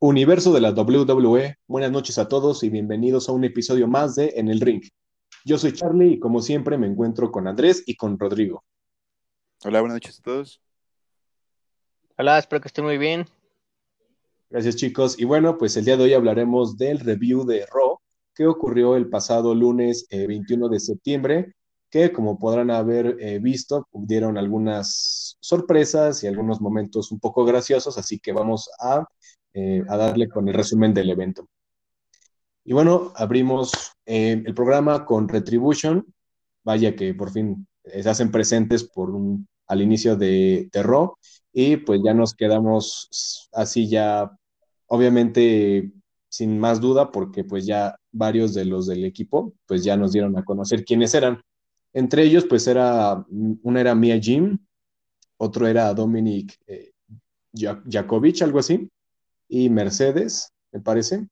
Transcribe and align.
Universo 0.00 0.52
de 0.52 0.60
la 0.60 0.70
WWE, 0.70 1.56
buenas 1.66 1.90
noches 1.90 2.18
a 2.18 2.28
todos 2.28 2.62
y 2.62 2.70
bienvenidos 2.70 3.28
a 3.28 3.32
un 3.32 3.42
episodio 3.42 3.88
más 3.88 4.14
de 4.14 4.32
En 4.36 4.48
el 4.48 4.60
Ring. 4.60 4.80
Yo 5.44 5.58
soy 5.58 5.72
Charlie 5.72 6.12
y 6.12 6.18
como 6.20 6.40
siempre 6.40 6.78
me 6.78 6.86
encuentro 6.86 7.32
con 7.32 7.48
Andrés 7.48 7.82
y 7.84 7.96
con 7.96 8.16
Rodrigo. 8.16 8.62
Hola, 9.64 9.80
buenas 9.80 9.96
noches 9.96 10.20
a 10.20 10.22
todos. 10.22 10.60
Hola, 12.16 12.38
espero 12.38 12.60
que 12.60 12.68
estén 12.68 12.84
muy 12.84 12.96
bien. 12.96 13.26
Gracias 14.50 14.76
chicos. 14.76 15.18
Y 15.18 15.24
bueno, 15.24 15.58
pues 15.58 15.76
el 15.76 15.84
día 15.84 15.96
de 15.96 16.04
hoy 16.04 16.14
hablaremos 16.14 16.78
del 16.78 17.00
review 17.00 17.44
de 17.44 17.66
Raw 17.66 17.98
que 18.36 18.46
ocurrió 18.46 18.94
el 18.94 19.08
pasado 19.08 19.52
lunes 19.52 20.06
21 20.12 20.66
eh, 20.66 20.70
de 20.70 20.78
septiembre, 20.78 21.52
que 21.90 22.12
como 22.12 22.38
podrán 22.38 22.70
haber 22.70 23.16
eh, 23.18 23.40
visto, 23.40 23.88
dieron 23.92 24.38
algunas 24.38 25.36
sorpresas 25.40 26.22
y 26.22 26.28
algunos 26.28 26.60
momentos 26.60 27.10
un 27.10 27.18
poco 27.18 27.44
graciosos, 27.44 27.98
así 27.98 28.20
que 28.20 28.30
vamos 28.30 28.70
a 28.78 29.04
eh, 29.60 29.82
a 29.88 29.96
darle 29.96 30.28
con 30.28 30.48
el 30.48 30.54
resumen 30.54 30.94
del 30.94 31.10
evento. 31.10 31.48
Y 32.64 32.72
bueno, 32.72 33.12
abrimos 33.16 33.72
eh, 34.06 34.40
el 34.46 34.54
programa 34.54 35.04
con 35.04 35.28
Retribution. 35.28 36.06
Vaya 36.62 36.94
que 36.94 37.12
por 37.12 37.32
fin 37.32 37.66
eh, 37.82 38.02
se 38.04 38.08
hacen 38.08 38.30
presentes 38.30 38.84
por 38.84 39.10
al 39.66 39.82
inicio 39.82 40.14
de, 40.14 40.68
de 40.72 41.08
y 41.52 41.76
pues 41.78 42.00
ya 42.04 42.14
nos 42.14 42.34
quedamos 42.34 43.48
así 43.52 43.88
ya, 43.88 44.30
obviamente 44.86 45.90
sin 46.28 46.58
más 46.60 46.80
duda, 46.80 47.10
porque 47.10 47.42
pues 47.42 47.66
ya 47.66 47.96
varios 48.12 48.54
de 48.54 48.64
los 48.64 48.86
del 48.86 49.04
equipo 49.04 49.54
pues 49.66 49.82
ya 49.82 49.96
nos 49.96 50.12
dieron 50.12 50.38
a 50.38 50.44
conocer 50.44 50.84
quiénes 50.84 51.14
eran. 51.14 51.42
Entre 51.92 52.22
ellos 52.22 52.44
pues 52.48 52.66
era, 52.68 53.26
una 53.62 53.80
era 53.80 53.94
Mia 53.96 54.20
Jim, 54.20 54.56
otro 55.36 55.66
era 55.66 55.92
Dominic 55.94 56.56
eh, 56.68 56.92
algo 58.42 58.58
así, 58.58 58.88
y 59.48 59.70
Mercedes, 59.70 60.52
me 60.72 60.80
parece. 60.80 61.26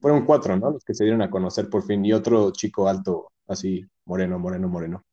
Fueron 0.00 0.24
cuatro, 0.24 0.56
¿no? 0.56 0.70
Los 0.70 0.84
que 0.84 0.94
se 0.94 1.04
dieron 1.04 1.22
a 1.22 1.30
conocer 1.30 1.68
por 1.68 1.82
fin. 1.84 2.04
Y 2.04 2.12
otro 2.12 2.52
chico 2.52 2.88
alto, 2.88 3.32
así, 3.46 3.84
moreno, 4.04 4.38
moreno, 4.38 4.68
moreno. 4.68 5.04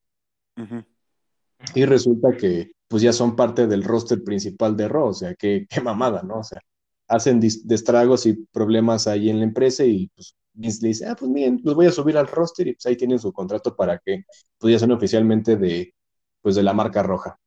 Y 1.74 1.86
resulta 1.86 2.36
que, 2.38 2.72
pues 2.88 3.02
ya 3.02 3.12
son 3.14 3.36
parte 3.36 3.68
del 3.68 3.84
roster 3.84 4.24
principal 4.24 4.78
de 4.78 4.88
Raw, 4.88 5.08
o 5.08 5.14
sea, 5.14 5.34
qué, 5.34 5.66
qué 5.68 5.82
mamada, 5.82 6.22
¿no? 6.22 6.40
O 6.40 6.44
sea, 6.44 6.62
hacen 7.08 7.40
destragos 7.40 8.26
y 8.26 8.34
problemas 8.52 9.08
ahí 9.08 9.30
en 9.30 9.40
la 9.40 9.46
empresa 9.46 9.84
y 9.84 10.08
pues 10.08 10.36
Vince 10.54 10.82
le 10.82 10.88
dice, 10.90 11.06
ah, 11.06 11.16
pues 11.18 11.30
miren, 11.30 11.62
los 11.64 11.76
voy 11.76 11.88
a 11.88 11.92
subir 11.92 12.18
al 12.18 12.28
roster 12.28 12.68
y 12.68 12.74
pues 12.74 12.86
ahí 12.86 12.96
tienen 12.96 13.20
su 13.20 13.34
contrato 13.34 13.76
para 13.76 14.00
que 14.00 14.24
pues 14.58 14.72
ya 14.72 14.80
son 14.80 14.92
oficialmente 14.92 15.58
de, 15.58 15.94
pues 16.42 16.56
de 16.56 16.64
la 16.64 16.74
marca 16.74 17.04
roja. 17.04 17.38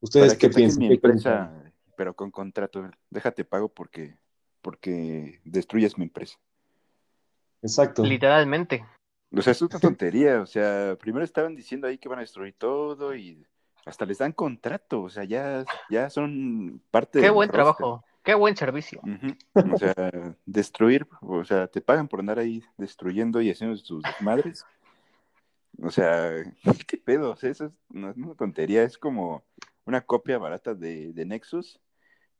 ¿Ustedes 0.00 0.36
qué 0.36 0.50
piensan? 0.50 0.88
¿Qué 0.88 0.98
pero 1.98 2.14
con 2.14 2.30
contrato. 2.30 2.88
Déjate 3.10 3.44
pago 3.44 3.68
porque, 3.68 4.16
porque 4.62 5.40
destruyes 5.44 5.98
mi 5.98 6.04
empresa. 6.04 6.38
Exacto. 7.60 8.04
Literalmente. 8.04 8.86
O 9.36 9.42
sea, 9.42 9.50
es 9.50 9.60
una 9.60 9.80
tontería. 9.80 10.40
O 10.40 10.46
sea, 10.46 10.96
primero 11.00 11.24
estaban 11.24 11.56
diciendo 11.56 11.88
ahí 11.88 11.98
que 11.98 12.08
van 12.08 12.20
a 12.20 12.22
destruir 12.22 12.54
todo 12.56 13.16
y 13.16 13.44
hasta 13.84 14.06
les 14.06 14.18
dan 14.18 14.30
contrato. 14.30 15.02
O 15.02 15.10
sea, 15.10 15.24
ya, 15.24 15.64
ya 15.90 16.08
son 16.08 16.80
parte 16.92 17.20
Qué 17.20 17.30
buen 17.30 17.50
trabajo. 17.50 18.04
Qué 18.22 18.34
buen 18.34 18.56
servicio. 18.56 19.02
O 19.54 19.76
sea, 19.76 20.36
destruir, 20.46 21.08
o 21.20 21.44
sea, 21.44 21.66
te 21.66 21.80
pagan 21.80 22.06
por 22.06 22.20
andar 22.20 22.38
ahí 22.38 22.62
destruyendo 22.76 23.40
y 23.40 23.50
haciendo 23.50 23.76
sus 23.76 24.04
madres. 24.20 24.64
O 25.82 25.90
sea, 25.90 26.30
¿qué 26.86 26.96
pedo? 26.96 27.32
O 27.32 27.36
sea, 27.36 27.50
eso 27.50 27.64
es, 27.64 27.72
no 27.88 28.10
es 28.10 28.16
una 28.16 28.36
tontería, 28.36 28.84
es 28.84 28.98
como 28.98 29.42
una 29.84 30.00
copia 30.00 30.38
barata 30.38 30.74
de, 30.74 31.12
de 31.12 31.24
Nexus 31.24 31.80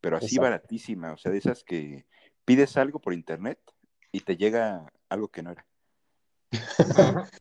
pero 0.01 0.17
así 0.17 0.37
baratísima, 0.37 1.13
o 1.13 1.17
sea, 1.17 1.31
de 1.31 1.37
esas 1.37 1.63
que 1.63 2.05
pides 2.45 2.77
algo 2.77 2.99
por 2.99 3.13
internet 3.13 3.59
y 4.11 4.21
te 4.21 4.37
llega 4.37 4.91
algo 5.09 5.27
que 5.29 5.43
no 5.43 5.51
era. 5.51 5.65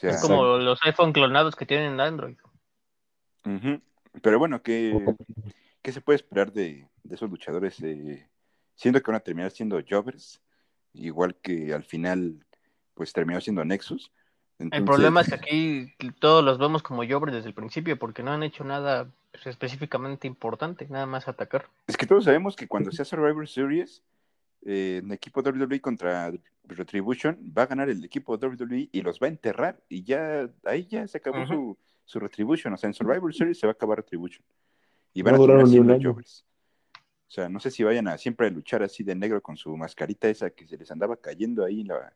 es 0.00 0.20
como 0.20 0.58
los 0.58 0.80
iPhone 0.84 1.12
clonados 1.12 1.56
que 1.56 1.66
tienen 1.66 1.94
en 1.94 2.00
Android. 2.00 2.36
Pero 4.22 4.38
bueno, 4.38 4.62
¿qué, 4.62 5.04
¿qué, 5.82 5.92
se 5.92 6.00
puede 6.00 6.16
esperar 6.16 6.52
de, 6.52 6.88
esos 7.10 7.30
luchadores? 7.30 7.82
Eh, 7.82 8.28
siendo 8.74 9.00
que 9.00 9.10
van 9.10 9.20
a 9.20 9.24
terminar 9.24 9.50
siendo 9.50 9.80
Jobbers, 9.88 10.40
igual 10.92 11.36
que 11.36 11.74
al 11.74 11.84
final, 11.84 12.44
pues 12.94 13.12
terminó 13.12 13.40
siendo 13.40 13.64
Nexus. 13.64 14.12
El 14.58 14.84
problema 14.84 15.20
es 15.20 15.28
que 15.28 15.34
aquí 15.34 15.92
todos 16.20 16.44
los 16.44 16.58
vemos 16.58 16.82
como 16.82 17.04
Jobbers 17.04 17.32
desde 17.32 17.48
el 17.48 17.54
principio, 17.54 17.98
porque 17.98 18.22
no 18.22 18.32
han 18.32 18.42
hecho 18.42 18.62
nada 18.64 19.08
pues, 19.32 19.46
específicamente 19.46 20.28
importante, 20.28 20.86
nada 20.88 21.06
más 21.06 21.26
atacar. 21.26 21.66
Es 21.86 21.96
que 21.96 22.06
todos 22.06 22.24
sabemos 22.24 22.54
que 22.54 22.68
cuando 22.68 22.92
sea 22.92 23.04
Survivor 23.04 23.48
Series, 23.48 24.02
eh, 24.64 25.00
en 25.02 25.12
equipo 25.12 25.42
WWE 25.42 25.80
contra 25.80 26.32
Retribution, 26.64 27.36
va 27.56 27.64
a 27.64 27.66
ganar 27.66 27.88
el 27.88 28.04
equipo 28.04 28.34
WWE 28.34 28.88
y 28.92 29.02
los 29.02 29.18
va 29.18 29.26
a 29.26 29.30
enterrar. 29.30 29.80
Y 29.88 30.04
ya, 30.04 30.48
ahí 30.64 30.86
ya 30.86 31.06
se 31.08 31.18
acabó 31.18 31.44
su, 31.46 31.76
su, 32.04 32.20
Retribution. 32.20 32.72
O 32.72 32.76
sea, 32.76 32.88
en 32.88 32.94
Survivor 32.94 33.34
Series 33.34 33.58
se 33.58 33.66
va 33.66 33.72
a 33.72 33.74
acabar 33.74 33.98
Retribution. 33.98 34.44
Y 35.12 35.22
van 35.22 35.34
a 35.34 35.38
durar 35.38 35.64
un 35.64 36.06
O 36.06 36.22
sea, 37.26 37.48
no 37.48 37.58
sé 37.58 37.72
si 37.72 37.82
vayan 37.82 38.06
a 38.06 38.16
siempre 38.18 38.46
a 38.46 38.50
luchar 38.50 38.84
así 38.84 39.02
de 39.02 39.16
negro 39.16 39.42
con 39.42 39.56
su 39.56 39.76
mascarita 39.76 40.28
esa 40.28 40.50
que 40.50 40.66
se 40.66 40.76
les 40.76 40.90
andaba 40.90 41.16
cayendo 41.16 41.64
ahí 41.64 41.82
la, 41.82 42.12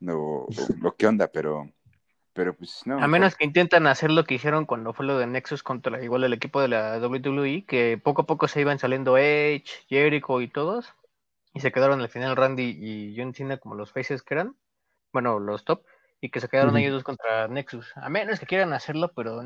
no, 0.00 0.46
lo 0.80 0.94
que 0.94 1.06
onda, 1.06 1.28
pero 1.28 1.68
pero 2.38 2.54
pues 2.54 2.82
no. 2.86 3.02
A 3.02 3.08
menos 3.08 3.34
que 3.34 3.44
intentan 3.44 3.88
hacer 3.88 4.12
lo 4.12 4.22
que 4.22 4.34
hicieron 4.34 4.64
cuando 4.64 4.92
fue 4.92 5.04
lo 5.04 5.18
de 5.18 5.26
Nexus 5.26 5.64
contra 5.64 6.00
igual 6.04 6.22
el 6.22 6.32
equipo 6.32 6.60
de 6.60 6.68
la 6.68 6.98
WWE, 6.98 7.64
que 7.66 8.00
poco 8.02 8.22
a 8.22 8.26
poco 8.26 8.46
se 8.46 8.60
iban 8.60 8.78
saliendo 8.78 9.18
Edge, 9.18 9.66
Jericho 9.88 10.40
y 10.40 10.46
todos, 10.46 10.94
y 11.52 11.58
se 11.58 11.72
quedaron 11.72 12.00
al 12.00 12.08
final 12.08 12.36
Randy 12.36 12.78
y 12.80 13.14
John 13.16 13.34
Cena 13.34 13.56
como 13.56 13.74
los 13.74 13.90
faces 13.92 14.22
que 14.22 14.34
eran, 14.34 14.56
bueno, 15.12 15.40
los 15.40 15.64
top, 15.64 15.82
y 16.20 16.30
que 16.30 16.40
se 16.40 16.48
quedaron 16.48 16.76
ellos 16.76 16.92
dos 16.92 17.02
contra 17.02 17.48
Nexus. 17.48 17.92
A 17.96 18.08
menos 18.08 18.38
que 18.38 18.46
quieran 18.46 18.72
hacerlo, 18.72 19.12
pero 19.16 19.40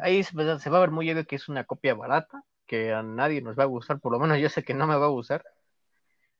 ahí 0.00 0.22
se, 0.22 0.36
va 0.36 0.76
a 0.76 0.80
ver 0.80 0.92
muy 0.92 1.10
obvio 1.10 1.26
que 1.26 1.34
es 1.34 1.48
una 1.48 1.64
copia 1.64 1.94
barata, 1.94 2.44
que 2.66 2.92
a 2.92 3.02
nadie 3.02 3.42
nos 3.42 3.58
va 3.58 3.64
a 3.64 3.66
gustar, 3.66 3.98
por 3.98 4.12
lo 4.12 4.20
menos 4.20 4.38
yo 4.38 4.48
sé 4.48 4.62
que 4.62 4.74
no 4.74 4.86
me 4.86 4.96
va 4.96 5.06
a 5.06 5.10
gustar. 5.10 5.44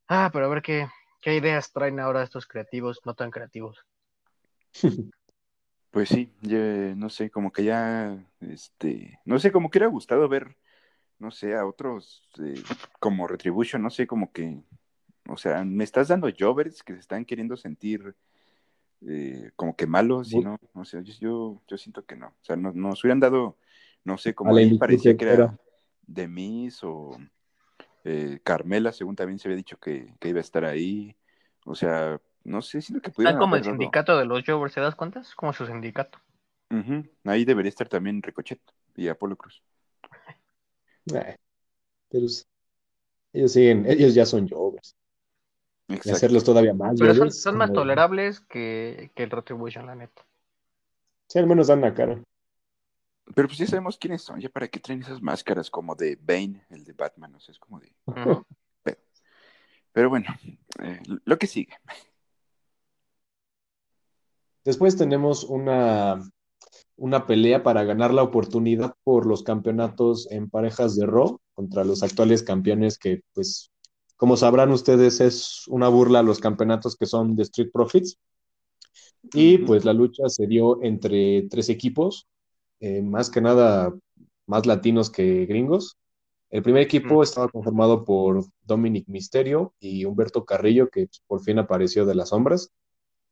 Ah, 0.07 0.31
pero 0.33 0.47
a 0.47 0.49
ver 0.49 0.63
qué, 0.63 0.89
qué 1.21 1.37
ideas 1.37 1.73
traen 1.73 2.01
ahora 2.01 2.23
estos 2.23 2.47
creativos, 2.47 3.01
no 3.05 3.15
tan 3.15 3.31
creativos. 3.31 3.85
Pues 5.91 6.09
sí, 6.09 6.33
no 6.97 7.11
sé, 7.11 7.31
como 7.31 7.51
que 7.53 7.65
ya, 7.65 8.17
este, 8.39 9.19
no 9.25 9.41
sé, 9.41 9.51
como 9.51 9.69
que 9.71 9.79
hubiera 9.79 9.91
gustado 9.91 10.29
ver, 10.29 10.57
no 11.19 11.33
sé, 11.33 11.57
a 11.57 11.67
otros 11.67 12.29
eh, 12.39 12.63
como 13.01 13.27
Retribution, 13.27 13.83
no 13.83 13.91
sé, 13.91 14.07
como 14.07 14.31
que, 14.31 14.63
o 15.29 15.37
sea, 15.37 15.65
me 15.65 15.83
estás 15.83 16.07
dando 16.07 16.29
jovers 16.39 16.85
que 16.85 16.93
se 16.93 17.01
están 17.01 17.25
queriendo 17.25 17.57
sentir 17.57 18.15
eh, 19.05 19.51
como 19.57 19.75
que 19.75 19.89
malos, 19.89 20.33
y 20.33 20.39
no, 20.39 20.59
o 20.75 20.85
sea, 20.85 21.01
yo, 21.01 21.61
yo, 21.67 21.77
siento 21.77 22.05
que 22.05 22.15
no, 22.15 22.29
o 22.29 22.45
sea, 22.45 22.55
no, 22.55 22.71
nos 22.73 23.03
hubieran 23.03 23.19
dado, 23.19 23.59
no 24.05 24.17
sé, 24.17 24.33
como 24.33 24.55
ahí 24.55 24.79
parecía 24.79 25.17
que 25.17 25.25
era 25.25 25.59
Demis 26.07 26.85
o 26.85 27.19
eh, 28.05 28.41
Carmela, 28.43 28.93
según 28.93 29.17
también 29.17 29.39
se 29.39 29.49
había 29.49 29.57
dicho 29.57 29.79
que, 29.79 30.15
que 30.19 30.29
iba 30.29 30.39
a 30.39 30.43
estar 30.43 30.65
ahí, 30.65 31.17
o 31.65 31.75
sea, 31.75 32.21
no 32.45 32.63
sé, 32.63 32.81
si 32.81 32.93
lo 32.93 33.01
que 33.01 33.11
pudieran. 33.11 33.35
Están 33.35 33.41
como 33.41 33.57
el 33.57 33.65
sindicato 33.65 34.17
de 34.17 34.25
los 34.25 34.43
Jovers, 34.45 34.75
¿te 34.75 34.81
das 34.81 34.95
cuenta? 34.95 35.21
Es 35.21 35.35
como 35.35 35.53
su 35.53 35.67
sindicato. 35.67 36.19
Ahí 37.25 37.45
debería 37.45 37.69
estar 37.69 37.89
también 37.89 38.23
Ricochet 38.23 38.61
y 38.97 39.09
Apolo 39.09 39.37
Cruz. 39.37 39.63
pero 41.05 42.27
ellos 43.33 43.53
siguen, 43.53 43.87
ellos 43.87 44.15
ya 44.15 44.25
son 44.25 44.49
Jovers. 44.49 44.97
Exacto. 45.89 46.13
hacerlos 46.13 46.45
todavía 46.45 46.73
más. 46.73 46.97
Pero 46.99 47.31
son, 47.31 47.57
más 47.57 47.73
tolerables 47.73 48.41
que, 48.41 49.11
que, 49.17 49.25
el 49.25 49.31
Retribution, 49.31 49.87
la 49.87 49.97
neta. 49.97 50.25
Sí, 51.27 51.41
al 51.41 51.49
menos 51.49 51.67
dan 51.67 51.81
la 51.81 51.93
cara. 51.95 52.23
Pero 53.35 53.49
pues 53.49 53.59
ya 53.59 53.67
sabemos 53.67 53.97
quiénes 53.99 54.23
son, 54.23 54.41
ya 54.41 54.49
para 54.49 54.69
qué 54.69 54.81
traen 54.81 55.03
esas 55.03 55.23
máscaras 55.23 55.71
como 55.71 55.95
de 55.95 56.17
Bane, 56.21 56.65
el 56.71 56.85
de 56.85 56.93
Batman, 56.93 57.35
o 57.35 57.41
sea, 57.41 57.53
es 57.53 57.59
como 57.59 57.81
de... 57.81 57.93
pero, 59.93 60.09
bueno, 60.09 60.27
eh, 60.83 61.01
lo 61.25 61.39
que 61.39 61.47
sigue. 61.47 61.75
Después 64.65 64.97
tenemos 64.97 65.45
una, 65.45 66.21
una 66.97 67.27
pelea 67.27 67.63
para 67.63 67.85
ganar 67.85 68.13
la 68.13 68.23
oportunidad 68.23 68.95
por 69.05 69.27
los 69.27 69.43
campeonatos 69.43 70.31
en 70.31 70.51
parejas 70.51 70.97
de 70.97 71.07
Raw 71.07 71.41
contra 71.55 71.85
los 71.85 72.03
actuales 72.03 72.43
campeones 72.43 72.99
que, 72.99 73.23
pues, 73.33 73.71
como 74.17 74.37
sabrán 74.37 74.71
ustedes, 74.71 75.21
es 75.21 75.67
una 75.69 75.89
burla 75.89 76.19
a 76.19 76.23
los 76.23 76.41
campeonatos 76.41 76.97
que 76.97 77.07
son 77.07 77.37
de 77.37 77.45
Street 77.45 77.71
Profits. 77.73 78.19
Y 79.33 79.59
pues 79.59 79.85
la 79.85 79.93
lucha 79.93 80.29
se 80.29 80.47
dio 80.47 80.83
entre 80.83 81.49
tres 81.51 81.69
equipos, 81.69 82.27
eh, 82.81 83.03
más 83.03 83.31
que 83.31 83.41
nada 83.41 83.93
más 84.47 84.67
latinos 84.67 85.11
que 85.11 85.47
gringos. 85.47 85.97
El 86.51 86.63
primer 86.63 86.83
equipo 86.83 87.23
estaba 87.23 87.49
conformado 87.49 88.05
por 88.05 88.45
Dominic 88.63 89.07
Misterio 89.09 89.75
y 89.81 90.05
Humberto 90.05 90.45
Carrillo, 90.45 90.91
que 90.91 91.09
por 91.27 91.41
fin 91.43 91.59
apareció 91.59 92.05
de 92.07 92.15
las 92.17 92.31
sombras 92.31 92.73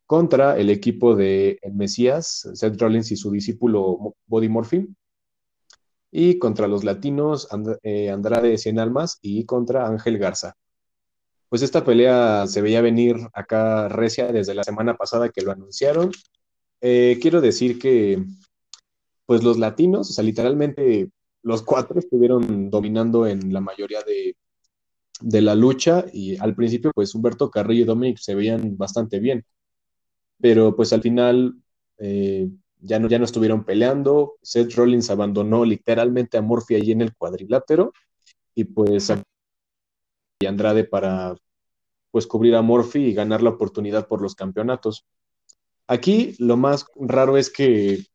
contra 0.05 0.57
el 0.57 0.69
equipo 0.71 1.15
de 1.15 1.59
el 1.61 1.73
Mesías, 1.75 2.49
Seth 2.55 2.81
Rollins 2.81 3.11
y 3.11 3.15
su 3.17 3.31
discípulo 3.31 4.15
Body 4.25 4.49
Morphin. 4.49 4.95
y 6.11 6.39
contra 6.39 6.67
los 6.67 6.83
latinos 6.83 7.47
eh, 7.83 8.09
Andrade 8.09 8.57
Cien 8.57 8.79
Almas 8.79 9.19
y 9.21 9.45
contra 9.45 9.87
Ángel 9.87 10.17
Garza. 10.17 10.55
Pues 11.49 11.61
esta 11.61 11.83
pelea 11.83 12.47
se 12.47 12.61
veía 12.61 12.81
venir 12.81 13.17
acá 13.33 13.87
recia 13.89 14.31
desde 14.31 14.55
la 14.55 14.63
semana 14.63 14.95
pasada 14.97 15.29
que 15.29 15.41
lo 15.41 15.51
anunciaron. 15.51 16.11
Eh, 16.81 17.19
quiero 17.21 17.41
decir 17.41 17.79
que 17.79 18.23
pues 19.29 19.43
los 19.43 19.59
latinos, 19.59 20.09
o 20.09 20.13
sea, 20.13 20.23
literalmente 20.23 21.07
los 21.43 21.61
cuatro 21.61 21.99
estuvieron 21.99 22.71
dominando 22.71 23.27
en 23.27 23.53
la 23.53 23.61
mayoría 23.61 24.01
de, 24.01 24.35
de 25.21 25.41
la 25.43 25.53
lucha 25.53 26.03
y 26.11 26.35
al 26.37 26.55
principio 26.55 26.91
pues 26.95 27.13
Humberto 27.13 27.51
Carrillo 27.51 27.83
y 27.83 27.85
Dominic 27.85 28.17
se 28.17 28.33
veían 28.33 28.75
bastante 28.75 29.19
bien, 29.19 29.45
pero 30.41 30.75
pues 30.75 30.93
al 30.93 31.03
final 31.03 31.61
eh, 31.99 32.49
ya, 32.79 32.97
no, 32.97 33.07
ya 33.07 33.19
no 33.19 33.25
estuvieron 33.25 33.65
peleando, 33.65 34.39
Seth 34.41 34.73
Rollins 34.73 35.11
abandonó 35.11 35.63
literalmente 35.63 36.39
a 36.39 36.41
Murphy 36.41 36.73
allí 36.73 36.91
en 36.93 37.01
el 37.01 37.15
cuadrilátero 37.15 37.93
y 38.55 38.63
pues 38.63 39.13
Andrade 40.43 40.85
para 40.85 41.35
pues 42.09 42.25
cubrir 42.25 42.55
a 42.55 42.63
Murphy 42.63 43.09
y 43.09 43.13
ganar 43.13 43.43
la 43.43 43.51
oportunidad 43.51 44.07
por 44.07 44.23
los 44.23 44.33
campeonatos. 44.33 45.05
Aquí 45.85 46.33
lo 46.39 46.57
más 46.57 46.87
raro 46.95 47.37
es 47.37 47.51
que 47.51 48.09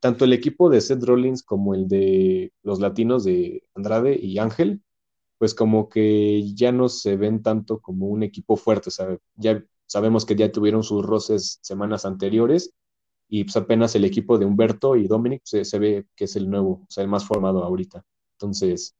tanto 0.00 0.24
el 0.24 0.32
equipo 0.32 0.70
de 0.70 0.80
Seth 0.80 1.02
Rollins 1.02 1.42
como 1.42 1.74
el 1.74 1.88
de 1.88 2.52
los 2.62 2.80
latinos 2.80 3.24
de 3.24 3.64
Andrade 3.74 4.18
y 4.20 4.38
Ángel, 4.38 4.82
pues 5.38 5.54
como 5.54 5.88
que 5.88 6.42
ya 6.54 6.72
no 6.72 6.88
se 6.88 7.16
ven 7.16 7.42
tanto 7.42 7.80
como 7.80 8.06
un 8.06 8.22
equipo 8.22 8.56
fuerte, 8.56 8.90
ya 9.36 9.62
sabemos 9.86 10.24
que 10.24 10.36
ya 10.36 10.50
tuvieron 10.50 10.82
sus 10.82 11.04
roces 11.04 11.58
semanas 11.62 12.04
anteriores 12.04 12.72
y 13.28 13.44
pues 13.44 13.56
apenas 13.56 13.94
el 13.94 14.04
equipo 14.04 14.38
de 14.38 14.46
Humberto 14.46 14.96
y 14.96 15.06
Dominic 15.06 15.42
se, 15.44 15.78
ve 15.78 16.06
que 16.14 16.24
es 16.24 16.36
el 16.36 16.48
nuevo, 16.48 16.82
o 16.82 16.86
sea, 16.88 17.02
el 17.02 17.10
más 17.10 17.24
formado 17.26 17.62
ahorita. 17.64 18.04
Entonces, 18.32 18.94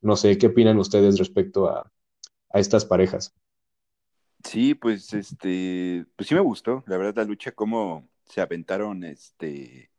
no 0.00 0.16
sé, 0.16 0.36
¿qué 0.38 0.48
opinan 0.48 0.78
ustedes 0.78 1.18
respecto 1.18 1.68
a, 1.68 1.90
a 2.50 2.58
estas 2.60 2.84
parejas? 2.84 3.34
Sí, 4.44 4.74
pues 4.74 5.12
este, 5.14 6.04
pues 6.16 6.28
sí 6.28 6.34
me 6.34 6.40
gustó, 6.40 6.82
la 6.86 6.96
verdad, 6.96 7.16
la 7.16 7.24
lucha, 7.24 7.52
cómo 7.52 8.08
se 8.24 8.40
aventaron 8.40 9.04
este 9.04 9.91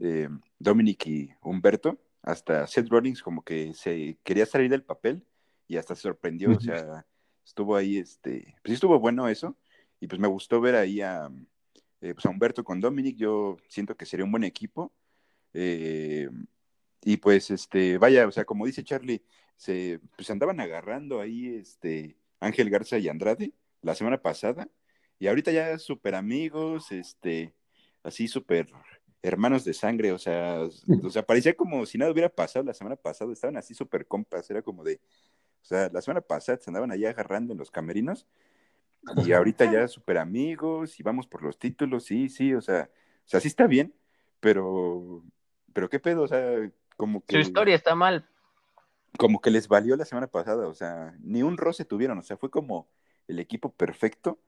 eh, 0.00 0.28
Dominic 0.58 1.06
y 1.06 1.30
Humberto, 1.42 1.98
hasta 2.22 2.66
Seth 2.66 2.88
Rollins 2.88 3.22
como 3.22 3.42
que 3.44 3.74
se 3.74 4.18
quería 4.22 4.46
salir 4.46 4.70
del 4.70 4.82
papel 4.82 5.24
y 5.68 5.76
hasta 5.76 5.94
se 5.94 6.02
sorprendió, 6.02 6.50
o 6.56 6.60
sea, 6.60 7.06
estuvo 7.44 7.76
ahí, 7.76 7.98
este, 7.98 8.54
pues 8.62 8.70
sí 8.70 8.72
estuvo 8.72 8.98
bueno 8.98 9.28
eso, 9.28 9.56
y 10.00 10.06
pues 10.06 10.20
me 10.20 10.28
gustó 10.28 10.60
ver 10.60 10.74
ahí 10.74 11.00
a, 11.00 11.30
eh, 12.00 12.14
pues 12.14 12.26
a 12.26 12.30
Humberto 12.30 12.64
con 12.64 12.80
Dominic, 12.80 13.16
yo 13.16 13.56
siento 13.68 13.96
que 13.96 14.06
sería 14.06 14.24
un 14.24 14.32
buen 14.32 14.44
equipo, 14.44 14.92
eh, 15.52 16.28
y 17.02 17.18
pues, 17.18 17.50
este, 17.50 17.98
vaya, 17.98 18.26
o 18.26 18.32
sea, 18.32 18.44
como 18.44 18.66
dice 18.66 18.82
Charlie, 18.82 19.22
se, 19.56 20.00
pues 20.16 20.30
andaban 20.30 20.60
agarrando 20.60 21.20
ahí, 21.20 21.54
este, 21.54 22.16
Ángel 22.40 22.70
Garza 22.70 22.98
y 22.98 23.08
Andrade 23.08 23.52
la 23.82 23.94
semana 23.94 24.20
pasada, 24.20 24.68
y 25.18 25.26
ahorita 25.26 25.52
ya 25.52 25.78
súper 25.78 26.14
amigos, 26.14 26.90
este, 26.92 27.54
así 28.02 28.28
súper 28.28 28.68
hermanos 29.24 29.64
de 29.64 29.72
sangre, 29.72 30.12
o 30.12 30.18
sea, 30.18 30.60
o 31.02 31.10
sea, 31.10 31.22
parecía 31.24 31.54
como 31.54 31.86
si 31.86 31.98
nada 31.98 32.12
hubiera 32.12 32.28
pasado 32.28 32.64
la 32.64 32.74
semana 32.74 32.96
pasada, 32.96 33.32
estaban 33.32 33.56
así 33.56 33.74
súper 33.74 34.06
compas, 34.06 34.48
era 34.50 34.62
como 34.62 34.84
de, 34.84 35.00
o 35.62 35.64
sea, 35.64 35.88
la 35.92 36.02
semana 36.02 36.20
pasada 36.20 36.58
se 36.60 36.70
andaban 36.70 36.92
allá 36.92 37.10
agarrando 37.10 37.52
en 37.52 37.58
los 37.58 37.70
camerinos 37.70 38.26
y 39.24 39.32
ahorita 39.32 39.70
ya 39.70 39.88
súper 39.88 40.18
amigos 40.18 40.98
y 41.00 41.02
vamos 41.02 41.26
por 41.26 41.42
los 41.42 41.58
títulos, 41.58 42.04
sí, 42.04 42.28
sí, 42.28 42.54
o 42.54 42.60
sea, 42.60 42.90
o 43.24 43.28
sea, 43.28 43.40
sí 43.40 43.48
está 43.48 43.66
bien, 43.66 43.94
pero, 44.40 45.22
pero 45.72 45.88
qué 45.88 45.98
pedo, 45.98 46.22
o 46.22 46.28
sea, 46.28 46.70
como 46.96 47.24
que... 47.24 47.36
Su 47.36 47.40
historia 47.40 47.74
está 47.74 47.94
mal. 47.94 48.28
Como 49.18 49.40
que 49.40 49.50
les 49.50 49.68
valió 49.68 49.96
la 49.96 50.04
semana 50.04 50.26
pasada, 50.26 50.68
o 50.68 50.74
sea, 50.74 51.16
ni 51.20 51.42
un 51.42 51.56
roce 51.56 51.84
tuvieron, 51.84 52.18
o 52.18 52.22
sea, 52.22 52.36
fue 52.36 52.50
como 52.50 52.88
el 53.26 53.38
equipo 53.38 53.72
perfecto 53.72 54.38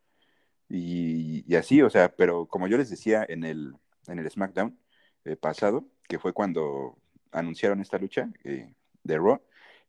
y, 0.68 1.44
y 1.50 1.56
así, 1.56 1.80
o 1.80 1.88
sea, 1.88 2.14
pero 2.14 2.46
como 2.46 2.66
yo 2.66 2.76
les 2.76 2.90
decía 2.90 3.24
en 3.26 3.44
el, 3.44 3.74
en 4.08 4.18
el 4.18 4.30
SmackDown 4.30 4.78
eh, 5.24 5.36
pasado, 5.36 5.86
que 6.08 6.18
fue 6.18 6.32
cuando 6.32 6.96
anunciaron 7.32 7.80
esta 7.80 7.98
lucha 7.98 8.30
eh, 8.44 8.72
de 9.02 9.18
Raw, 9.18 9.40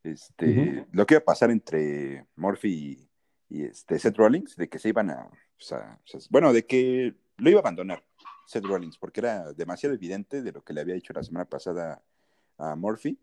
este, 0.04 0.86
lo 0.92 1.06
que 1.06 1.16
iba 1.16 1.20
a 1.20 1.26
pasar 1.26 1.52
entre 1.52 2.26
Murphy 2.36 3.10
y, 3.50 3.64
este, 3.64 4.00
Seth 4.00 4.18
Rollins, 4.18 4.56
de 4.56 4.70
que 4.70 4.80
se 4.80 4.90
iban 4.90 5.10
a, 5.10 5.30
bueno, 6.30 6.54
de 6.54 6.66
que 6.66 7.16
lo 7.38 7.50
iba 7.50 7.60
a 7.60 7.62
abandonar 7.62 8.04
Seth 8.46 8.66
Rollins, 8.66 8.98
porque 8.98 9.20
era 9.20 9.54
demasiado 9.54 9.96
evidente 9.96 10.42
de 10.42 10.52
lo 10.52 10.64
que 10.64 10.74
le 10.74 10.82
había 10.82 10.96
dicho 10.96 11.14
la 11.14 11.24
semana 11.24 11.46
pasada 11.46 12.02
a 12.58 12.76
Murphy. 12.76 13.20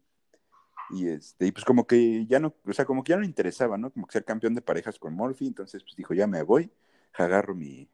Y 0.91 1.09
este, 1.09 1.47
y 1.47 1.53
pues 1.53 1.65
como 1.65 1.87
que 1.87 2.27
ya 2.27 2.39
no, 2.39 2.55
o 2.67 2.73
sea, 2.73 2.85
como 2.85 3.03
que 3.03 3.11
ya 3.11 3.17
no 3.17 3.23
le 3.23 3.29
interesaba, 3.29 3.79
¿no? 3.79 3.91
Como 3.91 4.07
que 4.07 4.13
ser 4.13 4.25
campeón 4.25 4.55
de 4.55 4.61
parejas 4.61 4.99
con 4.99 5.15
Murphy, 5.15 5.47
entonces 5.47 5.83
pues 5.83 5.97
dijo, 5.97 6.13
ya 6.13 6.27
me 6.27 6.43
voy, 6.43 6.71
agarro 7.15 7.55
mi, 7.55 7.89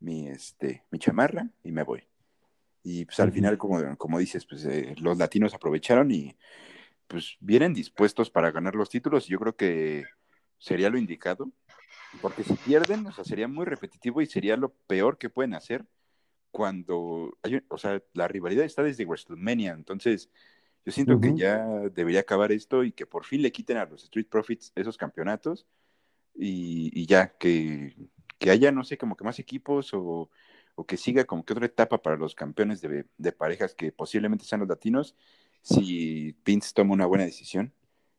mi, 0.00 0.28
este, 0.28 0.84
mi 0.90 0.98
chamarra 0.98 1.48
y 1.62 1.70
me 1.70 1.84
voy. 1.84 2.02
Y 2.88 3.04
pues 3.04 3.18
al 3.18 3.32
final, 3.32 3.58
como, 3.58 3.96
como 3.96 4.20
dices, 4.20 4.46
pues 4.46 4.64
eh, 4.64 4.94
los 5.00 5.18
latinos 5.18 5.52
aprovecharon 5.52 6.12
y 6.12 6.36
pues 7.08 7.36
vienen 7.40 7.74
dispuestos 7.74 8.30
para 8.30 8.52
ganar 8.52 8.76
los 8.76 8.90
títulos. 8.90 9.26
Y 9.26 9.32
yo 9.32 9.40
creo 9.40 9.56
que 9.56 10.04
sería 10.58 10.88
lo 10.88 10.96
indicado, 10.96 11.50
porque 12.22 12.44
si 12.44 12.54
pierden, 12.54 13.04
o 13.08 13.10
sea, 13.10 13.24
sería 13.24 13.48
muy 13.48 13.64
repetitivo 13.64 14.22
y 14.22 14.26
sería 14.26 14.56
lo 14.56 14.72
peor 14.86 15.18
que 15.18 15.28
pueden 15.28 15.54
hacer 15.54 15.84
cuando 16.52 17.36
hay, 17.42 17.60
o 17.66 17.76
sea, 17.76 18.00
la 18.12 18.28
rivalidad 18.28 18.64
está 18.64 18.84
desde 18.84 19.04
WrestleMania. 19.04 19.72
Entonces, 19.72 20.30
yo 20.84 20.92
siento 20.92 21.20
que 21.20 21.34
ya 21.34 21.66
debería 21.92 22.20
acabar 22.20 22.52
esto 22.52 22.84
y 22.84 22.92
que 22.92 23.04
por 23.04 23.24
fin 23.24 23.42
le 23.42 23.50
quiten 23.50 23.78
a 23.78 23.86
los 23.86 24.04
Street 24.04 24.28
Profits 24.30 24.70
esos 24.76 24.96
campeonatos 24.96 25.66
y, 26.36 26.92
y 26.94 27.06
ya 27.06 27.36
que, 27.36 27.96
que 28.38 28.50
haya, 28.50 28.70
no 28.70 28.84
sé, 28.84 28.96
como 28.96 29.16
que 29.16 29.24
más 29.24 29.40
equipos 29.40 29.90
o 29.92 30.30
o 30.76 30.86
que 30.86 30.96
siga 30.96 31.24
como 31.24 31.44
que 31.44 31.54
otra 31.54 31.66
etapa 31.66 31.98
para 32.00 32.16
los 32.16 32.34
campeones 32.34 32.80
de, 32.80 33.32
parejas 33.32 33.74
que 33.74 33.90
posiblemente 33.92 34.44
sean 34.44 34.60
los 34.60 34.68
latinos, 34.68 35.16
si 35.62 36.36
Vince 36.44 36.72
toma 36.74 36.92
una 36.92 37.06
buena 37.06 37.24
decisión 37.24 37.72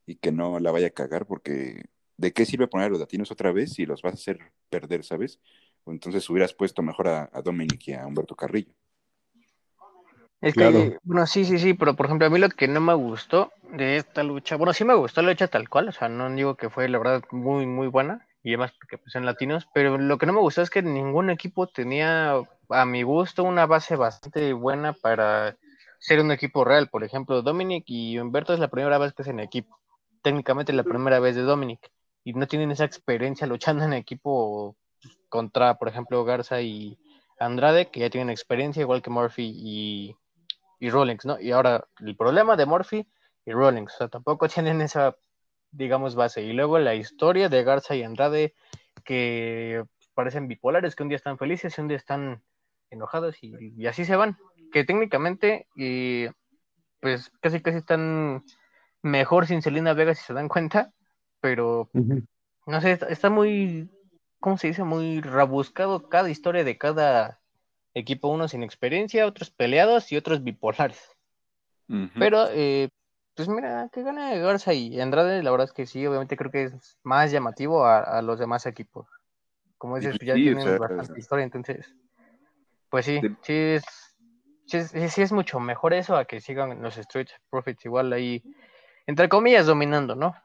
y 0.05 0.15
que 0.15 0.31
no 0.31 0.59
la 0.59 0.71
vaya 0.71 0.87
a 0.87 0.91
cagar, 0.91 1.27
porque 1.27 1.85
¿de 2.17 2.33
qué 2.33 2.45
sirve 2.45 2.67
poner 2.67 2.87
a 2.87 2.89
los 2.89 2.99
latinos 2.99 3.31
otra 3.31 3.51
vez 3.51 3.73
si 3.73 3.85
los 3.85 4.01
vas 4.01 4.13
a 4.13 4.15
hacer 4.15 4.39
perder, 4.69 5.05
sabes? 5.05 5.39
O 5.83 5.91
entonces 5.91 6.27
hubieras 6.29 6.53
puesto 6.53 6.81
mejor 6.81 7.07
a, 7.07 7.29
Dominic 7.43 7.87
y 7.87 7.93
a 7.93 8.05
Humberto 8.05 8.35
Carrillo. 8.35 8.73
Es 10.41 10.53
que, 10.53 10.97
bueno, 11.03 11.25
sí, 11.25 11.45
sí, 11.45 11.57
sí, 11.57 11.73
pero 11.73 11.95
por 11.95 12.07
ejemplo, 12.07 12.27
a 12.27 12.29
mí 12.29 12.39
lo 12.39 12.49
que 12.49 12.67
no 12.67 12.79
me 12.79 12.93
gustó 12.93 13.51
de 13.71 13.97
esta 13.97 14.23
lucha, 14.23 14.55
bueno, 14.55 14.73
sí 14.73 14.83
me 14.83 14.93
gustó 14.95 15.21
la 15.21 15.29
lucha 15.29 15.47
tal 15.47 15.69
cual, 15.69 15.89
o 15.89 15.91
sea, 15.91 16.09
no 16.09 16.29
digo 16.29 16.55
que 16.55 16.69
fue 16.69 16.89
la 16.89 16.97
verdad 16.97 17.23
muy, 17.31 17.65
muy 17.65 17.87
buena, 17.87 18.26
y 18.47 18.51
además 18.51 18.71
porque 18.79 18.97
pues, 18.97 19.11
son 19.11 19.25
latinos, 19.25 19.67
pero 19.73 19.97
lo 19.97 20.17
que 20.17 20.25
no 20.25 20.31
me 20.31 20.39
gustó 20.39 20.61
es 20.61 20.69
que 20.69 20.81
ningún 20.81 21.29
equipo 21.29 21.67
tenía, 21.67 22.35
a 22.69 22.85
mi 22.85 23.03
gusto, 23.03 23.43
una 23.43 23.65
base 23.65 23.97
bastante 23.97 24.53
buena 24.53 24.93
para 24.93 25.57
ser 25.99 26.21
un 26.21 26.31
equipo 26.31 26.63
real. 26.63 26.87
Por 26.87 27.03
ejemplo, 27.03 27.41
Dominic 27.41 27.83
y 27.87 28.17
Humberto 28.17 28.53
es 28.53 28.61
la 28.61 28.69
primera 28.69 28.97
vez 28.99 29.11
que 29.11 29.23
es 29.23 29.27
en 29.27 29.41
equipo, 29.41 29.77
técnicamente 30.21 30.71
la 30.71 30.85
primera 30.85 31.19
vez 31.19 31.35
de 31.35 31.41
Dominic, 31.41 31.91
y 32.23 32.31
no 32.35 32.47
tienen 32.47 32.71
esa 32.71 32.85
experiencia 32.85 33.45
luchando 33.47 33.83
en 33.83 33.91
equipo 33.91 34.77
contra, 35.27 35.77
por 35.77 35.89
ejemplo, 35.89 36.23
Garza 36.23 36.61
y 36.61 36.97
Andrade, 37.41 37.91
que 37.91 37.99
ya 37.99 38.09
tienen 38.09 38.29
experiencia, 38.29 38.79
igual 38.79 39.01
que 39.01 39.09
Murphy 39.09 39.51
y, 39.53 40.15
y 40.79 40.89
Rollins, 40.89 41.25
¿no? 41.25 41.37
Y 41.37 41.51
ahora, 41.51 41.85
el 41.99 42.15
problema 42.15 42.55
de 42.55 42.65
Murphy 42.65 43.05
y 43.45 43.51
Rollins, 43.51 43.93
o 43.93 43.97
sea, 43.97 44.07
tampoco 44.07 44.47
tienen 44.47 44.79
esa 44.79 45.17
digamos, 45.71 46.15
base. 46.15 46.41
Y 46.43 46.53
luego 46.53 46.79
la 46.79 46.95
historia 46.95 47.49
de 47.49 47.63
Garza 47.63 47.95
y 47.95 48.03
Andrade, 48.03 48.53
que 49.03 49.83
parecen 50.13 50.47
bipolares, 50.47 50.95
que 50.95 51.03
un 51.03 51.09
día 51.09 51.17
están 51.17 51.37
felices 51.37 51.77
y 51.77 51.81
un 51.81 51.87
día 51.87 51.97
están 51.97 52.41
enojados 52.89 53.37
y, 53.41 53.85
así 53.85 54.05
se 54.05 54.15
van. 54.15 54.37
Que 54.71 54.83
técnicamente, 54.83 55.67
y 55.75 56.27
pues 56.99 57.31
casi 57.41 57.61
casi 57.61 57.77
están 57.77 58.43
mejor 59.01 59.47
sin 59.47 59.61
Selena 59.61 59.93
Vega 59.93 60.15
si 60.15 60.23
se 60.23 60.33
dan 60.33 60.47
cuenta, 60.47 60.91
pero 61.39 61.89
no 62.65 62.81
sé, 62.81 62.99
está, 63.09 63.29
muy, 63.29 63.89
¿cómo 64.39 64.57
se 64.57 64.67
dice? 64.67 64.83
Muy 64.83 65.21
rabuscado 65.21 66.09
cada 66.09 66.29
historia 66.29 66.63
de 66.63 66.77
cada 66.77 67.39
equipo, 67.93 68.27
uno 68.27 68.47
sin 68.47 68.63
experiencia, 68.63 69.25
otros 69.25 69.51
peleados 69.51 70.11
y 70.11 70.17
otros 70.17 70.43
bipolares. 70.43 71.01
Pero 72.19 72.47
eh, 72.51 72.89
pues 73.37 73.47
mira, 73.47 73.87
que 73.93 74.01
gane 74.01 74.39
Garza 74.39 74.73
y 74.73 74.99
Andrade, 74.99 75.43
la 75.43 75.51
verdad 75.51 75.65
es 75.65 75.71
que 75.71 75.85
sí, 75.85 76.05
obviamente 76.07 76.35
creo 76.35 76.49
que 76.49 76.63
es 76.63 76.97
más 77.03 77.31
llamativo 77.31 77.85
a, 77.85 78.19
los 78.23 78.39
demás 78.39 78.65
equipos. 78.65 79.07
Como 79.77 79.97
dices, 79.97 80.17
pues 80.17 80.27
ya 80.27 80.33
tienen 80.33 80.79
bastante 80.79 81.19
historia, 81.19 81.43
entonces, 81.43 81.93
pues 82.89 83.05
sí, 83.05 83.21
sí 83.43 83.53
es, 83.53 83.85
sí 84.65 85.21
es, 85.21 85.31
mucho 85.31 85.59
mejor 85.59 85.93
eso 85.93 86.17
a 86.17 86.25
que 86.25 86.41
sigan 86.41 86.81
los 86.81 86.97
Street 86.97 87.27
Profits 87.51 87.85
igual 87.85 88.11
ahí, 88.11 88.41
entre 89.05 89.29
comillas, 89.29 89.67
dominando, 89.67 90.15
¿no? 90.15 90.35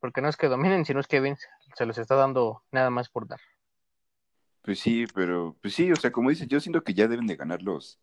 Porque 0.00 0.22
no 0.22 0.30
es 0.30 0.38
que 0.38 0.48
dominen, 0.48 0.86
sino 0.86 1.00
es 1.00 1.06
que 1.06 1.20
Vince 1.20 1.46
se 1.76 1.84
los 1.84 1.98
está 1.98 2.14
dando 2.14 2.62
nada 2.70 2.88
más 2.88 3.10
por 3.10 3.28
dar. 3.28 3.40
Pues 4.62 4.78
sí, 4.80 5.04
pero, 5.14 5.54
pues 5.60 5.74
sí, 5.74 5.92
o 5.92 5.96
sea, 5.96 6.10
como 6.10 6.30
dices, 6.30 6.48
yo 6.48 6.60
siento 6.60 6.82
que 6.82 6.94
ya 6.94 7.08
deben 7.08 7.26
de 7.26 7.36
ganar 7.36 7.60
los, 7.60 7.98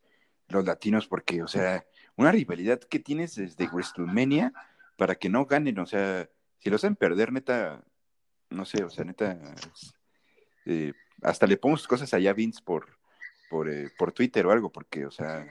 los 0.50 0.65
latinos, 0.65 1.08
porque, 1.08 1.44
o 1.44 1.48
sea, 1.48 1.86
una 2.15 2.32
rivalidad 2.32 2.79
que 2.79 3.00
tienes 3.00 3.36
desde 3.36 3.68
WrestleMania 3.68 4.53
para 4.98 5.15
que 5.15 5.29
no 5.29 5.46
ganen, 5.46 5.79
o 5.79 5.86
sea, 5.86 6.29
si 6.60 6.70
lo 6.70 6.75
hacen 6.75 6.96
perder, 6.96 7.32
neta, 7.32 7.84
no 8.50 8.65
sé, 8.65 8.84
o 8.84 8.89
sea, 8.89 9.06
neta, 9.06 9.39
eh, 10.65 10.94
hasta 11.22 11.48
le 11.48 11.58
pongo 11.58 11.77
sus 11.77 11.88
cosas 11.88 12.13
allá 12.13 12.32
a 12.32 12.34
Vince 12.34 12.62
por, 12.63 12.88
por, 13.50 13.70
eh, 13.70 13.89
por 13.98 14.12
Twitter 14.12 14.46
o 14.46 14.51
algo, 14.51 14.72
porque, 14.72 15.06
o 15.06 15.12
sea, 15.12 15.48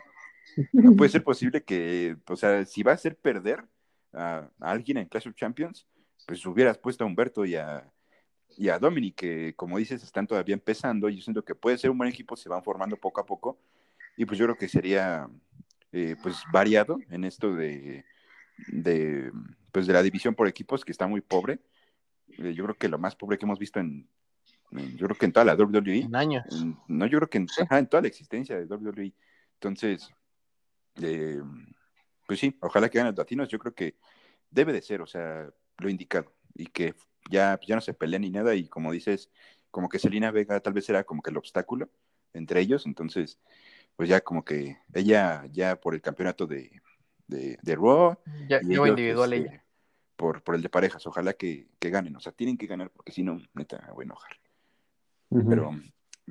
no 0.72 0.94
puede 0.96 1.10
ser 1.10 1.22
posible 1.24 1.62
que, 1.62 2.16
o 2.28 2.36
sea, 2.36 2.64
si 2.64 2.82
va 2.82 2.92
a 2.92 2.96
hacer 2.96 3.16
perder 3.16 3.64
a, 4.12 4.50
alguien 4.60 4.98
en 4.98 5.06
Clash 5.06 5.28
of 5.28 5.34
Champions, 5.34 5.86
pues 6.26 6.44
hubieras 6.44 6.78
puesto 6.78 7.04
a 7.04 7.06
Humberto 7.06 7.44
y 7.44 7.56
a, 7.56 7.90
y 8.56 8.68
a 8.68 8.78
Dominic, 8.78 9.14
que 9.14 9.54
como 9.56 9.78
dices, 9.78 10.02
están 10.02 10.26
todavía 10.26 10.54
empezando. 10.54 11.08
Yo 11.08 11.22
siento 11.22 11.44
que 11.44 11.54
puede 11.54 11.78
ser 11.78 11.90
un 11.90 11.98
buen 11.98 12.10
equipo, 12.10 12.36
se 12.36 12.48
van 12.48 12.62
formando 12.62 12.96
poco 12.96 13.20
a 13.20 13.26
poco. 13.26 13.58
Y 14.18 14.26
pues 14.26 14.36
yo 14.36 14.46
creo 14.46 14.58
que 14.58 14.68
sería 14.68 15.28
eh, 15.92 16.16
pues 16.20 16.42
variado 16.52 16.98
en 17.08 17.22
esto 17.22 17.54
de, 17.54 18.04
de, 18.66 19.30
pues 19.70 19.86
de 19.86 19.92
la 19.92 20.02
división 20.02 20.34
por 20.34 20.48
equipos, 20.48 20.84
que 20.84 20.90
está 20.90 21.06
muy 21.06 21.20
pobre. 21.20 21.60
Eh, 22.36 22.52
yo 22.52 22.64
creo 22.64 22.76
que 22.76 22.88
lo 22.88 22.98
más 22.98 23.14
pobre 23.14 23.38
que 23.38 23.46
hemos 23.46 23.60
visto 23.60 23.78
en, 23.78 24.08
yo 24.72 25.06
creo 25.06 25.16
que 25.16 25.26
en 25.26 25.32
toda 25.32 25.44
la 25.44 25.54
WWE. 25.54 26.00
En 26.00 26.16
años. 26.16 26.44
no, 26.88 27.06
yo 27.06 27.18
creo 27.18 27.30
que 27.30 27.38
en, 27.38 27.46
en, 27.70 27.86
toda 27.86 28.02
la 28.02 28.08
existencia 28.08 28.58
de 28.58 28.64
WWE. 28.66 29.14
Entonces, 29.54 30.10
eh, 31.00 31.40
pues 32.26 32.40
sí, 32.40 32.56
ojalá 32.60 32.88
que 32.88 32.98
ganen 32.98 33.12
los 33.12 33.18
latinos. 33.18 33.48
Yo 33.48 33.60
creo 33.60 33.72
que 33.72 33.94
debe 34.50 34.72
de 34.72 34.82
ser, 34.82 35.00
o 35.00 35.06
sea, 35.06 35.48
lo 35.78 35.88
indicado. 35.88 36.34
Y 36.56 36.66
que 36.66 36.96
ya, 37.30 37.56
ya 37.64 37.76
no 37.76 37.80
se 37.80 37.94
peleen 37.94 38.22
ni 38.22 38.30
nada. 38.30 38.56
Y 38.56 38.66
como 38.68 38.90
dices, 38.90 39.30
como 39.70 39.88
que 39.88 40.00
Selina 40.00 40.32
Vega 40.32 40.58
tal 40.58 40.72
vez 40.72 40.88
era 40.88 41.04
como 41.04 41.22
que 41.22 41.30
el 41.30 41.36
obstáculo 41.36 41.88
entre 42.34 42.60
ellos. 42.60 42.84
Entonces, 42.84 43.38
pues 43.98 44.08
ya 44.08 44.20
como 44.20 44.44
que 44.44 44.78
ella 44.94 45.44
ya 45.50 45.74
por 45.74 45.92
el 45.92 46.00
campeonato 46.00 46.46
de, 46.46 46.70
de, 47.26 47.58
de 47.60 47.74
Raw. 47.74 48.16
Ya, 48.48 48.60
individual 48.62 49.32
este, 49.32 49.48
ella. 49.48 49.64
Por, 50.14 50.40
por 50.44 50.54
el 50.54 50.62
de 50.62 50.68
parejas, 50.68 51.04
ojalá 51.08 51.32
que, 51.32 51.66
que, 51.80 51.90
ganen, 51.90 52.14
o 52.14 52.20
sea, 52.20 52.30
tienen 52.30 52.56
que 52.56 52.68
ganar 52.68 52.92
porque 52.92 53.10
si 53.10 53.24
no, 53.24 53.40
neta, 53.54 53.90
voy 53.92 54.04
a 54.04 54.06
enojar. 54.06 54.30
pero, 55.48 55.72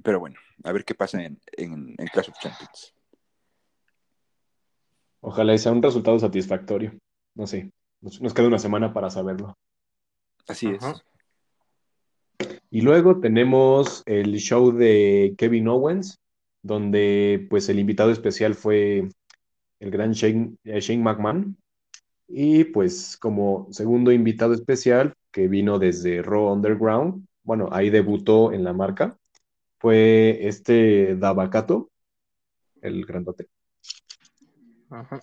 pero 0.02 0.20
bueno, 0.22 0.40
a 0.64 0.72
ver 0.72 0.86
qué 0.86 0.96
pasa 0.96 1.22
en, 1.22 1.42
en, 1.58 1.94
en 1.98 2.08
Clash 2.08 2.30
of 2.30 2.40
Champions. 2.40 2.96
Ojalá 5.20 5.58
sea 5.58 5.74
un 5.74 5.84
resultado 5.84 6.18
satisfactorio. 6.20 6.98
No 7.36 7.48
sé, 7.48 7.70
nos, 8.00 8.34
queda 8.34 8.48
una 8.48 8.60
semana 8.60 8.94
para 8.94 9.10
saberlo. 9.10 9.58
Así 10.48 10.68
es. 10.70 10.86
Y 12.70 12.80
luego 12.80 13.20
tenemos 13.20 14.04
el 14.06 14.38
show 14.38 14.72
de 14.72 15.36
Kevin 15.38 15.68
Owens, 15.68 16.18
donde 16.68 17.48
pues 17.50 17.70
el 17.70 17.80
invitado 17.80 18.12
especial 18.12 18.54
fue 18.56 19.10
el 19.80 19.92
gran 19.92 20.12
Shane, 20.12 20.58
eh, 20.64 20.80
Shane 20.80 21.02
McMahon. 21.02 21.58
Y 22.28 22.66
pues 22.66 23.18
como 23.18 23.68
segundo 23.72 24.12
invitado 24.12 24.54
especial 24.54 25.14
que 25.32 25.48
vino 25.48 25.80
desde 25.80 26.22
Raw 26.22 26.52
Underground, 26.52 27.26
bueno, 27.44 27.70
ahí 27.72 27.90
debutó 27.90 28.52
en 28.52 28.64
la 28.64 28.74
marca, 28.74 29.18
fue 29.80 30.46
este 30.48 31.16
Davacato, 31.16 31.90
el 32.82 33.06
grandote. 33.06 33.48
Ajá. 34.90 35.22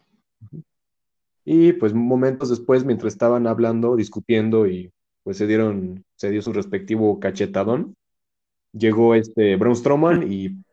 Y 1.44 1.74
pues 1.74 1.92
momentos 1.92 2.48
después, 2.48 2.84
mientras 2.84 3.12
estaban 3.12 3.46
hablando, 3.46 3.96
discutiendo 3.96 4.66
y 4.66 4.90
pues 5.22 5.36
se 5.36 5.46
dieron, 5.46 6.04
se 6.16 6.30
dio 6.30 6.40
su 6.40 6.52
respectivo 6.52 7.20
cachetadón, 7.20 7.96
llegó 8.72 9.14
este 9.14 9.56
Braun 9.56 9.76
Strowman 9.76 10.32
y 10.32 10.63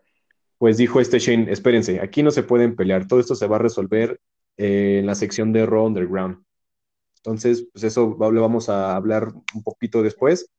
pues 0.61 0.77
dijo 0.77 1.01
este 1.01 1.17
Shane, 1.17 1.51
espérense, 1.51 1.99
aquí 2.01 2.21
no 2.21 2.29
se 2.29 2.43
pueden 2.43 2.75
pelear, 2.75 3.07
todo 3.07 3.19
esto 3.19 3.33
se 3.33 3.47
va 3.47 3.55
a 3.55 3.59
resolver 3.59 4.21
eh, 4.57 4.99
en 4.99 5.07
la 5.07 5.15
sección 5.15 5.51
de 5.51 5.65
Raw 5.65 5.87
Underground. 5.87 6.43
Entonces, 7.15 7.67
pues 7.73 7.83
eso 7.83 8.15
lo 8.19 8.41
vamos 8.41 8.69
a 8.69 8.95
hablar 8.95 9.33
un 9.55 9.63
poquito 9.63 10.03
después, 10.03 10.51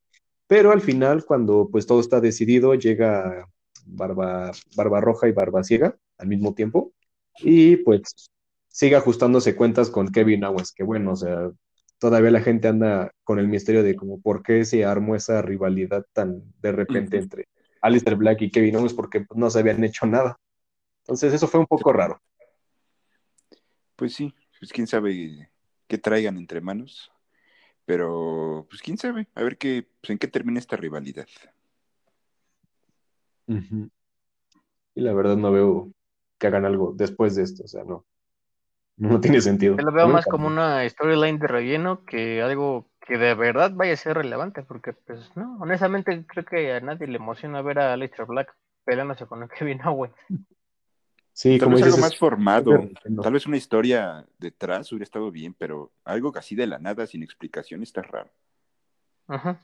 pero 0.49 0.73
al 0.73 0.81
final, 0.81 1.25
cuando 1.25 1.69
pues 1.71 1.87
todo 1.87 2.01
está 2.01 2.21
decidido, 2.21 2.75
llega 2.75 3.47
Barba, 3.87 4.51
Barba 4.75 5.01
Roja 5.01 5.29
y 5.29 5.33
Barba 5.33 5.63
Ciega 5.63 5.97
al 6.19 6.27
mismo 6.27 6.53
tiempo 6.53 6.93
y 7.39 7.77
pues 7.77 8.29
sigue 8.67 8.97
ajustándose 8.97 9.55
cuentas 9.55 9.89
con 9.89 10.11
Kevin 10.11 10.43
Owens, 10.43 10.73
que 10.73 10.83
bueno, 10.83 11.13
o 11.13 11.17
sea, 11.17 11.53
todavía 12.01 12.33
la 12.33 12.41
gente 12.41 12.67
anda 12.67 13.13
con 13.23 13.39
el 13.39 13.47
misterio 13.47 13.85
de 13.85 13.95
como 13.95 14.21
por 14.21 14.43
qué 14.43 14.65
se 14.65 14.85
armó 14.85 15.15
esa 15.15 15.43
rivalidad 15.43 16.05
tan 16.13 16.43
de 16.61 16.73
repente 16.73 17.19
entre 17.19 17.47
Alistair 17.83 18.17
Black 18.17 18.41
y 18.43 18.51
Kevin 18.51 18.77
Owens 18.77 18.95
porque 18.95 19.21
pues, 19.21 19.39
no 19.39 19.51
se 19.51 19.59
habían 19.59 19.85
hecho 19.85 20.07
nada. 20.07 20.39
Entonces 21.03 21.35
eso 21.35 21.49
fue 21.49 21.61
un 21.61 21.67
poco 21.67 21.93
raro. 21.93 22.23
Pues 23.97 24.15
sí, 24.15 24.35
pues 24.59 24.73
quién 24.73 24.87
sabe 24.87 25.51
qué 25.87 25.99
traigan 25.99 26.37
entre 26.39 26.61
manos, 26.61 27.13
pero 27.85 28.67
pues 28.71 28.81
quién 28.81 28.97
sabe, 28.97 29.29
a 29.35 29.43
ver 29.43 29.59
qué, 29.59 29.87
pues, 30.01 30.11
en 30.11 30.19
qué 30.19 30.29
termina 30.29 30.59
esta 30.59 30.77
rivalidad. 30.77 31.27
Y 34.95 35.01
la 35.01 35.13
verdad 35.13 35.37
no 35.37 35.53
veo 35.53 35.93
que 36.39 36.47
hagan 36.47 36.65
algo 36.65 36.93
después 36.97 37.35
de 37.35 37.43
esto, 37.43 37.65
o 37.65 37.69
sea, 37.69 37.85
no. 37.85 38.07
No 38.97 39.21
tiene 39.21 39.41
sentido. 39.41 39.77
Yo 39.77 39.85
lo 39.85 39.93
veo 39.93 40.09
más 40.09 40.27
como 40.27 40.47
una 40.47 40.89
storyline 40.89 41.39
de 41.39 41.47
relleno 41.47 42.05
que 42.05 42.43
algo 42.43 42.87
que 43.01 43.19
de 43.19 43.35
verdad 43.35 43.73
vaya 43.75 43.95
a 43.95 43.97
ser 43.97 44.17
relevante, 44.17 44.63
porque 44.63 44.93
pues 44.93 45.31
no, 45.37 45.59
honestamente 45.61 46.25
creo 46.27 46.45
que 46.45 46.73
a 46.73 46.81
nadie 46.81 47.07
le 47.07 47.17
emociona 47.17 47.63
ver 47.63 47.79
a 47.79 47.93
Aleister 47.93 48.27
Black 48.27 48.55
peleándose 48.85 49.27
con 49.27 49.49
Kevin 49.59 49.81
Owens. 49.85 50.15
Sí, 51.33 51.59
tal 51.59 51.67
como 51.67 51.77
vez 51.77 51.87
algo 51.87 51.97
más 51.99 52.17
formado, 52.17 52.89
tal 53.23 53.33
vez 53.33 53.47
una 53.47 53.57
historia 53.57 54.27
detrás 54.39 54.93
hubiera 54.93 55.05
estado 55.05 55.31
bien, 55.31 55.55
pero 55.55 55.91
algo 56.05 56.31
así 56.37 56.55
de 56.55 56.67
la 56.67 56.79
nada, 56.79 57.07
sin 57.07 57.23
explicación, 57.23 57.83
está 57.83 58.03
raro. 58.03 58.31
Ajá. 59.29 59.59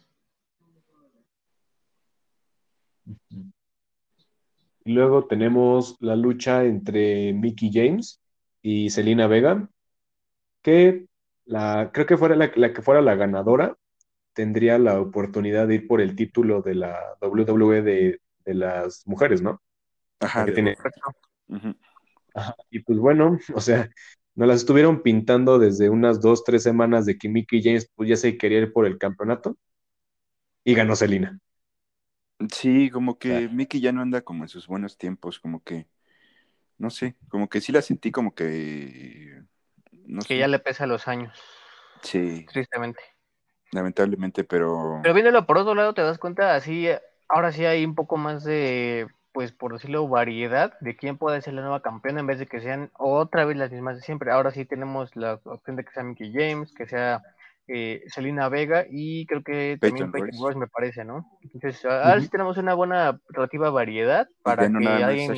Y 4.85 4.93
luego 4.93 5.27
tenemos 5.27 5.97
la 6.01 6.17
lucha 6.17 6.65
entre 6.65 7.35
Mickey 7.35 7.71
James 7.71 8.19
y 8.62 8.91
Selina 8.91 9.27
Vega, 9.27 9.69
que 10.62 11.07
la, 11.45 11.91
creo 11.93 12.07
que 12.07 12.17
fuera 12.17 12.37
la, 12.37 12.50
que 12.50 12.83
fuera 12.83 13.00
la 13.00 13.15
ganadora 13.15 13.77
tendría 14.33 14.79
la 14.79 15.00
oportunidad 15.00 15.67
de 15.67 15.77
ir 15.77 15.87
por 15.87 16.00
el 16.00 16.15
título 16.15 16.62
de 16.62 16.75
la 16.75 16.99
WWE 17.21 17.83
de, 17.83 18.21
las 18.45 19.07
mujeres, 19.07 19.43
¿no? 19.43 19.61
Ajá, 20.21 20.47
Ajá, 22.35 22.55
Y 22.71 22.81
pues 22.81 22.99
bueno, 22.99 23.38
o 23.55 23.61
sea, 23.61 23.91
nos 24.35 24.49
las 24.49 24.59
estuvieron 24.59 25.03
pintando 25.03 25.59
desde 25.59 25.91
unas 25.91 26.21
dos, 26.21 26.45
tres 26.45 26.62
semanas 26.62 27.07
de 27.07 27.19
que 27.19 27.29
Mickey 27.29 27.62
James 27.62 27.91
pues 27.95 28.09
ya 28.09 28.17
se 28.17 28.37
quería 28.38 28.59
ir 28.59 28.73
por 28.73 28.87
el 28.87 28.97
campeonato 28.97 29.59
y 30.62 30.75
ganó 30.75 30.95
Selina. 30.95 31.38
Sí, 32.53 32.88
como 32.91 33.19
que 33.19 33.49
Mickey 33.49 33.81
ya 33.81 33.91
no 33.91 34.00
anda 34.00 34.21
como 34.21 34.45
en 34.45 34.49
sus 34.49 34.69
buenos 34.69 34.97
tiempos, 34.97 35.41
como 35.41 35.65
que, 35.65 35.88
no 36.79 36.91
sé, 36.91 37.17
como 37.29 37.49
que 37.49 37.61
sí 37.61 37.73
la 37.73 37.83
sentí 37.83 38.11
como 38.11 38.35
que... 38.35 39.43
No 40.07 40.23
que 40.23 40.39
ya 40.39 40.49
le 40.49 40.59
pesa 40.59 40.87
los 40.87 41.07
años. 41.07 41.39
Sí. 42.03 42.47
Tristemente. 42.51 43.01
Lamentablemente, 43.73 44.45
pero... 44.45 45.01
Pero 45.03 45.15
viéndolo 45.15 45.47
por 45.47 45.59
otro 45.59 45.75
lado, 45.75 45.93
te 45.93 46.03
das 46.03 46.19
cuenta, 46.19 46.55
así, 46.55 46.89
ahora 47.29 47.53
sí 47.53 47.65
hay 47.65 47.85
un 47.85 47.95
poco 47.95 48.17
más 48.17 48.45
de, 48.45 49.09
pues 49.33 49.53
por 49.53 49.73
decirlo, 49.73 50.09
variedad 50.09 50.79
de 50.81 50.97
quién 50.97 51.19
puede 51.19 51.43
ser 51.43 51.55
la 51.55 51.63
nueva 51.63 51.83
campeona 51.83 52.21
en 52.21 52.27
vez 52.27 52.39
de 52.39 52.47
que 52.47 52.61
sean 52.61 52.91
otra 52.95 53.45
vez 53.45 53.57
las 53.57 53.71
mismas 53.71 53.97
de 53.97 54.03
siempre. 54.03 54.31
Ahora 54.31 54.51
sí 54.51 54.65
tenemos 54.65 55.15
la 55.17 55.41
opción 55.45 55.77
de 55.77 55.85
que 55.85 55.93
sea 55.93 56.03
Mickey 56.03 56.33
James, 56.33 56.73
que 56.73 56.87
sea 56.87 57.23
eh, 57.67 58.03
Selena 58.07 58.49
Vega 58.49 58.87
y 58.91 59.27
creo 59.27 59.43
que 59.43 59.79
también 59.81 60.11
Peyton 60.11 60.41
Royce 60.41 60.59
me 60.59 60.69
parece, 60.69 61.05
¿no? 61.05 61.31
Entonces, 61.43 61.85
ahora 61.85 62.21
sí 62.21 62.29
tenemos 62.29 62.57
una 62.57 62.75
buena 62.75 63.21
relativa 63.29 63.71
variedad 63.71 64.27
para 64.43 64.69
que 64.69 64.89
alguien 64.89 65.37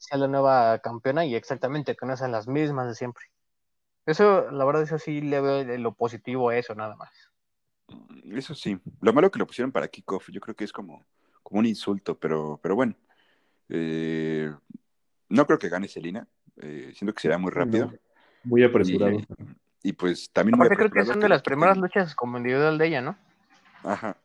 sea 0.00 0.18
la 0.18 0.28
nueva 0.28 0.78
campeona 0.78 1.26
y 1.26 1.34
exactamente 1.34 1.94
que 1.94 2.06
no 2.06 2.16
sean 2.16 2.32
las 2.32 2.48
mismas 2.48 2.88
de 2.88 2.94
siempre. 2.94 3.26
Eso, 4.06 4.50
la 4.50 4.64
verdad, 4.64 4.82
eso 4.82 4.98
sí 4.98 5.20
le 5.20 5.40
veo 5.40 5.78
lo 5.78 5.92
positivo 5.92 6.48
a 6.48 6.56
eso, 6.56 6.74
nada 6.74 6.96
más. 6.96 7.10
Eso 8.24 8.54
sí. 8.54 8.78
Lo 9.00 9.12
malo 9.12 9.30
que 9.30 9.38
lo 9.38 9.46
pusieron 9.46 9.70
para 9.70 9.88
kickoff, 9.88 10.30
yo 10.30 10.40
creo 10.40 10.56
que 10.56 10.64
es 10.64 10.72
como, 10.72 11.04
como 11.42 11.60
un 11.60 11.66
insulto, 11.66 12.18
pero, 12.18 12.58
pero 12.62 12.74
bueno. 12.74 12.96
Eh, 13.68 14.52
no 15.28 15.46
creo 15.46 15.58
que 15.58 15.68
gane 15.68 15.86
Selena. 15.86 16.26
Eh, 16.56 16.92
siento 16.94 17.14
que 17.14 17.20
será 17.20 17.36
muy 17.36 17.50
rápido. 17.50 17.92
muy 18.42 18.64
apresurado. 18.64 19.18
Y 19.82 19.92
pues 19.92 20.30
también 20.32 20.54
Aparte, 20.54 20.76
creo 20.76 20.90
que 20.90 21.04
son 21.04 21.20
de 21.20 21.28
las 21.28 21.42
primeras 21.42 21.76
luchas 21.76 22.14
como 22.14 22.38
individual 22.38 22.78
de 22.78 22.86
ella, 22.86 23.02
¿no? 23.02 23.18
Ajá. 23.84 24.16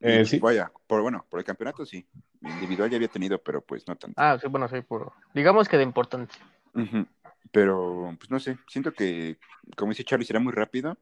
Eh, 0.00 0.24
sí. 0.24 0.38
Vaya, 0.38 0.70
por, 0.86 1.02
bueno, 1.02 1.24
por 1.28 1.40
el 1.40 1.44
campeonato 1.44 1.86
sí. 1.86 2.06
Individual 2.42 2.90
ya 2.90 2.96
había 2.96 3.08
tenido, 3.08 3.42
pero 3.42 3.60
pues 3.60 3.88
no 3.88 3.96
tanto. 3.96 4.14
Ah, 4.20 4.38
sí, 4.40 4.46
bueno, 4.48 4.68
sí, 4.68 4.80
por... 4.82 5.12
digamos 5.34 5.68
que 5.68 5.78
de 5.78 5.82
importancia. 5.82 6.44
Pero, 7.50 8.14
pues 8.18 8.30
no 8.30 8.38
sé, 8.38 8.58
siento 8.68 8.92
que, 8.92 9.38
como 9.76 9.92
dice 9.92 10.04
Charlie, 10.04 10.26
será 10.26 10.38
muy 10.38 10.52
rápido 10.52 10.98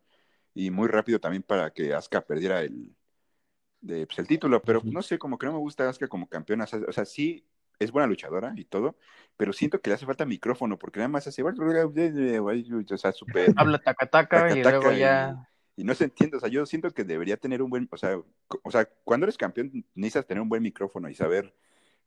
y 0.54 0.70
muy 0.70 0.88
rápido 0.88 1.18
también 1.18 1.42
para 1.42 1.70
que 1.70 1.92
Asuka 1.92 2.20
perdiera 2.20 2.60
el, 2.60 2.94
de, 3.80 4.06
pues, 4.06 4.18
el 4.20 4.28
título, 4.28 4.62
pero 4.62 4.80
no 4.84 5.02
sé, 5.02 5.18
como 5.18 5.36
que 5.36 5.46
no 5.46 5.52
me 5.52 5.58
gusta 5.58 5.88
Asuka 5.88 6.06
como 6.06 6.28
campeona. 6.28 6.64
O 6.64 6.92
sea, 6.92 7.04
sí, 7.04 7.44
es 7.80 7.90
buena 7.90 8.06
luchadora 8.06 8.52
y 8.56 8.64
todo, 8.64 8.96
pero 9.36 9.52
siento 9.52 9.80
que 9.80 9.90
le 9.90 9.94
hace 9.94 10.06
falta 10.06 10.24
micrófono 10.24 10.78
porque 10.78 11.00
nada 11.00 11.08
más 11.08 11.26
hace, 11.26 11.42
o 11.42 12.96
sea, 12.96 13.12
súper... 13.12 13.52
Habla 13.56 13.78
taca-taca 13.80 14.56
y 14.56 14.62
luego 14.62 14.92
ya... 14.92 15.48
Y, 15.76 15.84
no 15.84 15.94
se 15.94 16.04
entiende, 16.04 16.36
o 16.36 16.40
sea, 16.40 16.48
yo 16.48 16.64
siento 16.66 16.90
que 16.90 17.04
debería 17.04 17.36
tener 17.36 17.62
un 17.62 17.70
buen, 17.70 17.88
o 17.90 17.96
sea, 17.96 18.16
o 18.62 18.70
sea, 18.70 18.88
cuando 19.04 19.24
eres 19.24 19.36
campeón 19.36 19.84
necesitas 19.94 20.26
tener 20.26 20.40
un 20.40 20.48
buen 20.48 20.62
micrófono 20.62 21.08
y 21.08 21.14
saber, 21.14 21.54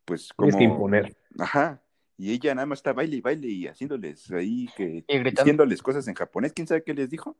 pues, 0.05 0.31
cómo... 0.33 0.50
Tienes 0.50 0.67
que 0.67 0.74
imponer. 0.74 1.17
Ajá, 1.38 1.83
y 2.17 2.31
ella 2.31 2.55
nada 2.55 2.65
más 2.65 2.79
está 2.79 2.93
baile 2.93 3.17
y 3.17 3.21
baile 3.21 3.47
y 3.47 3.67
haciéndoles 3.67 4.31
ahí, 4.31 4.67
que... 4.75 5.05
Y 5.07 5.19
diciéndoles 5.24 5.81
cosas 5.83 6.07
en 6.07 6.15
japonés, 6.15 6.53
¿quién 6.53 6.67
sabe 6.67 6.83
qué 6.83 6.93
les 6.93 7.09
dijo? 7.09 7.38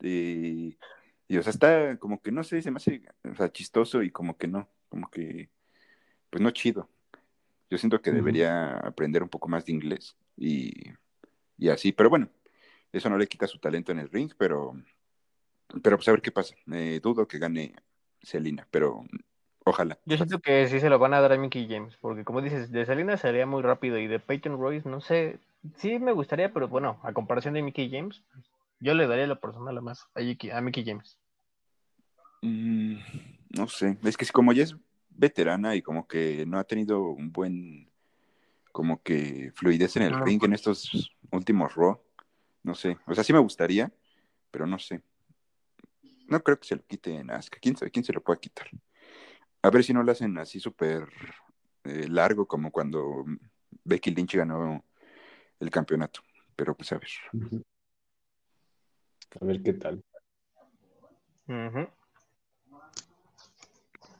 Y, 0.00 0.76
o 1.36 1.42
sea, 1.42 1.50
está 1.50 1.96
como 1.98 2.20
que 2.20 2.32
no 2.32 2.42
sé, 2.42 2.62
se 2.62 2.70
me 2.70 2.78
hace 2.78 3.02
o 3.24 3.34
sea, 3.34 3.50
chistoso 3.50 4.02
y 4.02 4.10
como 4.10 4.36
que 4.36 4.48
no, 4.48 4.68
como 4.88 5.10
que, 5.10 5.50
pues 6.30 6.42
no 6.42 6.50
chido. 6.50 6.88
Yo 7.70 7.78
siento 7.78 8.00
que 8.00 8.10
debería 8.10 8.78
aprender 8.78 9.22
un 9.22 9.28
poco 9.28 9.48
más 9.48 9.66
de 9.66 9.72
inglés 9.72 10.16
y, 10.36 10.72
así, 11.70 11.92
pero 11.92 12.08
bueno, 12.08 12.30
eso 12.92 13.10
no 13.10 13.18
le 13.18 13.26
quita 13.26 13.46
su 13.46 13.58
talento 13.58 13.92
en 13.92 13.98
el 13.98 14.10
ring, 14.10 14.32
pero, 14.38 14.74
pero 15.82 15.96
pues 15.96 16.08
a 16.08 16.12
ver 16.12 16.22
qué 16.22 16.30
pasa. 16.30 16.54
dudo 17.02 17.26
que 17.26 17.38
gane 17.38 17.74
Selina, 18.22 18.66
pero 18.70 19.04
ojalá. 19.64 19.98
Yo 20.04 20.16
siento 20.16 20.40
que 20.40 20.66
sí 20.68 20.80
se 20.80 20.88
lo 20.88 20.98
van 20.98 21.14
a 21.14 21.20
dar 21.20 21.32
a 21.32 21.38
Mickey 21.38 21.68
James, 21.68 21.96
porque 22.00 22.24
como 22.24 22.40
dices, 22.40 22.72
de 22.72 22.86
Selina 22.86 23.16
sería 23.16 23.46
muy 23.46 23.62
rápido 23.62 23.98
y 23.98 24.06
de 24.06 24.18
Peyton 24.18 24.58
Royce, 24.58 24.88
no 24.88 25.00
sé, 25.00 25.38
sí 25.76 25.98
me 25.98 26.12
gustaría, 26.12 26.52
pero 26.52 26.68
bueno, 26.68 26.98
a 27.02 27.12
comparación 27.12 27.54
de 27.54 27.62
Mickey 27.62 27.90
James, 27.90 28.22
yo 28.80 28.94
le 28.94 29.06
daría 29.06 29.26
la 29.26 29.40
personal 29.40 29.80
más 29.82 30.06
a, 30.14 30.20
a 30.20 30.60
Mickey 30.60 30.84
James. 30.84 31.18
Mm, 32.42 32.96
no 33.50 33.68
sé, 33.68 33.98
es 34.02 34.16
que 34.16 34.26
como 34.26 34.52
ya 34.52 34.62
es 34.62 34.76
veterana 35.10 35.74
y 35.74 35.82
como 35.82 36.06
que 36.06 36.46
no 36.46 36.58
ha 36.58 36.64
tenido 36.64 37.02
un 37.02 37.32
buen, 37.32 37.90
como 38.72 39.02
que 39.02 39.52
fluidez 39.54 39.96
en 39.96 40.04
el 40.04 40.18
ring 40.24 40.42
en 40.44 40.54
estos 40.54 41.12
últimos 41.32 41.74
Raw. 41.74 42.00
No 42.62 42.74
sé, 42.74 42.98
o 43.06 43.14
sea, 43.14 43.24
sí 43.24 43.32
me 43.32 43.38
gustaría, 43.38 43.92
pero 44.50 44.66
no 44.66 44.78
sé. 44.78 45.02
No 46.28 46.42
creo 46.42 46.58
que 46.60 46.68
se 46.68 46.76
lo 46.76 46.82
quite 46.82 47.14
en 47.14 47.30
Asuka. 47.30 47.58
¿Quién 47.60 47.76
sabe 47.76 47.90
quién 47.90 48.04
se 48.04 48.12
lo 48.12 48.22
puede 48.22 48.40
quitar? 48.40 48.68
A 49.62 49.70
ver 49.70 49.82
si 49.82 49.92
no 49.92 50.02
lo 50.02 50.12
hacen 50.12 50.36
así 50.38 50.60
súper 50.60 51.08
eh, 51.84 52.06
largo 52.08 52.46
como 52.46 52.70
cuando 52.70 53.24
Becky 53.84 54.10
Lynch 54.10 54.36
ganó 54.36 54.84
el 55.58 55.70
campeonato. 55.70 56.20
Pero 56.54 56.76
pues 56.76 56.92
a 56.92 56.98
ver. 56.98 57.08
A 59.40 59.44
ver 59.44 59.62
qué 59.62 59.72
tal. 59.72 60.04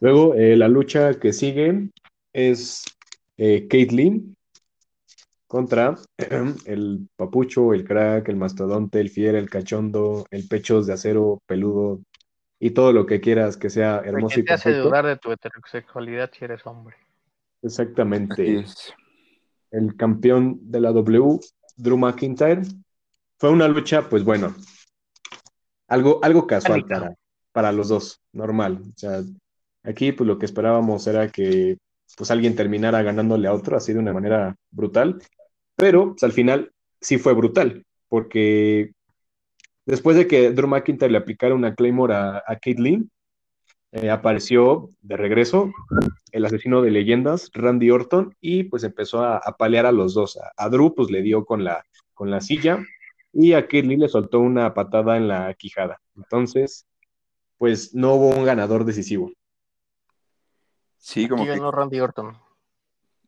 Luego, 0.00 0.34
eh, 0.34 0.56
la 0.56 0.68
lucha 0.68 1.18
que 1.18 1.32
sigue 1.32 1.90
es 2.32 2.84
eh, 3.36 3.66
Caitlyn 3.68 4.37
contra 5.48 5.96
el 6.66 7.08
papucho, 7.16 7.74
el 7.74 7.84
crack, 7.84 8.28
el 8.28 8.36
mastodonte, 8.36 9.00
el 9.00 9.10
fiel, 9.10 9.34
el 9.34 9.50
cachondo, 9.50 10.26
el 10.30 10.46
pechos 10.46 10.86
de 10.86 10.92
acero 10.92 11.40
peludo 11.46 12.00
y 12.60 12.70
todo 12.70 12.92
lo 12.92 13.06
que 13.06 13.20
quieras 13.20 13.56
que 13.56 13.70
sea 13.70 14.02
hermoso 14.04 14.40
y 14.40 14.44
te 14.44 14.52
hace 14.52 14.74
dudar 14.74 15.06
de 15.06 15.16
tu 15.16 15.32
heterosexualidad 15.32 16.30
si 16.32 16.44
eres 16.44 16.64
hombre. 16.66 16.96
Exactamente. 17.62 18.64
El 19.70 19.96
campeón 19.96 20.58
de 20.62 20.80
la 20.80 20.92
W, 20.92 21.40
Drew 21.76 21.98
McIntyre. 21.98 22.62
Fue 23.38 23.50
una 23.50 23.68
lucha, 23.68 24.08
pues 24.08 24.24
bueno, 24.24 24.54
algo, 25.86 26.18
algo 26.22 26.46
casual 26.46 26.84
para, 26.86 27.14
para 27.52 27.72
los 27.72 27.88
dos, 27.88 28.20
normal. 28.32 28.80
O 28.82 28.98
sea, 28.98 29.22
Aquí, 29.88 30.12
pues 30.12 30.26
lo 30.26 30.38
que 30.38 30.46
esperábamos 30.46 31.06
era 31.06 31.28
que 31.28 31.78
pues 32.16 32.30
alguien 32.30 32.56
terminara 32.56 33.02
ganándole 33.02 33.48
a 33.48 33.52
otro 33.52 33.76
así 33.76 33.92
de 33.92 33.98
una 33.98 34.12
manera 34.12 34.56
brutal, 34.70 35.22
pero 35.76 36.10
pues, 36.10 36.22
al 36.24 36.32
final 36.32 36.72
sí 37.00 37.18
fue 37.18 37.34
brutal, 37.34 37.84
porque 38.08 38.92
después 39.86 40.16
de 40.16 40.26
que 40.26 40.50
Drew 40.50 40.68
McIntyre 40.68 41.12
le 41.12 41.18
aplicara 41.18 41.54
una 41.54 41.74
Claymore 41.74 42.14
a, 42.14 42.42
a 42.46 42.58
eh, 43.92 44.10
apareció 44.10 44.90
de 45.00 45.16
regreso 45.16 45.72
el 46.32 46.44
asesino 46.44 46.82
de 46.82 46.90
leyendas, 46.90 47.50
Randy 47.54 47.90
Orton, 47.90 48.34
y 48.40 48.64
pues 48.64 48.84
empezó 48.84 49.24
a, 49.24 49.40
palear 49.58 49.86
a 49.86 49.92
los 49.92 50.14
dos. 50.14 50.38
A, 50.56 50.68
Drew 50.68 50.94
pues 50.94 51.10
le 51.10 51.22
dio 51.22 51.44
con 51.46 51.64
la, 51.64 51.84
con 52.12 52.30
la 52.30 52.40
silla 52.40 52.84
y 53.32 53.54
a 53.54 53.62
Kate 53.62 53.84
le 53.84 54.08
soltó 54.08 54.40
una 54.40 54.74
patada 54.74 55.16
en 55.16 55.28
la 55.28 55.54
quijada. 55.54 56.00
Entonces, 56.16 56.86
pues 57.58 57.94
no 57.94 58.14
hubo 58.14 58.30
un 58.30 58.44
ganador 58.44 58.84
decisivo. 58.84 59.32
Sí, 60.98 61.28
como 61.28 61.44
que. 61.44 61.56
Randy 61.56 62.00
Orton. 62.00 62.36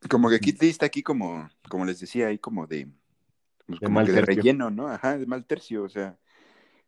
Como 0.08 0.28
que 0.28 0.40
Kit 0.40 0.60
Lee 0.60 0.70
está 0.70 0.86
aquí 0.86 1.02
como, 1.02 1.48
como 1.68 1.84
les 1.84 2.00
decía, 2.00 2.28
ahí 2.28 2.38
como 2.38 2.66
de. 2.66 2.88
Pues, 3.66 3.80
como 3.80 4.04
que 4.04 4.12
de 4.12 4.22
relleno, 4.22 4.70
¿no? 4.70 4.88
Ajá, 4.88 5.16
de 5.16 5.26
mal 5.26 5.46
tercio, 5.46 5.84
o 5.84 5.88
sea. 5.88 6.18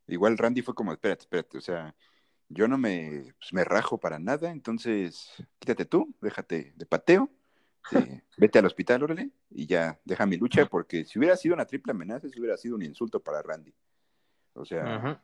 Igual 0.09 0.37
Randy 0.37 0.63
fue 0.63 0.75
como, 0.75 0.93
espérate, 0.93 1.23
espérate, 1.23 1.57
o 1.57 1.61
sea, 1.61 1.95
yo 2.49 2.67
no 2.67 2.77
me, 2.77 3.35
pues, 3.39 3.53
me 3.53 3.65
rajo 3.65 3.99
para 3.99 4.19
nada, 4.19 4.51
entonces 4.51 5.33
quítate 5.59 5.85
tú, 5.85 6.13
déjate 6.21 6.73
de 6.77 6.87
pateo, 6.87 7.31
vete 8.37 8.59
al 8.59 8.67
hospital, 8.67 9.05
órale, 9.05 9.31
y 9.49 9.67
ya 9.67 9.99
deja 10.05 10.27
mi 10.27 10.37
lucha, 10.37 10.67
porque 10.67 11.05
si 11.05 11.19
hubiera 11.19 11.37
sido 11.37 11.55
una 11.55 11.67
triple 11.67 11.93
amenaza, 11.93 12.27
eso 12.27 12.41
hubiera 12.41 12.57
sido 12.57 12.75
un 12.75 12.83
insulto 12.83 13.21
para 13.21 13.43
Randy. 13.43 13.73
O 14.55 14.65
sea, 14.65 15.23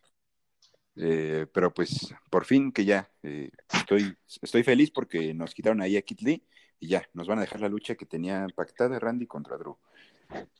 eh, 1.00 1.46
pero 1.52 1.72
pues 1.72 2.12
por 2.28 2.44
fin 2.44 2.72
que 2.72 2.84
ya 2.84 3.08
eh, 3.22 3.50
estoy, 3.72 4.16
estoy 4.42 4.64
feliz 4.64 4.90
porque 4.90 5.32
nos 5.32 5.54
quitaron 5.54 5.80
ahí 5.80 5.96
a 5.96 6.02
Kit 6.02 6.22
Lee 6.22 6.44
y 6.80 6.88
ya 6.88 7.08
nos 7.12 7.28
van 7.28 7.38
a 7.38 7.42
dejar 7.42 7.60
la 7.60 7.68
lucha 7.68 7.94
que 7.94 8.04
tenía 8.04 8.46
pactada 8.54 8.98
Randy 8.98 9.26
contra 9.26 9.56
Drew. 9.56 9.78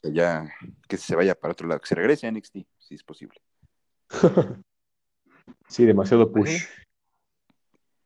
ya 0.03 0.48
que 0.88 0.96
se 0.96 1.16
vaya 1.16 1.35
para 1.35 1.53
otro 1.53 1.66
lado, 1.66 1.81
que 1.81 1.88
se 1.88 1.96
regrese 1.96 2.27
a 2.27 2.31
NXT, 2.31 2.59
si 2.79 2.94
es 2.94 3.03
posible. 3.03 3.40
sí, 5.68 5.85
demasiado 5.85 6.33
push. 6.33 6.64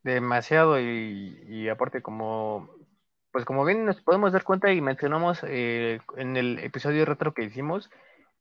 Demasiado 0.02 0.80
y, 0.80 1.68
aparte 1.68 2.02
como 2.02 2.70
pues 3.30 3.44
como 3.44 3.64
bien 3.64 3.86
nos 3.86 4.00
podemos 4.02 4.32
dar 4.32 4.44
cuenta 4.44 4.72
y 4.72 4.80
mencionamos 4.80 5.40
eh, 5.46 6.00
en 6.16 6.36
el 6.36 6.58
episodio 6.58 7.04
retro 7.04 7.32
que 7.32 7.44
hicimos 7.44 7.90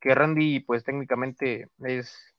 que 0.01 0.15
Randy 0.15 0.61
pues 0.61 0.83
técnicamente 0.83 1.69
es 1.79 2.30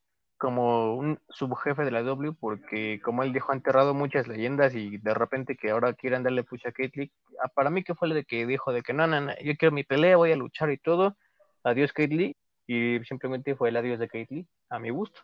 como 0.43 0.97
un 0.97 1.21
subjefe 1.29 1.85
de 1.85 1.93
la 1.93 2.03
W, 2.03 2.33
porque 2.33 3.01
como 3.01 3.23
él 3.23 3.33
dijo, 3.33 3.53
ha 3.53 3.55
enterrado 3.55 3.95
muchas 3.95 4.27
leyendas 4.27 4.75
y 4.75 4.99
de 4.99 5.15
repente 5.15 5.57
que 5.57 5.71
ahora 5.71 5.93
quieran 5.93 6.25
darle 6.25 6.43
pucha 6.43 6.71
a 6.71 6.73
Kate 6.73 7.13
ah, 7.41 7.47
para 7.47 7.71
mí 7.71 7.85
que 7.85 7.95
fue 7.95 8.09
lo 8.09 8.17
de 8.17 8.25
que 8.25 8.45
dijo 8.45 8.73
de 8.73 8.83
que 8.83 8.93
no, 8.93 9.07
no, 9.07 9.21
no, 9.21 9.33
yo 9.41 9.57
quiero 9.57 9.73
mi 9.73 9.85
pelea, 9.85 10.17
voy 10.17 10.33
a 10.33 10.37
luchar 10.37 10.73
y 10.73 10.79
todo, 10.79 11.17
adiós 11.63 11.93
Kate 11.93 12.35
y 12.67 12.99
simplemente 13.05 13.55
fue 13.55 13.69
el 13.69 13.77
adiós 13.77 14.01
de 14.01 14.09
Kate 14.09 14.47
a 14.69 14.81
mi 14.81 14.91
gusto. 14.91 15.21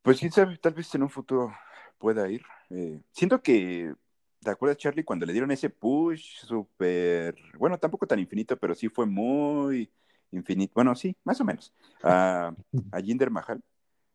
Pues 0.00 0.20
quién 0.20 0.32
sabe, 0.32 0.56
tal 0.56 0.72
vez 0.72 0.94
en 0.94 1.02
un 1.02 1.10
futuro 1.10 1.54
pueda 1.98 2.30
ir. 2.30 2.40
Eh, 2.70 2.98
siento 3.12 3.42
que, 3.42 3.92
¿te 4.40 4.50
acuerdas 4.50 4.78
Charlie 4.78 5.04
cuando 5.04 5.26
le 5.26 5.34
dieron 5.34 5.50
ese 5.50 5.68
push 5.68 6.38
súper, 6.46 7.36
bueno, 7.58 7.76
tampoco 7.76 8.06
tan 8.06 8.20
infinito, 8.20 8.56
pero 8.56 8.74
sí 8.74 8.88
fue 8.88 9.04
muy 9.04 9.90
infinito, 10.32 10.72
bueno, 10.74 10.94
sí, 10.94 11.16
más 11.24 11.40
o 11.40 11.44
menos, 11.44 11.72
a, 12.02 12.54
a 12.92 13.00
Jinder 13.00 13.30
Mahal, 13.30 13.62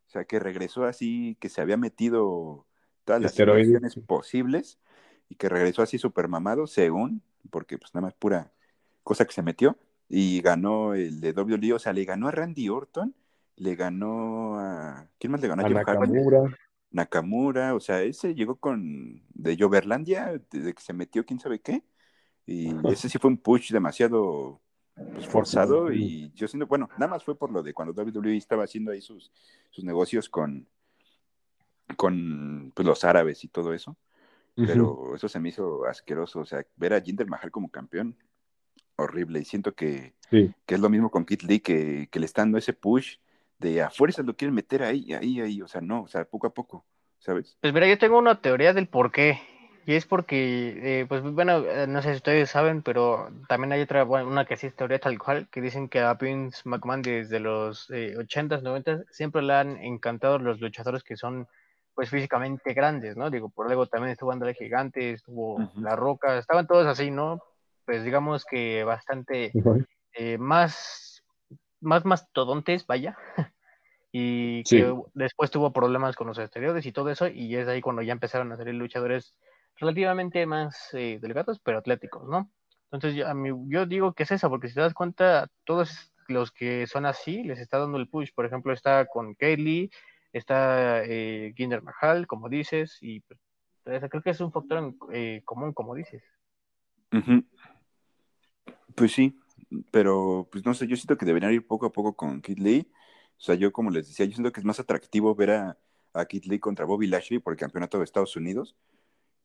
o 0.07 0.09
sea, 0.09 0.25
que 0.25 0.39
regresó 0.39 0.85
así, 0.85 1.37
que 1.39 1.49
se 1.49 1.61
había 1.61 1.77
metido 1.77 2.65
todas 3.03 3.21
las 3.21 3.33
situaciones 3.33 3.95
posibles 3.95 4.79
y 5.29 5.35
que 5.35 5.49
regresó 5.49 5.81
así 5.81 5.97
súper 5.97 6.27
mamado, 6.27 6.67
según, 6.67 7.21
porque 7.49 7.77
pues 7.77 7.93
nada 7.93 8.07
más 8.07 8.13
pura 8.13 8.51
cosa 9.03 9.25
que 9.25 9.33
se 9.33 9.41
metió, 9.41 9.77
y 10.07 10.41
ganó 10.41 10.93
el 10.93 11.19
de 11.21 11.33
WWE, 11.33 11.73
o 11.73 11.79
sea, 11.79 11.93
le 11.93 12.05
ganó 12.05 12.27
a 12.27 12.31
Randy 12.31 12.69
Orton, 12.69 13.15
le 13.55 13.75
ganó 13.75 14.59
a... 14.59 15.07
¿Quién 15.17 15.31
más 15.31 15.41
le 15.41 15.47
ganó? 15.47 15.65
A, 15.65 15.69
Nakamura. 15.69 16.43
Nakamura, 16.91 17.75
o 17.75 17.79
sea, 17.79 18.03
ese 18.03 18.35
llegó 18.35 18.57
con 18.57 19.23
de 19.33 19.57
Joverlandia, 19.57 20.39
desde 20.51 20.73
que 20.73 20.81
se 20.81 20.93
metió 20.93 21.25
quién 21.25 21.39
sabe 21.39 21.59
qué, 21.59 21.83
y 22.45 22.67
ese 22.95 23.09
sí 23.09 23.17
fue 23.17 23.31
un 23.31 23.37
push 23.37 23.71
demasiado 23.71 24.61
forzado 25.27 25.91
y 25.91 26.31
yo 26.35 26.47
siento, 26.47 26.67
bueno, 26.67 26.89
nada 26.93 27.07
más 27.07 27.23
fue 27.23 27.35
por 27.35 27.51
lo 27.51 27.63
de 27.63 27.73
cuando 27.73 27.93
WWE 27.93 28.37
estaba 28.37 28.63
haciendo 28.63 28.91
ahí 28.91 29.01
sus, 29.01 29.31
sus 29.71 29.83
negocios 29.83 30.29
con, 30.29 30.67
con 31.95 32.71
pues, 32.75 32.85
los 32.85 33.03
árabes 33.03 33.43
y 33.43 33.47
todo 33.47 33.73
eso, 33.73 33.97
pero 34.55 35.15
eso 35.15 35.27
se 35.27 35.39
me 35.39 35.49
hizo 35.49 35.85
asqueroso, 35.85 36.41
o 36.41 36.45
sea, 36.45 36.65
ver 36.75 36.93
a 36.93 37.01
Jinder 37.01 37.27
Mahal 37.27 37.49
como 37.49 37.69
campeón, 37.69 38.15
horrible, 38.95 39.39
y 39.39 39.45
siento 39.45 39.73
que, 39.73 40.13
que 40.29 40.75
es 40.75 40.79
lo 40.79 40.89
mismo 40.89 41.09
con 41.09 41.25
Kit 41.25 41.43
Lee, 41.43 41.59
que, 41.59 42.07
que 42.11 42.19
le 42.19 42.25
está 42.25 42.43
dando 42.43 42.59
ese 42.59 42.73
push 42.73 43.17
de 43.57 43.81
a 43.81 43.89
fuerzas 43.89 44.25
lo 44.25 44.35
quieren 44.35 44.53
meter 44.53 44.83
ahí, 44.83 45.13
ahí, 45.13 45.41
ahí, 45.41 45.61
o 45.61 45.67
sea, 45.67 45.81
no, 45.81 46.03
o 46.03 46.07
sea, 46.07 46.25
poco 46.25 46.47
a 46.47 46.53
poco, 46.53 46.85
¿sabes? 47.17 47.57
Pues 47.61 47.73
mira, 47.73 47.87
yo 47.87 47.97
tengo 47.97 48.19
una 48.19 48.41
teoría 48.41 48.73
del 48.73 48.87
por 48.87 49.11
qué. 49.11 49.39
Y 49.85 49.95
es 49.95 50.05
porque, 50.05 51.01
eh, 51.01 51.05
pues 51.07 51.21
bueno, 51.21 51.65
eh, 51.65 51.87
no 51.87 52.01
sé 52.01 52.11
si 52.11 52.15
ustedes 52.17 52.49
saben, 52.49 52.83
pero 52.83 53.29
también 53.49 53.73
hay 53.73 53.81
otra, 53.81 54.03
bueno, 54.03 54.29
una 54.29 54.45
que 54.45 54.55
sí 54.55 54.67
es 54.67 54.75
teoría 54.75 54.99
tal 54.99 55.19
cual, 55.19 55.49
que 55.49 55.59
dicen 55.59 55.89
que 55.89 55.99
a 55.99 56.13
Vince 56.13 56.61
McMahon 56.63 57.01
desde 57.01 57.41
los 57.41 57.89
eh, 57.89 58.15
80s, 58.17 58.61
90s 58.61 59.05
siempre 59.11 59.41
le 59.41 59.53
han 59.53 59.77
encantado 59.77 60.39
los 60.39 60.61
luchadores 60.61 61.03
que 61.03 61.17
son 61.17 61.47
pues 61.93 62.09
físicamente 62.09 62.73
grandes, 62.73 63.17
¿no? 63.17 63.29
Digo, 63.29 63.49
por 63.49 63.67
luego 63.67 63.85
también 63.87 64.13
estuvo 64.13 64.31
André 64.31 64.53
Gigante, 64.53 65.11
estuvo 65.11 65.59
La 65.75 65.95
Roca, 65.95 66.37
estaban 66.37 66.65
todos 66.65 66.87
así, 66.87 67.11
¿no? 67.11 67.41
Pues 67.85 68.03
digamos 68.05 68.45
que 68.45 68.83
bastante 68.85 69.51
eh, 70.13 70.37
más, 70.37 71.23
más 71.81 72.05
mastodontes, 72.05 72.87
vaya, 72.87 73.17
y 74.13 74.63
que 74.63 74.95
después 75.13 75.51
tuvo 75.51 75.73
problemas 75.73 76.15
con 76.15 76.27
los 76.27 76.39
exteriores 76.39 76.85
y 76.85 76.93
todo 76.93 77.09
eso, 77.09 77.27
y 77.27 77.55
es 77.57 77.67
ahí 77.67 77.81
cuando 77.81 78.01
ya 78.01 78.13
empezaron 78.13 78.51
a 78.51 78.57
salir 78.57 78.75
luchadores 78.75 79.37
relativamente 79.77 80.45
más 80.45 80.89
eh, 80.93 81.19
delgados, 81.21 81.59
pero 81.59 81.77
atléticos, 81.77 82.27
¿no? 82.27 82.51
Entonces 82.91 83.15
yo, 83.17 83.27
a 83.27 83.33
mí, 83.33 83.49
yo 83.67 83.85
digo 83.85 84.13
que 84.13 84.23
es 84.23 84.31
eso, 84.31 84.49
porque 84.49 84.67
si 84.67 84.75
te 84.75 84.81
das 84.81 84.93
cuenta, 84.93 85.47
todos 85.63 86.13
los 86.27 86.51
que 86.51 86.87
son 86.87 87.05
así 87.05 87.43
les 87.43 87.59
está 87.59 87.79
dando 87.79 87.97
el 87.97 88.07
push. 88.07 88.29
Por 88.33 88.45
ejemplo, 88.45 88.73
está 88.73 89.05
con 89.05 89.35
Kaylee, 89.35 89.89
está 90.31 91.03
eh, 91.03 91.53
Ginder 91.55 91.81
Mahal, 91.81 92.27
como 92.27 92.49
dices, 92.49 92.97
y 93.01 93.21
pues, 93.21 93.39
creo 93.83 94.21
que 94.21 94.29
es 94.29 94.39
un 94.41 94.51
factor 94.51 94.95
eh, 95.11 95.41
común, 95.45 95.73
como 95.73 95.95
dices. 95.95 96.23
Pues 98.95 99.11
sí, 99.11 99.39
pero 99.91 100.47
pues 100.51 100.65
no 100.65 100.73
sé, 100.73 100.87
yo 100.87 100.95
siento 100.95 101.17
que 101.17 101.25
deberían 101.25 101.53
ir 101.53 101.65
poco 101.65 101.87
a 101.87 101.91
poco 101.91 102.15
con 102.15 102.41
Kid 102.41 102.59
Lee. 102.59 102.91
O 103.37 103.41
sea, 103.41 103.55
yo 103.55 103.71
como 103.71 103.89
les 103.89 104.07
decía, 104.07 104.25
yo 104.25 104.33
siento 104.33 104.51
que 104.51 104.59
es 104.59 104.65
más 104.65 104.79
atractivo 104.79 105.35
ver 105.35 105.51
a, 105.51 105.77
a 106.13 106.27
Lee 106.29 106.59
contra 106.59 106.85
Bobby 106.85 107.07
Lashley 107.07 107.39
por 107.39 107.53
el 107.53 107.59
campeonato 107.59 107.97
de 107.97 108.03
Estados 108.03 108.35
Unidos. 108.35 108.75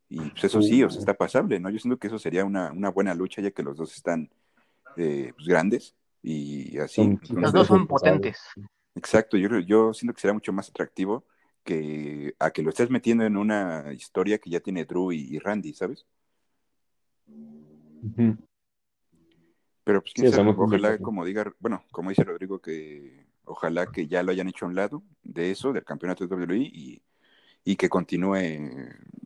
Y 0.09 0.19
pues 0.31 0.45
eso 0.45 0.63
sí, 0.63 0.83
o 0.83 0.91
sea, 0.91 1.01
está 1.01 1.15
pasable, 1.15 1.61
¿no? 1.61 1.71
Yo 1.71 1.79
siento 1.79 1.99
que 1.99 2.07
eso 2.07 2.19
sería 2.19 2.45
una, 2.45 2.71
buena 2.91 3.15
lucha, 3.15 3.43
ya 3.43 3.51
que 3.51 3.63
los 3.63 3.77
dos 3.77 3.95
están 3.95 4.31
eh, 4.97 5.33
pues, 5.35 5.47
grandes 5.47 5.95
y 6.23 6.79
así. 6.79 7.19
Los 7.31 7.53
dos 7.53 7.67
son 7.67 7.87
potentes. 7.87 8.39
Exacto, 8.95 9.37
yo, 9.37 9.59
yo 9.61 9.93
siento 9.93 10.15
que 10.15 10.21
será 10.21 10.33
mucho 10.33 10.53
más 10.53 10.69
atractivo 10.71 11.25
que 11.63 12.35
a 12.39 12.51
que 12.51 12.63
lo 12.63 12.71
estés 12.71 12.89
metiendo 12.91 13.25
en 13.25 13.37
una 13.37 13.93
historia 13.93 14.39
que 14.39 14.51
ya 14.51 14.61
tiene 14.61 14.87
Drew 14.87 15.13
y, 15.13 15.39
Randy, 15.39 15.75
¿sabes? 15.75 16.07
Pero 19.85 20.01
pues 20.01 20.15
quién 20.15 20.33
sabe, 20.33 20.55
ojalá, 20.57 20.99
como 20.99 21.25
diga, 21.25 21.53
bueno, 21.61 21.85
como 21.91 22.11
dice 22.11 22.25
Rodrigo, 22.25 22.59
que 22.59 23.27
ojalá 23.45 23.87
que 23.87 24.07
ya 24.07 24.23
lo 24.23 24.33
hayan 24.33 24.49
hecho 24.49 24.65
a 24.65 24.69
un 24.69 24.75
lado 24.75 25.03
de 25.23 25.51
eso, 25.51 25.73
del 25.73 25.85
campeonato 25.85 26.27
de 26.27 26.35
WWE, 26.35 26.57
y, 26.57 27.03
y 27.65 27.77
que 27.77 27.89
continúe. 27.89 28.37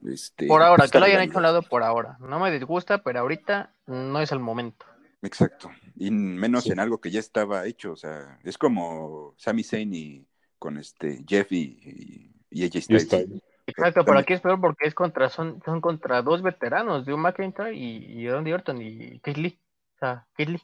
Este, 0.04 0.46
por 0.46 0.62
ahora, 0.62 0.88
que 0.88 0.98
lo 0.98 1.04
hayan 1.04 1.22
hecho 1.22 1.34
a 1.34 1.36
un 1.38 1.42
lado 1.42 1.62
por 1.62 1.82
ahora. 1.82 2.16
No 2.20 2.40
me 2.40 2.50
disgusta, 2.50 3.02
pero 3.02 3.20
ahorita 3.20 3.74
no 3.86 4.20
es 4.20 4.32
el 4.32 4.40
momento. 4.40 4.86
Exacto. 5.22 5.70
Y 5.96 6.10
menos 6.10 6.66
en 6.66 6.80
algo 6.80 7.00
que 7.00 7.10
ya 7.10 7.20
estaba 7.20 7.66
hecho. 7.66 7.92
O 7.92 7.96
sea, 7.96 8.38
es 8.42 8.58
como 8.58 9.34
Sami 9.36 9.62
Zayn 9.62 9.94
y 9.94 10.26
con 10.58 10.78
este 10.78 11.24
Jeff 11.26 11.52
y, 11.52 12.34
y, 12.50 12.64
AJ 12.64 12.82
Styles. 12.82 13.42
Exacto, 13.66 14.04
pero 14.04 14.18
aquí 14.18 14.32
es 14.32 14.40
peor 14.40 14.60
porque 14.60 14.88
es 14.88 14.94
contra, 14.94 15.28
son, 15.28 15.62
son 15.64 15.80
contra 15.80 16.20
dos 16.22 16.42
veteranos, 16.42 17.04
Drew 17.04 17.16
McIntyre 17.16 17.74
y, 17.74 18.04
y 18.06 18.28
Randy 18.28 18.52
Orton 18.52 18.82
y 18.82 19.20
Keith 19.20 19.36
Lee. 19.36 19.60
O 19.94 19.98
sea, 19.98 20.26
Keith 20.36 20.48
Lee. 20.48 20.62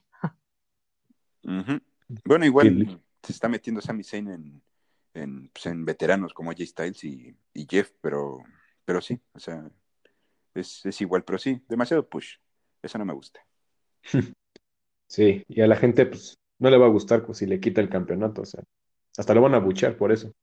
Bueno, 2.24 2.46
igual 2.46 3.02
se 3.22 3.33
está 3.33 3.48
metiendo 3.48 3.83
Sami 3.83 4.02
Zayn 4.02 4.28
en, 4.31 4.62
en, 5.18 5.48
pues, 5.50 5.66
en 5.66 5.85
veteranos 5.85 6.33
como 6.35 6.50
AJ 6.50 6.66
Styles 6.66 7.04
y, 7.04 7.37
y, 7.52 7.66
Jeff, 7.68 7.90
pero, 8.00 8.38
pero 8.85 9.00
sí, 9.00 9.20
o 9.33 9.38
sea, 9.38 9.68
es, 10.54 10.85
es 10.87 11.00
igual, 11.00 11.24
pero 11.24 11.38
sí, 11.38 11.62
demasiado 11.68 12.09
push. 12.09 12.37
Eso 12.83 12.98
no 12.98 13.04
me 13.04 13.14
gusta. 13.14 13.40
Sí, 15.11 15.42
y 15.48 15.62
a 15.62 15.66
la 15.66 15.76
gente 15.76 16.04
pues 16.04 16.38
no 16.59 16.68
le 16.68 16.76
va 16.76 16.85
a 16.85 16.90
gustar 16.90 17.24
pues, 17.24 17.38
si 17.38 17.46
le 17.46 17.61
quita 17.61 17.81
el 17.81 17.88
campeonato, 17.88 18.42
o 18.42 18.44
sea, 18.44 18.62
hasta 19.16 19.33
lo 19.33 19.40
van 19.40 19.54
a 19.54 19.59
buchar 19.59 19.96
por 19.96 20.12
eso. 20.12 20.35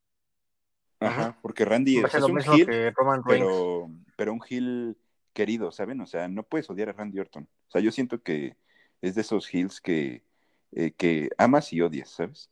Ajá, 0.99 1.37
porque 1.41 1.65
Randy 1.65 1.97
es 1.97 2.13
un 2.15 2.41
heel, 2.41 2.93
pero, 3.27 3.91
pero 4.17 4.33
un 4.33 4.41
heel 4.49 4.97
querido, 5.33 5.71
¿saben? 5.71 6.01
O 6.01 6.07
sea, 6.07 6.27
no 6.27 6.43
puedes 6.43 6.67
odiar 6.69 6.89
a 6.89 6.93
Randy 6.93 7.19
Orton. 7.19 7.43
O 7.67 7.71
sea, 7.71 7.81
yo 7.81 7.91
siento 7.91 8.23
que 8.23 8.55
es 9.01 9.13
de 9.13 9.21
esos 9.21 9.53
heels 9.53 9.79
que, 9.81 10.23
eh, 10.71 10.91
que 10.91 11.29
amas 11.37 11.71
y 11.71 11.81
odias, 11.81 12.09
¿sabes? 12.09 12.49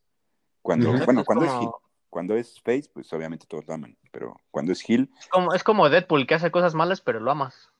Cuando, 0.61 0.93
bueno, 1.05 1.25
cuando 1.25 1.45
es 1.45 1.51
heel, 1.51 1.71
cuando 2.13 2.35
es 2.35 2.61
face, 2.61 2.91
pues 2.93 3.11
obviamente 3.11 3.47
todos 3.47 3.65
lo 3.65 3.73
aman, 3.73 3.97
pero 4.11 4.39
cuando 4.51 4.71
es 4.71 4.87
heel... 4.87 5.09
Es 5.19 5.27
como, 5.29 5.51
es 5.55 5.63
como 5.63 5.89
Deadpool, 5.89 6.27
que 6.27 6.35
hace 6.35 6.51
cosas 6.51 6.75
malas, 6.75 7.01
pero 7.01 7.19
lo 7.19 7.31
amas. 7.31 7.71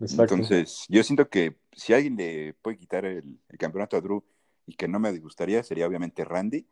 Entonces, 0.00 0.86
yo 0.88 1.02
siento 1.02 1.28
que 1.28 1.58
si 1.72 1.92
alguien 1.92 2.16
le 2.16 2.54
puede 2.54 2.78
quitar 2.78 3.04
el, 3.04 3.38
campeonato 3.58 3.98
a 3.98 4.00
Drew 4.00 4.24
y 4.66 4.76
que 4.76 4.88
no 4.88 4.98
me 4.98 5.12
disgustaría, 5.12 5.62
sería 5.62 5.86
obviamente 5.86 6.24
Randy. 6.24 6.66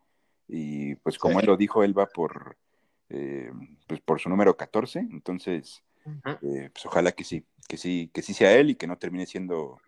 Y 0.49 0.95
pues 0.97 1.19
como 1.19 1.41
él 1.41 1.47
lo 1.47 1.59
dijo, 1.59 1.85
él 1.85 1.97
va 1.97 2.07
por, 2.07 2.57
eh, 3.11 3.53
pues 3.87 4.01
por 4.01 4.19
su 4.19 4.31
número 4.31 4.57
14. 4.57 5.01
Entonces, 5.01 5.85
eh, 6.07 6.71
pues 6.73 6.87
ojalá 6.87 7.13
que 7.13 7.25
sí, 7.25 7.45
que 7.69 7.77
sí, 7.77 8.11
que 8.15 8.23
sí 8.23 8.33
sea 8.33 8.57
él 8.57 8.71
y 8.71 8.77
que 8.77 8.87
no 8.87 8.97
termine 8.97 9.27
siendo, 9.27 9.79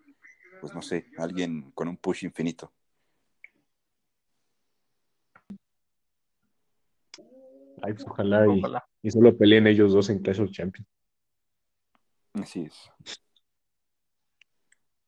pues 0.61 0.75
no 0.75 0.83
sé, 0.83 1.07
alguien 1.17 1.71
con 1.71 1.89
un 1.89 1.97
push 1.97 2.25
infinito. 2.25 2.73
Ay, 7.83 7.93
pues 7.93 8.07
ojalá, 8.07 8.47
Y, 8.47 8.63
y, 9.09 9.11
solo 9.11 9.37
peleen 9.37 9.67
ellos 9.67 9.93
dos 9.93 10.09
en 10.11 10.21
Clash 10.21 10.41
of 10.41 10.51
Champions. 10.51 10.89
Así 12.35 12.63
es. 12.63 12.91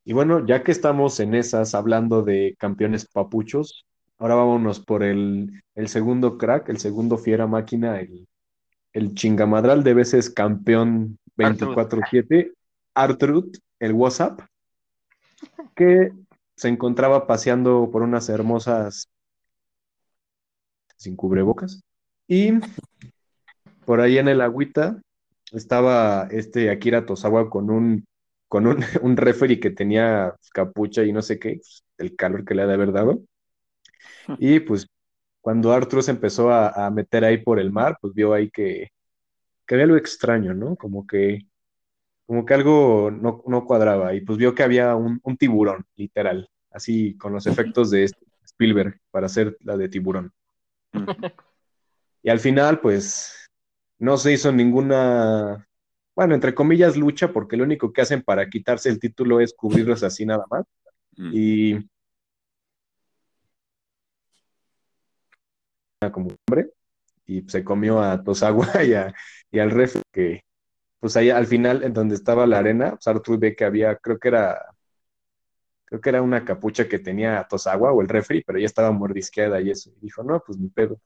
Y 0.04 0.14
bueno, 0.14 0.46
ya 0.46 0.62
que 0.62 0.72
estamos 0.72 1.20
en 1.20 1.34
esas 1.34 1.74
hablando 1.74 2.22
de 2.22 2.56
campeones 2.58 3.06
papuchos, 3.06 3.86
ahora 4.16 4.36
vámonos 4.36 4.80
por 4.80 5.02
el, 5.02 5.62
segundo 5.86 6.38
crack, 6.38 6.70
el 6.70 6.78
segundo 6.78 7.18
fiera 7.18 7.46
máquina, 7.46 8.00
el, 8.00 8.26
el 8.94 9.14
chingamadral 9.14 9.84
de 9.84 9.94
veces 9.94 10.30
campeón 10.30 11.18
24-7, 11.36 12.52
Artrud, 12.94 13.54
el 13.78 13.92
WhatsApp, 13.92 14.40
que 15.76 16.12
se 16.56 16.68
encontraba 16.68 17.26
paseando 17.26 17.90
por 17.92 18.02
unas 18.02 18.28
hermosas 18.30 19.10
sin 20.96 21.16
cubrebocas. 21.16 21.82
Y 22.28 22.52
por 23.84 24.00
ahí 24.00 24.18
en 24.18 24.28
el 24.28 24.40
agüita 24.40 25.00
estaba 25.52 26.28
este 26.30 26.70
Akira 26.70 27.06
Tosawa 27.06 27.48
con 27.50 27.70
un 27.70 28.04
con 28.48 28.66
un, 28.66 28.78
un 29.02 29.16
referee 29.16 29.60
que 29.60 29.70
tenía 29.70 30.34
capucha 30.52 31.04
y 31.04 31.12
no 31.12 31.22
sé 31.22 31.38
qué, 31.38 31.56
pues, 31.56 31.84
el 31.98 32.16
calor 32.16 32.44
que 32.44 32.54
le 32.54 32.62
ha 32.62 32.66
de 32.66 32.74
haber 32.74 32.92
dado. 32.92 33.22
Y 34.38 34.60
pues 34.60 34.86
cuando 35.40 35.72
Arthur 35.72 36.02
se 36.02 36.10
empezó 36.10 36.52
a, 36.52 36.90
meter 36.90 37.24
ahí 37.24 37.38
por 37.38 37.58
el 37.58 37.72
mar, 37.72 37.96
pues 38.00 38.12
vio 38.12 38.34
ahí 38.34 38.50
que, 38.50 38.90
que 39.66 39.74
había 39.74 39.84
algo 39.84 39.96
extraño, 39.96 40.52
¿no? 40.52 40.76
Como 40.76 41.06
que, 41.06 41.46
como 42.26 42.44
que 42.44 42.54
algo 42.54 43.10
no, 43.10 43.64
cuadraba. 43.64 44.14
Y 44.14 44.20
pues 44.20 44.36
vio 44.38 44.54
que 44.54 44.62
había 44.62 44.94
un, 44.94 45.20
tiburón, 45.38 45.86
literal, 45.96 46.50
así 46.70 47.16
con 47.16 47.32
los 47.32 47.46
efectos 47.46 47.90
de 47.90 48.10
Spielberg 48.44 49.00
para 49.10 49.26
hacer 49.26 49.56
la 49.60 49.78
de 49.78 49.88
tiburón. 49.88 50.32
Y 52.28 52.30
al 52.30 52.40
final, 52.40 52.78
pues, 52.80 53.48
no 53.98 54.18
se 54.18 54.34
hizo 54.34 54.52
ninguna 54.52 55.66
bueno, 56.14 56.34
entre 56.34 56.54
comillas, 56.54 56.94
lucha, 56.94 57.32
porque 57.32 57.56
lo 57.56 57.64
único 57.64 57.90
que 57.90 58.02
hacen 58.02 58.20
para 58.20 58.50
quitarse 58.50 58.90
el 58.90 59.00
título 59.00 59.40
es 59.40 59.54
cubrirlos 59.54 60.02
así 60.02 60.26
nada 60.26 60.44
más. 60.50 60.66
Mm. 61.16 61.30
Y 61.32 61.88
como 66.12 66.28
hombre, 66.46 66.70
y 67.24 67.48
se 67.48 67.64
comió 67.64 68.02
a 68.02 68.22
Tosagua 68.22 68.66
y, 69.50 69.58
al 69.58 69.70
ref, 69.70 69.96
que 70.12 70.42
pues 71.00 71.16
ahí 71.16 71.30
al 71.30 71.46
final, 71.46 71.82
en 71.82 71.94
donde 71.94 72.14
estaba 72.14 72.46
la 72.46 72.58
arena, 72.58 72.90
pues 72.90 73.06
Arthur 73.06 73.38
ve 73.38 73.56
que 73.56 73.64
había, 73.64 73.96
creo 73.96 74.18
que 74.18 74.28
era, 74.28 74.58
creo 75.86 76.00
que 76.02 76.10
era 76.10 76.20
una 76.20 76.44
capucha 76.44 76.86
que 76.88 76.98
tenía 76.98 77.46
Tosagua 77.48 77.92
o 77.92 78.02
el 78.02 78.08
refri, 78.08 78.42
pero 78.44 78.58
ya 78.58 78.66
estaba 78.66 78.92
mordisqueada 78.92 79.62
y 79.62 79.70
eso. 79.70 79.90
Y 79.96 80.00
dijo, 80.00 80.22
no, 80.22 80.42
pues 80.44 80.58
mi 80.58 80.68
pedo 80.68 81.00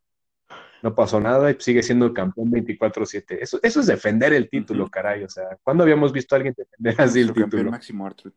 no 0.82 0.94
pasó 0.94 1.20
nada 1.20 1.50
y 1.50 1.56
sigue 1.58 1.82
siendo 1.82 2.12
campeón 2.12 2.50
24-7. 2.50 3.38
Eso, 3.40 3.58
eso 3.62 3.80
es 3.80 3.86
defender 3.86 4.32
el 4.32 4.50
título, 4.50 4.88
caray. 4.88 5.22
O 5.24 5.28
sea, 5.28 5.56
¿cuándo 5.62 5.84
habíamos 5.84 6.12
visto 6.12 6.34
a 6.34 6.36
alguien 6.36 6.54
defender 6.56 7.00
así 7.00 7.20
el 7.20 7.32
título? 7.32 7.70
máximo 7.70 8.06
Arthur. 8.06 8.32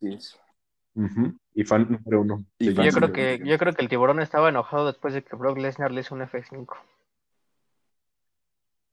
Sí. 0.00 0.18
Y 1.54 1.64
fan 1.64 1.86
número 1.88 2.20
uno. 2.20 2.44
yo, 2.58 2.74
creo 2.74 3.12
que, 3.12 3.40
yo 3.44 3.56
creo 3.58 3.72
que 3.72 3.82
el 3.82 3.88
tiburón 3.88 4.20
estaba 4.20 4.48
enojado 4.48 4.86
después 4.86 5.14
de 5.14 5.22
que 5.22 5.36
Brock 5.36 5.58
Lesnar 5.58 5.92
le 5.92 6.00
hizo 6.00 6.14
un 6.14 6.22
F5. 6.22 6.66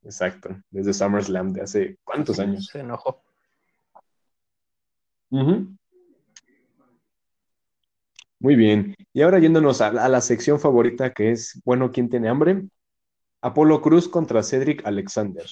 Exacto, 0.04 0.56
desde 0.70 0.94
SummerSlam 0.94 1.52
de 1.52 1.62
hace 1.62 1.98
cuántos 2.04 2.40
años. 2.40 2.68
Se 2.68 2.80
enojó. 2.80 3.22
Muy 8.40 8.56
bien. 8.56 8.96
Y 9.12 9.22
ahora 9.22 9.40
yéndonos 9.40 9.82
a, 9.82 9.92
la 9.92 10.22
sección 10.22 10.60
favorita 10.60 11.14
que 11.14 11.32
es, 11.32 11.62
bueno, 11.66 11.92
¿quién 11.92 12.10
tiene 12.10 12.30
hambre? 12.30 12.64
Apolo 13.42 13.82
Cruz 13.82 14.08
contra 14.08 14.44
Cedric 14.44 14.86
Alexander. 14.86 15.46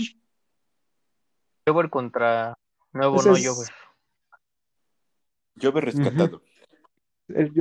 Jover 1.67 1.89
contra 1.89 2.57
nuevo 2.93 3.17
no 3.17 3.35
Jover. 3.35 3.67
Jover 5.61 5.85
rescatado. 5.85 6.41
el, 7.27 7.51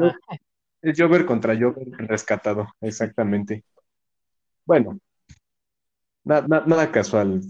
Jover, 0.97 1.27
contra 1.27 1.57
Jover 1.59 1.89
rescatado, 2.07 2.69
exactamente. 2.81 3.65
Bueno, 4.65 4.99
nada 6.25 6.93
casual. 6.93 7.41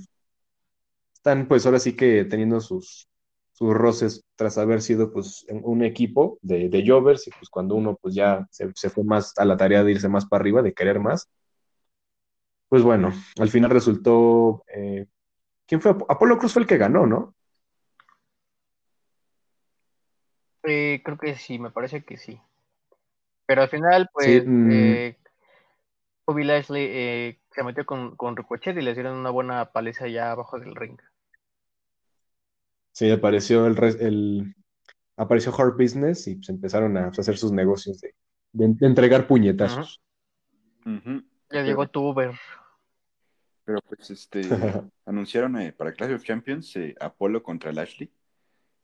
Están 1.13 1.47
pues 1.47 1.67
ahora 1.67 1.79
sí 1.79 1.95
que 1.95 2.25
teniendo 2.25 2.61
sus, 2.61 3.09
sus 3.57 3.73
roces 3.73 4.23
tras 4.37 4.59
haber 4.59 4.83
sido 4.83 5.11
pues 5.11 5.47
un 5.49 5.83
equipo 5.83 6.39
de, 6.43 6.69
de 6.69 6.87
Jovers 6.87 7.27
y 7.27 7.31
pues 7.31 7.49
cuando 7.49 7.75
uno 7.75 7.97
pues 7.97 8.15
ya 8.15 8.47
se, 8.51 8.91
fue 8.91 9.03
más 9.03 9.33
a 9.39 9.47
la 9.47 9.57
tarea 9.57 9.83
de 9.83 9.93
irse 9.93 10.11
más 10.11 10.27
para 10.27 10.43
arriba, 10.43 10.61
de 10.61 10.75
querer 10.75 11.01
más, 11.01 11.31
pues 12.69 12.83
bueno, 12.83 13.13
al 13.39 13.49
final 13.49 13.71
resultó, 13.71 14.63
eh, 14.75 15.07
¿quién 15.67 15.81
fue? 15.81 15.93
Apolo 15.93 16.37
Cruz 16.37 16.53
fue 16.53 16.63
el 16.63 16.69
que 16.69 16.77
ganó, 16.77 17.07
¿no? 17.07 17.35
Eh, 20.65 21.01
creo 21.03 21.17
que 21.17 21.37
sí, 21.37 21.59
me 21.59 21.71
parece 21.71 22.05
que 22.05 22.19
sí. 22.19 22.39
Pero 23.47 23.63
al 23.63 23.71
final, 23.71 24.11
pues, 24.13 24.45
mm. 24.47 24.71
eh, 24.71 25.17
Bobby 26.27 26.45
Lashley 26.45 27.41
se 27.53 27.63
metió 27.63 27.87
con, 27.87 28.17
con 28.17 28.37
Ricochet 28.37 28.77
y 28.77 28.83
le 28.83 28.93
dieron 28.93 29.17
una 29.17 29.31
buena 29.31 29.73
paliza 29.73 30.05
allá 30.05 30.33
abajo 30.33 30.59
del 30.59 30.75
ring. 30.75 30.99
Sí, 32.97 33.11
apareció 33.11 33.67
el, 33.67 33.77
el 34.01 34.55
apareció 35.19 35.55
Hard 35.55 35.77
Business 35.77 36.27
y 36.29 36.37
pues 36.37 36.49
empezaron 36.49 36.97
a 36.97 37.09
hacer 37.09 37.37
sus 37.37 37.53
negocios 37.53 38.01
de, 38.01 38.15
entregar 38.81 39.27
puñetazos. 39.27 40.01
Ya 41.51 41.63
llegó 41.63 41.89
tu 41.89 42.09
Uber. 42.09 42.33
Pero 43.67 43.81
pues 43.87 44.09
este 44.11 44.41
anunciaron 45.05 45.61
eh, 45.61 45.75
para 45.75 45.93
Clash 45.93 46.15
of 46.15 46.25
Champions 46.25 46.75
eh, 46.77 46.95
Apolo 46.99 47.43
contra 47.43 47.71
Lashley. 47.71 48.11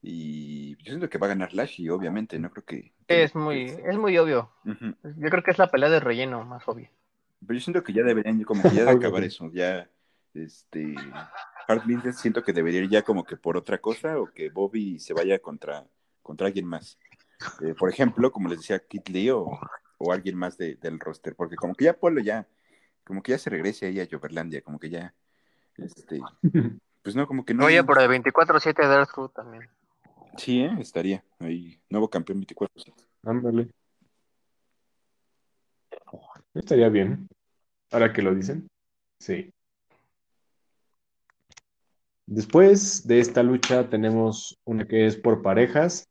Y 0.02 0.76
yo 0.76 0.90
siento 0.90 1.08
que 1.08 1.16
va 1.16 1.28
a 1.28 1.30
ganar 1.30 1.54
Lashley, 1.54 1.88
obviamente, 1.88 2.38
no 2.38 2.50
creo 2.50 2.66
que. 2.66 2.92
Es 3.08 3.34
muy, 3.34 3.62
es 3.62 3.96
muy 3.96 4.18
obvio. 4.18 4.52
Yo 4.64 5.30
creo 5.30 5.42
que 5.42 5.52
es 5.52 5.58
la 5.58 5.70
pelea 5.70 5.88
de 5.88 6.00
relleno 6.00 6.44
más 6.44 6.68
obvia. 6.68 6.90
Pero 7.40 7.58
yo 7.58 7.64
siento 7.64 7.82
que 7.82 7.94
ya 7.94 8.02
deberían 8.02 8.42
como 8.42 8.62
que 8.62 8.76
ya 8.76 8.84
de 8.84 8.90
acabar 9.08 9.24
eso. 9.24 9.50
Ya, 9.54 9.88
este, 10.34 10.96
Siento 12.12 12.42
que 12.42 12.52
debería 12.52 12.80
ir 12.80 12.90
ya 12.90 13.02
como 13.02 13.24
que 13.24 13.36
por 13.36 13.56
otra 13.56 13.78
cosa 13.78 14.18
o 14.18 14.26
que 14.32 14.50
Bobby 14.50 14.98
se 14.98 15.14
vaya 15.14 15.38
contra, 15.38 15.86
contra 16.22 16.46
alguien 16.46 16.66
más. 16.66 16.98
Eh, 17.62 17.74
por 17.78 17.90
ejemplo, 17.90 18.30
como 18.30 18.48
les 18.48 18.58
decía, 18.58 18.78
Kit 18.78 19.08
Lee 19.08 19.30
o, 19.30 19.58
alguien 20.10 20.36
más 20.36 20.58
del 20.58 20.98
roster, 20.98 21.36
porque 21.36 21.54
como 21.54 21.74
que 21.74 21.84
ya 21.84 21.94
Polo 21.94 22.20
ya, 22.20 22.48
como 23.04 23.22
que 23.22 23.32
ya 23.32 23.38
se 23.38 23.50
regrese 23.50 23.86
ahí 23.86 24.00
a 24.00 24.08
Joverlandia, 24.10 24.60
como 24.60 24.80
que 24.80 24.90
ya, 24.90 25.14
este, 25.76 26.20
pues 27.02 27.14
no, 27.14 27.26
como 27.26 27.44
que 27.44 27.54
no. 27.54 27.66
Oye, 27.66 27.84
por 27.84 28.00
el 28.00 28.08
24-7 28.08 28.88
de 28.88 28.94
Earth 28.94 29.32
también. 29.32 29.68
Sí, 30.36 30.62
¿eh? 30.62 30.74
estaría 30.80 31.22
ahí, 31.38 31.80
nuevo 31.88 32.08
campeón 32.10 32.40
24-7. 32.44 32.92
Ándale. 33.24 33.68
Estaría 36.54 36.88
bien. 36.88 37.28
Ahora 37.90 38.12
que 38.12 38.22
lo 38.22 38.34
dicen. 38.34 38.68
Sí. 39.18 39.52
Después 42.26 43.06
de 43.06 43.20
esta 43.20 43.42
lucha 43.42 43.88
tenemos 43.88 44.58
una 44.64 44.86
que 44.86 45.06
es 45.06 45.16
por 45.16 45.42
parejas, 45.42 46.08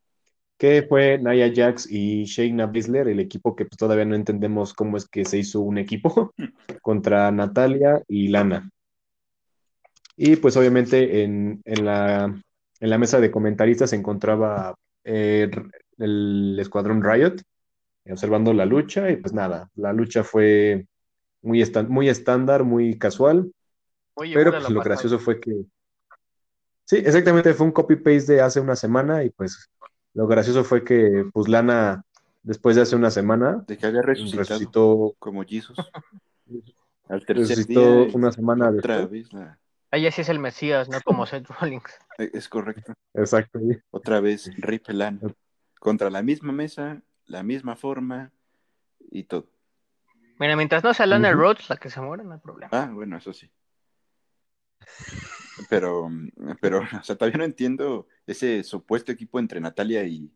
que 0.58 0.84
fue 0.84 1.18
Naya 1.18 1.50
Jax 1.52 1.90
y 1.90 2.24
Shayna 2.24 2.66
Baszler, 2.66 3.08
el 3.08 3.18
equipo 3.20 3.56
que 3.56 3.64
pues, 3.64 3.76
todavía 3.76 4.04
no 4.04 4.14
entendemos 4.14 4.74
cómo 4.74 4.96
es 4.96 5.08
que 5.08 5.24
se 5.24 5.38
hizo 5.38 5.60
un 5.60 5.78
equipo, 5.78 6.32
contra 6.82 7.30
Natalia 7.32 8.02
y 8.06 8.28
Lana. 8.28 8.70
Y 10.16 10.36
pues 10.36 10.56
obviamente 10.56 11.24
en, 11.24 11.62
la, 11.64 12.24
en 12.78 12.90
la, 12.90 12.98
mesa 12.98 13.18
de 13.18 13.30
comentaristas 13.30 13.90
se 13.90 13.96
encontraba 13.96 14.76
eh, 15.04 15.50
el 15.98 16.56
escuadrón 16.60 17.02
Riot, 17.02 17.36
observando 18.08 18.52
la 18.52 18.66
lucha 18.66 19.10
y 19.10 19.16
pues 19.16 19.32
nada, 19.32 19.70
la 19.74 19.92
lucha 19.92 20.22
fue 20.22 20.86
muy, 21.40 21.64
muy 21.88 22.08
estándar, 22.08 22.62
muy 22.62 22.98
casual, 22.98 23.52
pero 24.14 24.52
pues, 24.52 24.70
lo 24.70 24.80
gracioso 24.80 25.18
fue 25.18 25.40
que 25.40 25.64
Sí, 26.84 26.96
exactamente, 26.96 27.54
fue 27.54 27.66
un 27.66 27.72
copy-paste 27.72 28.34
de 28.34 28.40
hace 28.40 28.60
una 28.60 28.76
semana 28.76 29.24
y 29.24 29.30
pues 29.30 29.70
lo 30.14 30.26
gracioso 30.26 30.64
fue 30.64 30.84
que 30.84 31.24
pues 31.32 31.48
Lana, 31.48 32.04
después 32.42 32.76
de 32.76 32.82
hace 32.82 32.96
una 32.96 33.10
semana, 33.10 33.64
de 33.66 33.78
que 33.78 33.86
había 33.86 34.02
resucitado 34.02 35.14
como 35.18 35.44
Jesus. 35.44 35.76
Al 37.08 37.24
tercer 37.26 37.56
resucitó 37.56 38.06
una 38.14 38.32
semana 38.32 38.70
otra 38.70 39.06
vez 39.06 39.32
la... 39.32 39.58
Ella 39.90 40.10
sí 40.10 40.22
es 40.22 40.28
el 40.30 40.38
Mesías, 40.38 40.88
no 40.88 41.00
como 41.02 41.26
Seth 41.26 41.46
Rollins. 41.48 41.84
E, 42.18 42.30
es 42.34 42.48
correcto. 42.48 42.94
Exacto. 43.14 43.58
Otra 43.90 44.20
vez 44.20 44.50
Rip 44.56 44.88
Lana. 44.88 45.20
Contra 45.78 46.10
la 46.10 46.22
misma 46.22 46.52
mesa, 46.52 47.02
la 47.26 47.42
misma 47.42 47.76
forma 47.76 48.30
y 49.10 49.24
todo. 49.24 49.48
Mira, 50.38 50.56
mientras 50.56 50.82
no 50.82 50.94
sea 50.94 51.06
Lana 51.06 51.32
Rhodes 51.32 51.68
la 51.68 51.76
que 51.76 51.90
se 51.90 52.00
muere, 52.00 52.24
no 52.24 52.34
hay 52.34 52.40
problema. 52.40 52.70
Ah, 52.72 52.90
bueno, 52.92 53.16
eso 53.16 53.32
sí. 53.32 53.50
Pero, 55.68 56.10
pero, 56.60 56.80
o 57.00 57.02
sea, 57.02 57.16
todavía 57.16 57.38
no 57.38 57.44
entiendo 57.44 58.06
ese 58.26 58.62
supuesto 58.64 59.12
equipo 59.12 59.38
entre 59.38 59.60
Natalia 59.60 60.04
y, 60.04 60.30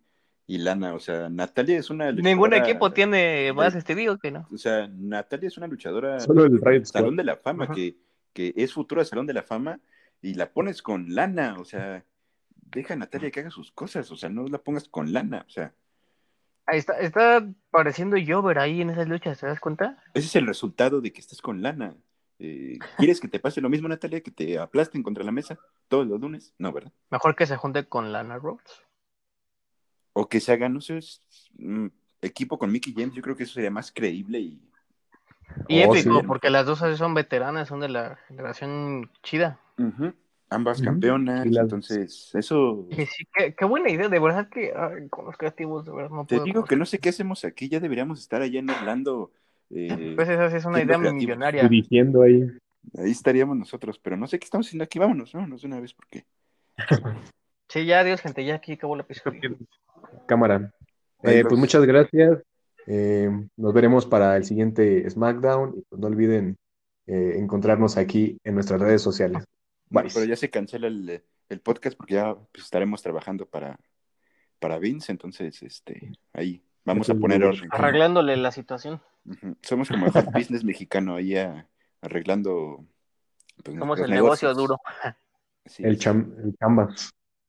Lana. 0.47 0.95
O 0.95 1.01
sea, 1.01 1.29
Natalia 1.29 1.79
es 1.79 1.91
una 1.91 2.11
luchadora. 2.11 2.31
Ningún 2.31 2.55
equipo 2.55 2.93
tiene 2.93 3.53
más 3.53 3.75
este 3.75 3.95
digo 3.95 4.19
que 4.19 4.31
no. 4.31 4.47
O 4.53 4.59
sea, 4.59 4.89
Natalia 4.89 5.49
es 5.49 5.57
una 5.57 5.67
luchadora. 5.67 6.21
Solo 6.21 6.45
el 6.47 6.87
Salón 6.87 7.17
de 7.17 7.25
la 7.25 7.37
Fama, 7.37 7.69
que, 7.69 7.97
que 8.33 8.53
es 8.57 8.73
futura 8.73 9.05
Salón 9.05 9.27
de 9.27 9.35
la 9.35 9.43
Fama, 9.43 9.81
y 10.23 10.35
la 10.35 10.53
pones 10.53 10.83
con 10.83 11.15
Lana. 11.15 11.57
O 11.59 11.65
sea, 11.65 12.05
deja 12.55 12.95
a 12.95 12.97
Natalia 12.97 13.31
que 13.31 13.41
haga 13.41 13.51
sus 13.51 13.73
cosas. 13.73 14.11
O 14.11 14.17
sea, 14.17 14.29
no 14.29 14.47
la 14.47 14.59
pongas 14.59 14.89
con 14.89 15.13
Lana. 15.13 15.45
O 15.47 15.51
sea. 15.51 15.75
Ahí 16.67 16.79
está, 16.79 16.99
está 16.99 17.49
pareciendo 17.71 18.17
Jover 18.25 18.59
ahí 18.59 18.81
en 18.81 18.91
esas 18.91 19.09
luchas, 19.09 19.39
¿te 19.39 19.47
das 19.47 19.61
cuenta? 19.61 20.03
Ese 20.15 20.27
es 20.27 20.37
el 20.37 20.49
resultado 20.49 21.01
de 21.01 21.13
que 21.13 21.21
estés 21.21 21.41
con 21.41 21.63
Lana. 21.63 21.95
Eh, 22.39 22.79
¿Quieres 22.99 23.21
que 23.21 23.29
te 23.29 23.39
pase 23.39 23.61
lo 23.61 23.71
mismo, 23.71 23.89
Natalia, 23.89 24.21
que 24.21 24.31
te 24.31 24.59
aplasten 24.59 25.03
contra 25.03 25.25
la 25.25 25.33
mesa 25.33 25.59
todos 25.89 26.07
los 26.07 26.21
lunes? 26.21 26.55
No, 26.59 26.73
¿verdad? 26.73 26.93
Mejor 27.11 27.35
que 27.35 27.47
se 27.47 27.57
junte 27.57 27.87
con 27.87 28.13
Lana 28.13 28.39
Rhodes. 28.39 28.83
O 30.13 30.29
que 30.29 30.41
se 30.41 30.53
haga, 30.53 30.69
no 30.69 30.81
sé, 30.81 30.99
mm, 31.59 31.87
equipo 32.23 32.59
con 32.59 32.71
Mickey 32.71 32.95
James, 32.97 33.15
yo 33.15 33.23
creo 33.23 33.37
que 33.37 33.45
eso 33.45 33.55
sería 33.55 33.71
más 33.71 33.93
creíble 33.93 34.41
y... 34.41 34.63
Y 35.69 35.83
oh, 35.83 35.95
épico, 35.95 36.23
porque 36.27 36.51
las 36.51 36.67
dos 36.67 36.81
son 36.99 37.15
veteranas, 37.15 37.69
son 37.69 37.81
de 37.81 37.89
la 37.89 38.17
generación 38.29 39.11
chida. 39.23 39.61
Ambas 40.51 40.83
campeonas, 40.83 41.47
entonces 41.47 42.35
eso... 42.35 42.87
Sí, 42.91 43.27
qué, 43.57 43.65
buena 43.65 43.89
idea, 43.89 44.09
de 44.09 44.19
verdad 44.19 44.49
que 44.49 44.73
con 45.09 45.25
los 45.25 45.37
creativos, 45.37 45.85
de 45.85 45.93
verdad 45.93 46.11
no 46.11 46.27
Te 46.27 46.41
digo 46.41 46.65
que 46.65 46.77
no 46.77 46.85
sé 46.85 46.99
qué 46.99 47.11
hacemos 47.11 47.45
aquí, 47.45 47.69
ya 47.69 47.81
deberíamos 47.81 48.21
estar 48.21 48.43
allá 48.43 48.59
en 48.59 48.69
Orlando 48.71 49.31
eh, 49.71 50.13
pues 50.15 50.29
esa 50.29 50.55
es 50.55 50.65
una 50.65 50.83
idea 50.83 50.99
millonaria. 50.99 51.63
Dirigiendo 51.63 52.23
ahí. 52.23 52.47
Ahí 52.97 53.11
estaríamos 53.11 53.57
nosotros, 53.57 53.99
pero 53.99 54.17
no 54.17 54.27
sé 54.27 54.39
qué 54.39 54.45
estamos 54.45 54.67
haciendo 54.67 54.85
aquí. 54.85 54.99
Vámonos, 54.99 55.33
vámonos 55.33 55.63
de 55.63 55.67
una 55.67 55.81
vez, 55.81 55.93
porque. 55.95 56.25
sí, 57.69 57.85
ya, 57.85 58.01
adiós, 58.01 58.21
gente, 58.21 58.45
ya 58.45 58.57
aquí 58.57 58.73
acabó 58.73 58.97
la 58.97 59.03
episodio. 59.03 59.57
Cámara. 60.27 60.73
Eh, 61.23 61.43
pues 61.49 61.59
muchas 61.59 61.85
gracias. 61.85 62.43
Eh, 62.87 63.29
nos 63.57 63.75
veremos 63.75 64.07
para 64.07 64.37
el 64.37 64.45
siguiente 64.45 65.09
SmackDown 65.11 65.75
y 65.77 65.83
pues 65.83 66.01
no 66.01 66.07
olviden 66.07 66.57
encontrarnos 67.09 67.97
aquí 67.97 68.37
en 68.43 68.55
nuestras 68.55 68.81
redes 68.81 69.01
sociales. 69.01 69.45
Bueno, 69.89 70.09
pero 70.13 70.27
ya 70.27 70.35
se 70.35 70.51
cancela 70.51 70.89
el, 70.89 71.23
el 71.49 71.61
podcast 71.61 71.97
porque 71.97 72.15
ya 72.15 72.35
pues, 72.35 72.65
estaremos 72.65 73.01
trabajando 73.03 73.47
para, 73.47 73.79
para 74.59 74.79
Vince, 74.79 75.13
entonces 75.13 75.63
este 75.63 76.13
ahí 76.33 76.63
vamos 76.87 77.11
a 77.11 77.15
poner 77.15 77.45
orden. 77.45 77.69
Arreglándole 77.71 78.37
la 78.37 78.51
situación. 78.53 79.03
Somos 79.61 79.89
como 79.89 80.07
el 80.07 80.13
business 80.33 80.65
mexicano 80.65 81.17
ahí 81.17 81.35
arreglando. 82.01 82.87
Pues, 83.63 83.79
Somos 83.79 84.01
el 84.01 84.11
negocio 84.11 84.55
duro. 84.55 84.79
el, 85.79 85.99
cham 85.99 86.35
el 86.43 86.57
chambas. 86.57 87.13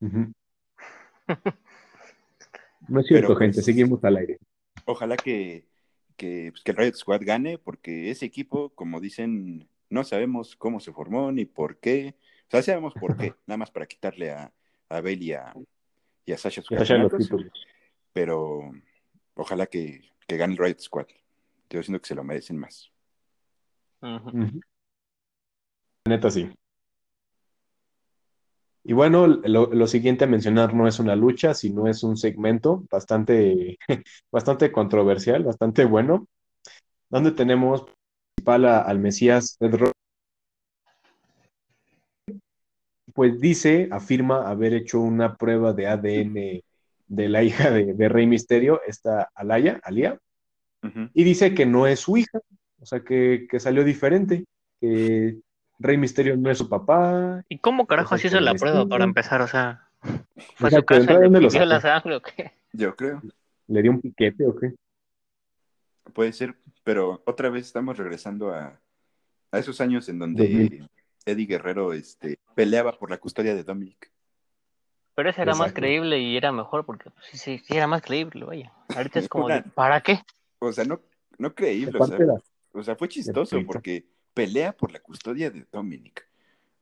no 2.88 3.00
es 3.00 3.06
cierto, 3.06 3.36
gente, 3.36 3.54
pues, 3.56 3.64
seguimos 3.64 4.04
al 4.04 4.16
aire. 4.16 4.38
Ojalá 4.84 5.16
que, 5.16 5.66
que, 6.16 6.50
pues, 6.52 6.62
que 6.62 6.72
el 6.72 6.76
Riot 6.76 6.94
Squad 6.94 7.20
gane, 7.22 7.58
porque 7.58 8.10
ese 8.10 8.26
equipo, 8.26 8.70
como 8.70 9.00
dicen, 9.00 9.68
no 9.88 10.04
sabemos 10.04 10.56
cómo 10.56 10.80
se 10.80 10.92
formó 10.92 11.32
ni 11.32 11.44
por 11.44 11.78
qué. 11.78 12.16
O 12.48 12.50
sea, 12.50 12.62
sabemos 12.62 12.94
por 12.94 13.16
qué, 13.16 13.34
nada 13.46 13.58
más 13.58 13.70
para 13.70 13.86
quitarle 13.86 14.30
a, 14.30 14.52
a 14.88 15.00
Bailey 15.00 15.28
y 15.28 15.32
a, 15.34 15.54
y 16.26 16.32
a 16.32 16.38
Sasha 16.38 16.62
Pero 18.12 18.72
ojalá 19.38 19.66
que, 19.66 20.02
que 20.26 20.36
gane 20.36 20.52
el 20.52 20.58
Riot 20.58 20.80
Squad. 20.80 21.06
Yo 21.70 21.82
siento 21.82 22.00
que 22.00 22.08
se 22.08 22.14
lo 22.14 22.24
merecen 22.24 22.58
más. 22.58 22.90
Neta, 26.06 26.30
sí. 26.30 26.50
Y 28.84 28.94
bueno, 28.94 29.26
lo, 29.26 29.86
siguiente 29.86 30.24
a 30.24 30.28
mencionar 30.28 30.72
no 30.74 30.88
es 30.88 30.98
una 30.98 31.14
lucha, 31.14 31.52
sino 31.52 31.88
es 31.88 32.02
un 32.02 32.16
segmento 32.16 32.84
bastante, 32.90 33.78
bastante 34.32 34.72
controversial, 34.72 35.44
bastante 35.44 35.84
bueno, 35.84 36.26
donde 37.10 37.32
tenemos 37.32 37.84
principal 38.34 38.64
al 38.64 38.98
Mesías 38.98 39.56
Pedro. 39.58 39.92
Pues 43.12 43.40
dice, 43.40 43.88
afirma 43.90 44.48
haber 44.48 44.72
hecho 44.74 45.00
una 45.00 45.36
prueba 45.36 45.72
de 45.74 45.86
ADN 45.88 46.62
de 47.08 47.28
la 47.28 47.42
hija 47.42 47.70
de, 47.70 47.94
de 47.94 48.08
Rey 48.08 48.26
Misterio, 48.26 48.80
esta 48.86 49.30
Alaya, 49.34 49.80
Alía, 49.82 50.18
y 51.12 51.24
dice 51.24 51.54
que 51.54 51.66
no 51.66 51.86
es 51.86 52.00
su 52.00 52.16
hija, 52.16 52.40
o 52.80 52.86
sea, 52.86 53.00
que, 53.00 53.48
salió 53.58 53.84
diferente, 53.84 54.44
que 54.80 55.38
Rey 55.78 55.96
Misterio 55.96 56.36
no 56.36 56.50
es 56.50 56.58
su 56.58 56.68
papá. 56.68 57.44
¿Y 57.48 57.58
cómo 57.58 57.86
carajo 57.86 58.16
se 58.16 58.28
hizo 58.28 58.40
la 58.40 58.52
el 58.52 58.58
prueba 58.58 58.86
para 58.86 59.04
empezar? 59.04 59.40
O 59.42 59.48
sea, 59.48 59.88
fue 60.54 60.68
a 60.68 60.72
su 60.72 60.84
casa 60.84 61.18
¿de 61.18 61.26
y 61.26 61.30
le 61.30 61.48
pidió 61.48 61.66
la 61.66 61.80
sangre 61.80 62.16
o 62.16 62.22
qué. 62.22 62.52
Yo 62.72 62.94
creo. 62.94 63.20
¿Le 63.66 63.82
dio 63.82 63.90
un 63.90 64.00
piquete 64.00 64.46
o 64.46 64.56
qué? 64.56 64.74
Puede 66.12 66.32
ser, 66.32 66.54
pero 66.84 67.22
otra 67.26 67.50
vez 67.50 67.66
estamos 67.66 67.98
regresando 67.98 68.54
a, 68.54 68.80
a 69.50 69.58
esos 69.58 69.80
años 69.80 70.08
en 70.08 70.18
donde 70.18 70.44
2000. 70.44 70.88
Eddie 71.26 71.46
Guerrero 71.46 71.92
este, 71.92 72.38
peleaba 72.54 72.98
por 72.98 73.10
la 73.10 73.18
custodia 73.18 73.54
de 73.54 73.64
Dominic. 73.64 74.10
Pero 75.18 75.30
ese 75.30 75.42
era 75.42 75.56
más 75.56 75.72
creíble 75.72 76.20
y 76.20 76.36
era 76.36 76.52
mejor 76.52 76.86
porque 76.86 77.10
pues, 77.10 77.26
sí, 77.26 77.38
sí, 77.38 77.58
sí 77.58 77.76
era 77.76 77.88
más 77.88 78.02
creíble, 78.02 78.44
vaya. 78.44 78.72
Ahorita 78.94 79.18
es 79.18 79.28
como 79.28 79.48
de, 79.48 79.64
¿para 79.74 80.00
qué? 80.00 80.20
O 80.60 80.72
sea, 80.72 80.84
no, 80.84 81.00
no 81.38 81.56
creíble, 81.56 81.98
o 81.98 82.06
sea, 82.06 82.18
o 82.70 82.82
sea, 82.84 82.94
fue 82.94 83.08
chistoso 83.08 83.58
porque 83.66 84.06
pelea 84.32 84.72
por 84.76 84.92
la 84.92 85.00
custodia 85.00 85.50
de 85.50 85.66
Dominic. 85.72 86.24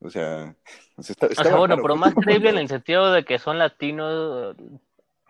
O 0.00 0.10
sea, 0.10 0.54
o 0.98 1.02
sea, 1.02 1.14
está- 1.14 1.28
O 1.28 1.44
sea, 1.44 1.56
bueno, 1.56 1.76
raro, 1.76 1.82
pero 1.82 1.96
más 1.96 2.12
creíble 2.20 2.50
en 2.50 2.58
el 2.58 2.68
sentido 2.68 3.10
de 3.10 3.24
que 3.24 3.38
son 3.38 3.58
latinos, 3.58 4.54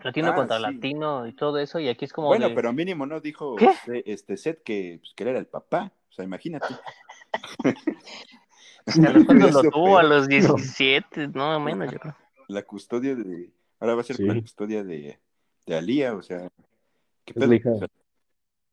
latino 0.02 0.32
Ah, 0.32 0.34
contra 0.34 0.56
sí. 0.56 0.62
latino 0.64 1.28
y 1.28 1.32
todo 1.32 1.58
eso, 1.58 1.78
y 1.78 1.88
aquí 1.88 2.06
es 2.06 2.12
como 2.12 2.30
Bueno, 2.30 2.48
de, 2.48 2.56
pero 2.56 2.72
mínimo 2.72 3.06
no 3.06 3.20
dijo 3.20 3.54
¿Qué? 3.56 3.66
este, 3.66 4.12
este 4.12 4.36
Seth 4.36 4.64
que, 4.64 4.96
pues, 5.00 5.14
que 5.14 5.22
él 5.22 5.28
era 5.28 5.38
el 5.38 5.46
papá. 5.46 5.92
O 6.10 6.12
sea, 6.12 6.24
imagínate. 6.24 6.74
a 9.06 9.10
los 9.10 9.24
lo 9.64 9.70
tuvo, 9.70 9.96
a 9.96 10.02
los 10.02 10.26
17, 10.26 11.28
no 11.28 11.60
menos, 11.60 11.92
yo 11.92 12.00
creo. 12.00 12.16
La 12.48 12.62
custodia 12.62 13.14
de. 13.14 13.50
Ahora 13.80 13.94
va 13.94 14.00
a 14.00 14.04
ser 14.04 14.16
Sí. 14.16 14.24
la 14.24 14.40
custodia 14.40 14.84
de, 14.84 15.18
de 15.66 15.74
Alía, 15.76 16.14
o 16.14 16.22
sea. 16.22 16.48
¿Qué 17.24 17.34
Es 17.36 17.48
la 17.48 17.54
hija. 17.54 17.70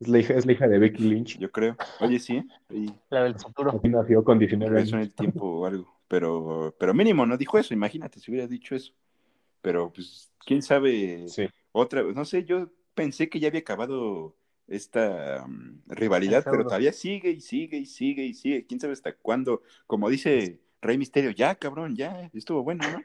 Es 0.00 0.08
la 0.08 0.18
hija, 0.18 0.34
es 0.34 0.46
la 0.46 0.52
hija 0.52 0.68
de 0.68 0.78
Becky 0.78 1.02
Lynch. 1.02 1.38
yo 1.38 1.50
creo. 1.50 1.76
Oye, 2.00 2.18
sí. 2.18 2.42
Y 2.70 2.90
La 3.10 3.24
del 3.24 3.36
futuro. 3.36 3.70
Aquí 3.70 3.88
nació 3.88 4.24
con 4.24 4.38
19 4.38 4.70
regresó 4.72 4.96
en 4.96 5.02
el 5.02 5.14
tiempo 5.14 5.46
o 5.46 5.66
algo. 5.66 6.00
Pero, 6.08 6.74
pero 6.78 6.94
mínimo 6.94 7.24
no 7.26 7.36
dijo 7.36 7.58
eso, 7.58 7.74
imagínate 7.74 8.20
si 8.20 8.30
hubiera 8.30 8.46
dicho 8.46 8.74
eso. 8.74 8.92
Pero, 9.62 9.92
pues, 9.92 10.30
quién 10.44 10.62
sabe. 10.62 11.26
Sí. 11.28 11.48
Otra, 11.72 12.02
no 12.02 12.24
sé, 12.24 12.44
yo 12.44 12.70
pensé 12.94 13.28
que 13.28 13.40
ya 13.40 13.48
había 13.48 13.60
acabado 13.60 14.36
esta 14.66 15.44
um, 15.46 15.80
rivalidad, 15.86 16.44
pero 16.44 16.64
todavía 16.64 16.92
sigue 16.92 17.30
y 17.30 17.40
sigue 17.40 17.78
y 17.78 17.86
sigue 17.86 18.24
y 18.24 18.34
sigue. 18.34 18.66
Quién 18.66 18.80
sabe 18.80 18.92
hasta 18.92 19.14
cuándo. 19.14 19.62
Como 19.86 20.08
dice 20.10 20.60
Rey 20.84 20.98
Misterio, 20.98 21.30
ya, 21.30 21.54
cabrón, 21.54 21.96
ya, 21.96 22.30
estuvo 22.34 22.62
bueno, 22.62 22.84
¿no? 22.90 23.00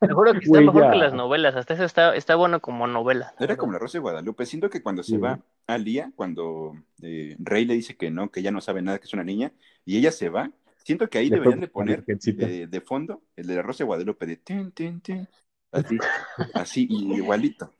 Te 0.00 0.12
juro 0.12 0.32
que 0.32 0.40
está 0.40 0.60
mejor 0.60 0.82
ya. 0.82 0.92
que 0.92 0.98
las 0.98 1.14
novelas, 1.14 1.54
hasta 1.56 1.74
eso 1.74 1.84
está, 1.84 2.14
está 2.14 2.34
bueno 2.34 2.60
como 2.60 2.86
novela. 2.86 3.32
Era 3.38 3.56
como 3.56 3.72
la 3.72 3.78
Rosa 3.78 3.98
de 3.98 4.02
Guadalupe. 4.02 4.44
Siento 4.46 4.68
que 4.68 4.82
cuando 4.82 5.02
se 5.02 5.12
Sí. 5.12 5.18
va 5.18 5.40
a 5.66 5.78
Lía, 5.78 6.12
cuando 6.16 6.74
eh, 7.02 7.36
Rey 7.38 7.64
le 7.64 7.74
dice 7.74 7.96
que 7.96 8.10
no, 8.10 8.30
que 8.30 8.42
ya 8.42 8.50
no 8.50 8.60
sabe 8.60 8.82
nada, 8.82 8.98
que 8.98 9.06
es 9.06 9.12
una 9.14 9.24
niña, 9.24 9.52
y 9.84 9.96
ella 9.96 10.12
se 10.12 10.28
va, 10.28 10.50
siento 10.84 11.08
que 11.08 11.18
ahí 11.18 11.30
Le 11.30 11.36
deberían 11.36 11.60
de 11.60 11.68
poner 11.68 12.04
eh, 12.08 12.66
de 12.68 12.80
fondo 12.80 13.22
el 13.36 13.46
de 13.46 13.54
la 13.54 13.62
Rosa 13.62 13.84
de 13.84 13.86
Guadalupe 13.86 14.26
de 14.26 14.36
tin, 14.36 14.72
tin, 14.72 15.00
tin, 15.00 15.28
así, 15.72 15.98
así, 16.54 16.86
igualito. 16.90 17.72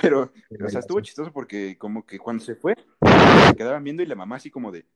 Pero, 0.00 0.32
o 0.64 0.68
sea, 0.68 0.80
estuvo 0.80 1.00
chistoso 1.00 1.32
porque 1.32 1.76
como 1.78 2.04
que 2.06 2.18
cuando 2.18 2.44
se 2.44 2.54
fue, 2.54 2.76
se 3.48 3.56
quedaban 3.56 3.82
viendo 3.82 4.02
y 4.02 4.06
la 4.06 4.14
mamá 4.14 4.36
así 4.36 4.50
como 4.50 4.70
de, 4.70 4.86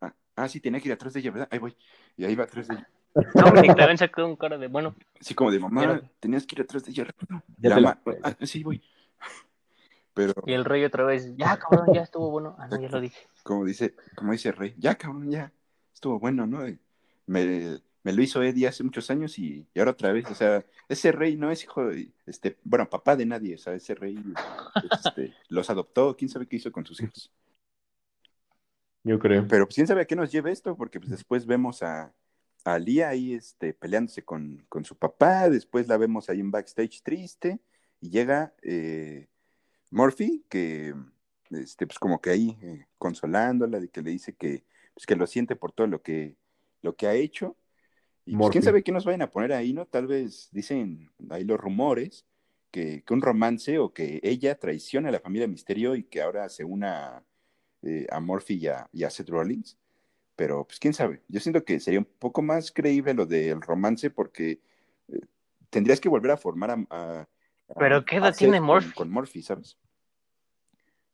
ah, 0.00 0.14
ah, 0.36 0.48
sí, 0.48 0.60
tenía 0.60 0.80
que 0.80 0.88
ir 0.88 0.92
atrás 0.94 1.12
de 1.12 1.20
ella, 1.20 1.30
¿verdad? 1.30 1.48
Ahí 1.50 1.58
voy. 1.58 1.76
Y 2.16 2.24
ahí 2.24 2.34
va 2.34 2.44
atrás 2.44 2.68
de 2.68 2.74
ella. 2.76 2.88
Dominic 3.34 3.76
también 3.76 3.98
sacó 3.98 4.24
un 4.26 4.36
cara 4.36 4.58
de, 4.58 4.68
bueno, 4.68 4.94
Así 5.20 5.34
como 5.34 5.50
de, 5.50 5.58
mamá, 5.58 5.80
Pero- 5.80 6.02
tenías 6.20 6.46
que 6.46 6.56
ir 6.56 6.62
atrás 6.62 6.84
de 6.84 6.90
ella. 6.92 7.04
rápido". 7.04 7.42
Ya 7.58 7.78
La 7.80 7.98
"Ah, 8.22 8.36
sí, 8.42 8.62
voy. 8.62 8.82
Pero, 10.14 10.34
y 10.46 10.52
el 10.52 10.64
rey 10.64 10.84
otra 10.84 11.04
vez, 11.04 11.36
ya 11.36 11.56
cabrón, 11.58 11.94
ya 11.94 12.02
estuvo 12.02 12.30
bueno. 12.30 12.56
Ah, 12.58 12.66
no, 12.68 12.80
ya 12.80 12.88
lo 12.88 13.00
dije. 13.00 13.18
como 13.44 13.64
dice, 13.64 13.94
como 14.16 14.32
dice 14.32 14.50
Rey, 14.50 14.74
ya 14.76 14.96
cabrón, 14.96 15.30
ya, 15.30 15.52
estuvo 15.94 16.18
bueno, 16.18 16.44
¿no? 16.46 16.58
Me, 17.26 17.78
me 18.02 18.12
lo 18.12 18.22
hizo 18.22 18.42
Eddie 18.42 18.66
hace 18.66 18.82
muchos 18.82 19.10
años 19.10 19.38
y, 19.38 19.64
y 19.72 19.78
ahora 19.78 19.92
otra 19.92 20.12
vez, 20.12 20.28
o 20.28 20.34
sea, 20.34 20.64
ese 20.88 21.12
Rey 21.12 21.36
no 21.36 21.52
es 21.52 21.62
hijo 21.62 21.86
de, 21.86 22.10
este, 22.26 22.56
bueno, 22.64 22.90
papá 22.90 23.14
de 23.14 23.26
nadie, 23.26 23.54
o 23.54 23.58
sea, 23.58 23.74
ese 23.74 23.94
Rey 23.94 24.18
este, 24.90 25.34
los 25.50 25.70
adoptó, 25.70 26.16
quién 26.16 26.28
sabe 26.28 26.46
qué 26.46 26.56
hizo 26.56 26.72
con 26.72 26.84
sus 26.84 27.00
hijos. 27.00 27.30
Yo 29.08 29.18
creo. 29.18 29.46
Pero 29.48 29.64
pues 29.64 29.74
quién 29.74 29.86
sabe 29.86 30.02
a 30.02 30.04
qué 30.04 30.14
nos 30.14 30.30
lleva 30.30 30.50
esto, 30.50 30.76
porque 30.76 31.00
pues 31.00 31.10
después 31.10 31.46
vemos 31.46 31.82
a, 31.82 32.12
a 32.64 32.78
Lía 32.78 33.08
ahí 33.08 33.32
este, 33.32 33.72
peleándose 33.72 34.22
con, 34.22 34.66
con 34.68 34.84
su 34.84 34.98
papá, 34.98 35.48
después 35.48 35.88
la 35.88 35.96
vemos 35.96 36.28
ahí 36.28 36.40
en 36.40 36.50
backstage 36.50 37.02
triste, 37.02 37.58
y 38.02 38.10
llega 38.10 38.52
eh, 38.60 39.28
Murphy, 39.90 40.44
que 40.50 40.94
este, 41.50 41.86
pues 41.86 41.98
como 41.98 42.20
que 42.20 42.28
ahí 42.28 42.58
eh, 42.60 42.84
consolándola, 42.98 43.80
de 43.80 43.88
que 43.88 44.02
le 44.02 44.10
dice 44.10 44.34
que, 44.34 44.64
pues, 44.92 45.06
que 45.06 45.16
lo 45.16 45.26
siente 45.26 45.56
por 45.56 45.72
todo 45.72 45.86
lo 45.86 46.02
que, 46.02 46.36
lo 46.82 46.94
que 46.94 47.06
ha 47.06 47.14
hecho. 47.14 47.56
Y 48.26 48.36
pues, 48.36 48.50
quién 48.50 48.62
sabe 48.62 48.82
qué 48.82 48.92
nos 48.92 49.06
vayan 49.06 49.22
a 49.22 49.30
poner 49.30 49.54
ahí, 49.54 49.72
¿no? 49.72 49.86
Tal 49.86 50.06
vez 50.06 50.50
dicen 50.52 51.10
ahí 51.30 51.44
los 51.44 51.58
rumores 51.58 52.26
que, 52.70 53.02
que 53.06 53.14
un 53.14 53.22
romance 53.22 53.78
o 53.78 53.94
que 53.94 54.20
ella 54.22 54.58
traiciona 54.58 55.08
a 55.08 55.12
la 55.12 55.20
familia 55.20 55.48
Misterio 55.48 55.96
y 55.96 56.04
que 56.04 56.20
ahora 56.20 56.46
se 56.50 56.62
una 56.62 57.24
eh, 57.82 58.06
a 58.10 58.20
Murphy 58.20 58.54
y 58.54 58.66
a, 58.68 58.88
y 58.92 59.04
a 59.04 59.10
Seth 59.10 59.28
Rollins. 59.28 59.76
Pero 60.36 60.64
pues 60.64 60.78
quién 60.78 60.94
sabe, 60.94 61.22
yo 61.28 61.40
siento 61.40 61.64
que 61.64 61.80
sería 61.80 61.98
un 61.98 62.04
poco 62.18 62.42
más 62.42 62.70
creíble 62.70 63.12
lo 63.14 63.26
del 63.26 63.60
romance 63.60 64.10
porque 64.10 64.60
eh, 65.08 65.20
tendrías 65.70 66.00
que 66.00 66.08
volver 66.08 66.30
a 66.30 66.36
formar 66.36 66.70
a... 66.90 67.28
¿Pero 67.76 68.04
qué 68.04 68.16
edad 68.16 68.34
tiene 68.36 68.58
con- 68.58 68.66
Murphy? 68.66 68.94
Con, 68.94 69.10
Murphy, 69.10 69.42
¿sabes? 69.42 69.76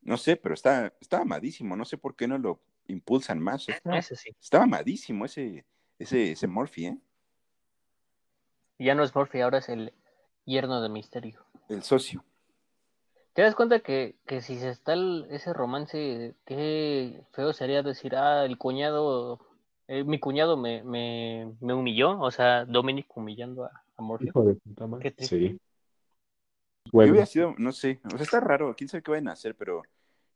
No 0.03 0.19
sé, 0.19 0.37
pero 0.37 0.55
está, 0.55 0.93
está 1.01 1.23
amadísimo, 1.23 1.75
no 1.75 1.85
sé 1.87 1.97
por 1.97 2.15
qué 2.15 2.29
no 2.29 2.37
lo 2.37 2.61
impulsan 2.87 3.39
más. 3.39 3.67
Está, 3.69 3.97
Ese 3.97 4.15
sí. 4.17 4.37
está 4.41 4.63
amadísimo 4.63 5.25
ese, 5.25 5.65
ese, 5.99 6.33
ese 6.33 6.47
Murphy, 6.47 6.87
¿eh? 6.87 6.99
Ya 8.79 8.95
no 8.95 9.05
es 9.05 9.15
Murphy, 9.15 9.41
ahora 9.41 9.59
es 9.59 9.69
el 9.69 9.95
yerno 10.45 10.83
de 10.83 10.91
Misterio. 10.91 11.47
El 11.69 11.83
socio. 11.83 12.25
¿Te 13.35 13.43
das 13.43 13.55
cuenta 13.57 13.81
que, 13.81 14.15
que 14.27 14.41
si 14.41 14.59
se 14.59 14.71
está 14.71 14.93
el- 14.93 15.27
ese 15.31 15.53
romance, 15.53 16.35
qué 16.47 17.21
feo 17.33 17.53
sería 17.53 17.83
decir, 17.83 18.15
ah, 18.15 18.45
el 18.45 18.57
cuñado, 18.59 19.41
eh, 19.89 20.05
mi 20.05 20.21
cuñado 20.21 20.57
me, 20.57 20.85
me, 20.85 21.53
me 21.61 21.75
humilló? 21.75 22.21
O 22.21 22.31
sea, 22.31 22.65
Dominic 22.65 23.07
humillando 23.17 23.65
a, 23.65 23.71
a 23.97 24.03
Murphy. 24.03 24.27
Hijo 24.29 24.45
de 24.45 24.55
puta 24.55 24.87
madre. 24.87 25.15
Sí. 25.19 25.59
Yo 26.93 27.01
hubiera 27.01 27.27
sido, 27.27 27.55
no 27.59 27.73
sé, 27.73 28.01
o 28.05 28.11
sea, 28.11 28.23
está 28.23 28.39
raro, 28.41 28.75
quién 28.77 28.89
sabe 28.89 29.03
qué 29.03 29.11
van 29.11 29.27
a 29.27 29.33
hacer, 29.33 29.57
pero 29.57 29.83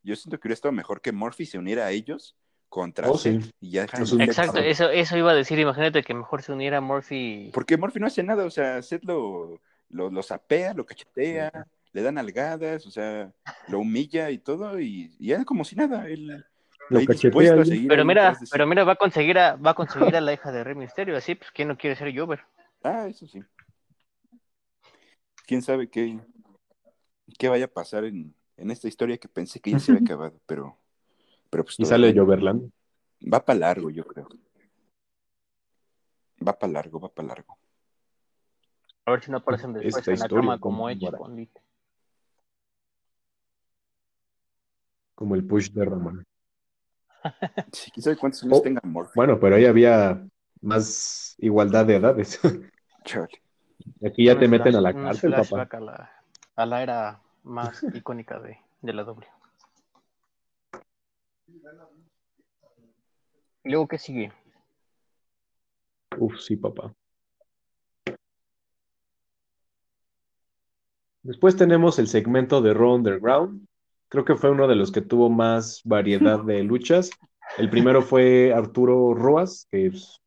yo 0.02 0.16
siento 0.16 0.38
que 0.40 0.48
hubiera 0.48 0.54
estado 0.54 0.72
mejor 0.72 1.00
que 1.00 1.12
Murphy 1.12 1.46
se 1.46 1.56
uniera 1.58 1.87
a 1.87 1.90
ellos 1.92 2.34
contra 2.68 3.08
Oh, 3.08 3.16
Seth 3.16 3.42
sí. 3.42 3.50
y 3.61 3.70
ya 3.72 3.82
dejaran 3.82 4.02
Eso 4.06 4.16
de 4.16 4.24
es- 4.24 4.34
ser- 4.34 4.44
Exacto, 4.44 4.61
eso, 4.61 4.90
eso 4.90 5.16
iba 5.16 5.30
a 5.30 5.34
decir, 5.34 5.56
imagínate 5.58 6.02
que 6.02 6.14
mejor 6.14 6.42
se 6.42 6.52
uniera 6.52 6.80
Murphy. 6.80 7.52
Porque 7.54 7.76
Murphy 7.76 8.00
no 8.00 8.08
hace 8.08 8.24
nada, 8.24 8.44
o 8.44 8.50
sea, 8.50 8.82
Seth 8.82 9.04
lo, 9.04 9.61
lo, 9.90 10.11
lo 10.11 10.22
sapea, 10.22 10.74
lo 10.74 10.84
cachetea, 10.84 11.52
le 11.92 12.03
dan 12.03 12.18
algadas, 12.18 12.87
o 12.87 12.90
sea, 12.90 13.33
lo 13.68 13.81
humilla 13.81 14.31
y 14.31 14.38
todo, 14.38 14.79
y, 14.81 15.14
y 15.18 15.33
él 15.33 15.44
como 15.44 15.64
si 15.64 15.77
nada, 15.77 16.09
él 16.09 16.44
Lo 16.90 17.01
dispuesto 17.01 17.61
a 17.61 17.64
Pero 17.88 18.05
mira, 18.05 18.33
de 18.33 18.46
pero 18.51 18.66
mira, 18.66 18.85
va 18.85 18.92
a 18.92 18.96
conseguir 18.96 19.38
a, 19.38 19.57
va 19.57 19.70
a 19.70 19.74
conseguir 19.74 20.16
a 20.16 20.20
la 20.20 20.33
hija 20.33 20.53
de 20.53 20.64
Rey 20.64 20.74
Misterio, 20.74 21.16
así 21.16 21.35
pues 21.35 21.51
quién 21.51 21.68
no 21.68 21.77
quiere 21.77 21.96
ser 21.96 22.16
Jover. 22.16 22.40
Ah, 22.83 23.07
eso 23.09 23.27
sí. 23.27 23.42
Quién 25.46 25.62
sabe 25.62 25.88
qué, 25.88 26.18
qué 27.38 27.48
vaya 27.48 27.64
a 27.66 27.68
pasar 27.68 28.05
en, 28.05 28.35
en 28.57 28.70
esta 28.70 28.88
historia 28.88 29.18
que 29.18 29.29
pensé 29.29 29.61
que 29.61 29.70
ya 29.70 29.79
se 29.79 29.92
había 29.92 30.03
acabado, 30.05 30.40
pero, 30.46 30.79
pero 31.51 31.64
pues 31.64 31.79
y 31.79 31.85
sale 31.85 32.14
Joverland. 32.14 32.70
va 33.33 33.44
para 33.44 33.59
largo, 33.59 33.90
yo 33.90 34.05
creo. 34.05 34.29
Va 36.46 36.57
para 36.59 36.72
largo, 36.72 37.01
va 37.01 37.09
para 37.09 37.29
largo. 37.29 37.59
A 39.07 39.11
ver 39.12 39.22
si 39.24 39.31
no 39.31 39.38
aparecen 39.38 39.72
después 39.72 39.96
Esta 39.96 40.12
en 40.12 40.18
la 40.18 40.24
historia 40.27 40.42
cama 40.42 40.61
como 40.61 40.85
continuará. 40.85 41.18
con 41.18 41.35
Lit. 41.35 41.59
Como 45.18 45.35
el 45.35 45.44
push 45.44 45.70
de 45.72 45.85
Roman. 45.85 46.24
Sí, 47.72 47.90
quién 47.90 48.04
sabe 48.04 48.16
cuántos 48.16 48.44
años 48.44 48.59
Oh, 48.59 48.62
tenga. 48.62 48.81
Bueno, 49.16 49.40
pero 49.40 49.57
ahí 49.57 49.64
había 49.64 50.24
más 50.61 51.35
igualdad 51.38 51.85
de 51.87 51.96
edades. 51.96 52.40
Chale. 53.04 53.42
Aquí 54.07 54.26
ya 54.26 54.38
te 54.38 54.46
meten 54.46 54.76
a 54.76 54.81
la 54.81 54.94
cárcel, 54.94 55.33
papá. 55.33 55.68
A 55.76 55.81
la, 55.81 56.11
a 56.54 56.66
la 56.66 56.83
era 56.85 57.20
más 57.42 57.83
icónica 57.94 58.38
de, 58.38 58.58
de 58.81 58.92
la. 58.92 59.16
¿Y 63.64 63.71
luego 63.71 63.88
qué 63.88 63.98
sigue? 63.98 64.33
Uf, 66.16 66.38
sí, 66.38 66.56
papá. 66.56 66.94
Después 71.25 71.56
tenemos 71.56 71.98
el 71.98 72.06
segmento 72.06 72.62
de 72.62 72.73
Raw 72.73 72.94
Underground. 72.94 73.66
Creo 74.09 74.25
que 74.25 74.37
fue 74.37 74.50
uno 74.50 74.67
de 74.69 74.77
los 74.77 74.90
que 74.92 75.00
tuvo 75.02 75.29
más 75.31 75.83
variedad 75.85 76.42
de 76.42 76.63
luchas. 76.63 77.11
El 77.56 77.71
primero 77.71 78.02
fue 78.02 78.52
Arturo 78.54 79.15
Roas, 79.15 79.67
que 79.71 79.90
pues, 79.90 80.21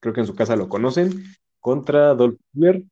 creo 0.00 0.14
que 0.14 0.20
en 0.20 0.26
su 0.26 0.34
casa 0.34 0.56
lo 0.56 0.68
conocen, 0.68 1.24
contra 1.60 2.14
Dolph 2.14 2.38
Ziggler. 2.52 2.82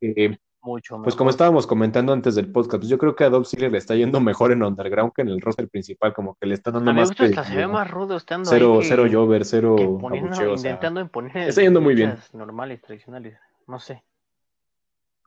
que 0.00 0.38
Mucho 0.62 0.96
Pues 1.02 1.14
como 1.14 1.26
mejor. 1.26 1.34
estábamos 1.34 1.66
comentando 1.66 2.12
antes 2.14 2.34
del 2.36 2.50
podcast, 2.50 2.80
pues 2.80 2.88
yo 2.88 2.96
creo 2.96 3.14
que 3.14 3.24
a 3.24 3.28
Dolph 3.28 3.46
Ziggler 3.46 3.70
le 3.70 3.76
está 3.78 3.94
yendo 3.96 4.18
mejor 4.20 4.50
en 4.50 4.62
Underground 4.62 5.12
que 5.12 5.20
en 5.22 5.28
el 5.28 5.40
roster 5.42 5.68
principal, 5.68 6.14
como 6.14 6.36
que 6.36 6.46
le 6.46 6.54
está 6.54 6.70
dando 6.70 6.90
A 6.90 6.94
más 6.94 7.10
hasta 7.10 7.44
se 7.44 7.54
ve 7.56 7.66
más 7.66 7.90
rudo 7.90 8.16
estando 8.16 8.48
Cero, 8.48 8.74
ahí 8.74 8.80
que, 8.80 8.86
cero 8.86 9.04
Jover, 9.12 9.44
cero 9.44 9.76
que 9.76 9.84
poniendo, 9.86 10.30
abucheo, 10.30 10.52
o 10.54 10.56
sea, 10.56 10.70
intentando 10.70 11.00
imponer 11.00 11.48
está 11.48 11.60
yendo 11.60 11.82
muy 11.82 11.94
bien. 11.94 12.16
normales, 12.32 12.80
tradicionales. 12.80 13.38
No 13.66 13.78
sé. 13.78 14.02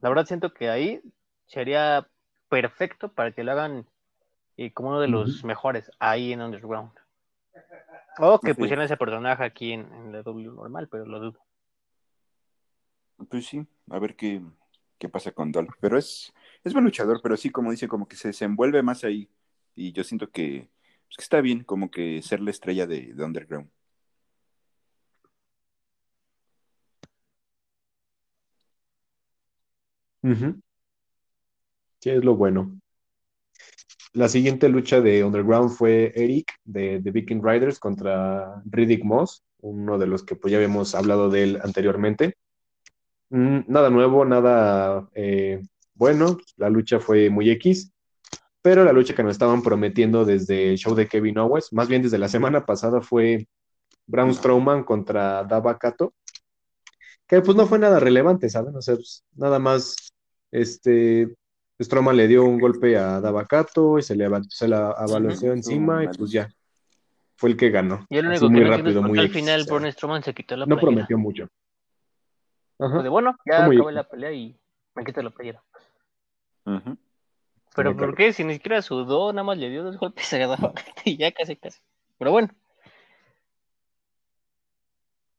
La 0.02 0.10
verdad 0.10 0.26
siento 0.26 0.54
que 0.54 0.70
ahí 0.70 1.02
sería 1.46 2.08
perfecto 2.50 3.10
para 3.10 3.32
que 3.32 3.44
lo 3.44 3.52
hagan 3.52 3.86
eh, 4.58 4.74
como 4.74 4.90
uno 4.90 5.00
de 5.00 5.08
los 5.08 5.44
mejores 5.44 5.90
ahí 6.00 6.34
en 6.34 6.42
Underground. 6.42 6.92
O 8.20 8.40
que 8.40 8.54
Sí. 8.54 8.60
pusieran 8.60 8.86
ese 8.86 8.98
personaje 8.98 9.44
aquí 9.44 9.72
en, 9.74 9.82
en 9.94 10.12
la 10.12 10.24
W 10.24 10.52
normal, 10.52 10.88
pero 10.90 11.06
lo 11.06 11.20
dudo. 11.20 11.40
Pues 13.30 13.46
sí, 13.48 13.66
a 13.90 14.00
ver 14.00 14.16
qué, 14.16 14.42
qué 14.98 15.10
pasa 15.10 15.32
con 15.32 15.52
Dolph. 15.52 15.74
Pero 15.80 15.98
es, 15.98 16.34
es 16.64 16.74
buen 16.74 16.86
luchador, 16.86 17.20
pero 17.22 17.38
sí, 17.38 17.50
como 17.50 17.72
dice, 17.72 17.88
como 17.88 18.08
que 18.08 18.16
se 18.16 18.30
desenvuelve 18.30 18.82
más 18.84 19.04
ahí. 19.04 19.30
Y 19.76 19.92
yo 19.92 20.04
siento 20.04 20.30
que, 20.32 20.70
pues, 21.08 21.18
que 21.18 21.24
está 21.24 21.42
bien 21.42 21.64
como 21.64 21.90
que 21.92 22.22
ser 22.22 22.40
la 22.42 22.52
estrella 22.52 22.88
de, 22.88 23.14
de 23.14 23.24
Underground. 23.24 23.70
Ujú. 30.24 30.62
Sí, 32.00 32.10
es 32.12 32.24
lo 32.24 32.36
bueno. 32.36 32.80
La 34.14 34.30
siguiente 34.30 34.70
lucha 34.70 35.02
de 35.02 35.24
Underground 35.24 35.72
fue 35.72 36.12
Eric 36.16 36.54
de, 36.64 37.00
de 37.00 37.12
Viking 37.12 37.42
Riders 37.44 37.80
contra 37.80 38.62
Riddick 38.66 39.04
Moss, 39.04 39.44
uno 39.60 39.98
de 39.98 40.08
los 40.08 40.24
que 40.24 40.36
pues 40.36 40.52
ya 40.52 40.58
habíamos 40.58 40.96
hablado 40.96 41.30
de 41.30 41.44
él 41.44 41.60
anteriormente. 41.64 42.36
Mm, 43.30 43.60
nada 43.68 43.90
nuevo, 43.90 44.26
nada 44.26 45.08
eh, 45.14 45.62
bueno, 45.94 46.38
la 46.58 46.70
lucha 46.70 47.00
fue 47.00 47.30
muy 47.30 47.50
X, 47.52 47.92
pero 48.62 48.84
la 48.84 48.94
lucha 48.94 49.16
que 49.16 49.24
nos 49.24 49.34
estaban 49.34 49.64
prometiendo 49.64 50.26
desde 50.26 50.72
el 50.72 50.78
show 50.78 50.96
de 50.96 51.08
Kevin 51.08 51.40
Owens, 51.40 51.74
más 51.74 51.88
bien 51.88 52.02
desde 52.02 52.20
la 52.20 52.30
semana 52.30 52.66
pasada, 52.66 53.02
fue 53.02 53.48
Braun 54.06 54.34
Strowman 54.34 54.84
contra 54.84 55.44
Dava 55.44 55.78
Kato, 55.78 56.14
que 57.28 57.42
pues 57.42 57.58
no 57.58 57.68
fue 57.68 57.80
nada 57.80 58.00
relevante, 58.00 58.50
¿saben? 58.50 58.76
O 58.76 58.82
sea, 58.82 58.96
pues, 58.96 59.24
nada 59.36 59.60
más, 59.60 59.96
este, 60.52 61.36
Strowman 61.80 62.18
le 62.18 62.28
dio 62.28 62.44
un 62.44 62.60
golpe 62.60 62.98
a 62.98 63.22
Davacato 63.22 64.00
y 64.00 64.02
se 64.02 64.16
le 64.16 64.28
se 64.50 64.68
la 64.68 64.92
abalanceó 64.92 65.54
encima 65.54 66.04
y 66.04 66.08
pues 66.08 66.32
ya, 66.32 66.50
fue 67.36 67.52
el 67.52 67.58
que 67.58 67.70
ganó. 67.70 68.06
Y 68.10 68.18
el 68.18 68.32
Así 68.32 68.46
único 68.46 68.48
que 68.48 68.54
muy 68.54 68.64
no 68.64 68.78
rápido, 68.78 69.04
muy 69.04 69.20
al 69.20 69.30
final 69.30 69.64
Braun 69.66 69.92
Strowman 69.92 70.24
se 70.24 70.34
quitó 70.34 70.58
la 70.58 70.66
no 70.66 70.76
playera. 70.76 70.92
prometió 70.92 71.18
mucho. 71.18 71.48
Ajá. 72.80 72.94
Pues 72.94 73.04
de 73.04 73.10
bueno, 73.10 73.36
ya 73.46 73.66
acabé 73.66 73.76
X. 73.76 73.94
la 73.94 74.04
pelea 74.08 74.32
y 74.32 74.60
me 74.96 75.04
quito 75.04 75.22
la 75.22 75.30
playera. 75.30 75.64
Pero 77.76 77.96
¿por 77.96 78.16
qué? 78.16 78.34
Si 78.34 78.44
ni 78.44 78.54
siquiera 78.54 78.82
sudó, 78.82 79.32
nada 79.32 79.44
más 79.44 79.58
le 79.58 79.70
dio 79.70 79.84
dos 79.84 79.98
golpes 79.98 80.32
a 80.34 80.38
Dava 80.40 80.74
y 81.06 81.18
ya 81.18 81.32
casi 81.32 81.56
casi. 81.56 81.80
Pero 82.18 82.32
bueno, 82.32 82.50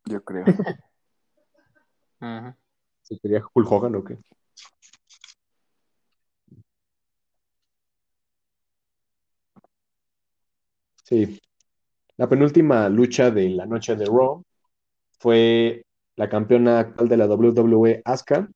Yo 0.05 0.23
creo. 0.25 0.45
¿Se 3.03 3.19
quería 3.19 3.43
Hulk 3.53 3.71
Hogan 3.71 3.95
o 3.97 4.05
qué? 4.05 4.17
Sí. 11.09 11.41
La 12.19 12.29
penúltima 12.29 12.89
lucha 12.91 13.31
de 13.31 13.49
la 13.49 13.65
noche 13.65 13.97
de 13.97 14.05
Raw 14.05 14.43
fue 15.19 15.83
la 16.17 16.29
campeona 16.29 16.81
actual 16.81 17.09
de 17.09 17.17
la 17.17 17.27
WWE, 17.27 18.03
Asuka, 18.05 18.49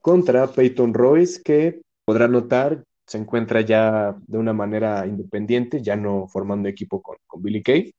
contra 0.00 0.48
Peyton 0.48 0.92
Royce, 0.94 1.42
que 1.42 1.82
podrá 2.04 2.26
notar 2.26 2.82
se 3.06 3.18
encuentra 3.18 3.60
ya 3.62 4.16
de 4.26 4.38
una 4.38 4.52
manera 4.52 5.06
independiente, 5.06 5.82
ya 5.82 5.96
no 5.96 6.26
formando 6.28 6.68
equipo 6.68 7.02
con, 7.02 7.16
con 7.26 7.42
Billy 7.42 7.62
Kay. 7.62 7.92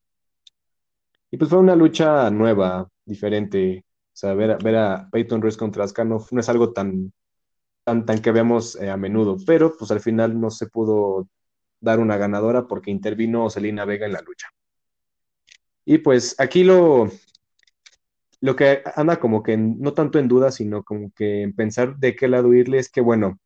Y 1.32 1.38
pues 1.38 1.49
fue 1.49 1.59
una 1.59 1.76
lucha 1.76 2.30
nueva, 2.30 2.88
diferente. 3.05 3.86
O 4.07 4.11
sea, 4.13 4.34
ver, 4.34 4.57
ver 4.63 4.76
a 4.78 5.09
Peyton 5.11 5.41
Royce 5.41 5.57
contra 5.57 5.86
Asuka 5.86 6.03
no, 6.03 6.26
no 6.32 6.39
es 6.41 6.49
algo 6.49 6.74
tan, 6.74 7.13
tan, 7.84 8.05
tan 8.05 8.22
que 8.22 8.32
vemos 8.32 8.76
eh, 8.78 8.89
a 8.89 8.97
menudo, 8.97 9.38
pero 9.45 9.76
pues 9.78 9.91
al 9.91 10.01
final 10.01 10.39
no 10.39 10.49
se 10.49 10.67
pudo 10.67 11.28
dar 11.82 12.00
una 12.00 12.18
ganadora 12.18 12.68
porque 12.68 12.92
intervino 12.92 13.50
Selena 13.50 13.86
Vega 13.86 14.06
en 14.06 14.14
la 14.14 14.22
lucha. 14.22 14.48
Y 15.84 15.98
pues 15.98 16.36
aquí 16.40 16.64
lo, 16.64 17.10
lo 18.40 18.56
que 18.56 18.84
anda 18.96 19.20
como 19.20 19.44
que 19.44 19.58
no 19.58 19.94
tanto 19.94 20.20
en 20.20 20.28
duda, 20.28 20.52
sino 20.52 20.84
como 20.84 21.12
que 21.14 21.42
en 21.42 21.54
pensar 21.54 21.98
de 21.98 22.16
qué 22.16 22.28
lado 22.28 22.54
irle 22.54 22.80
es 22.80 22.90
que, 22.90 23.02
bueno, 23.02 23.40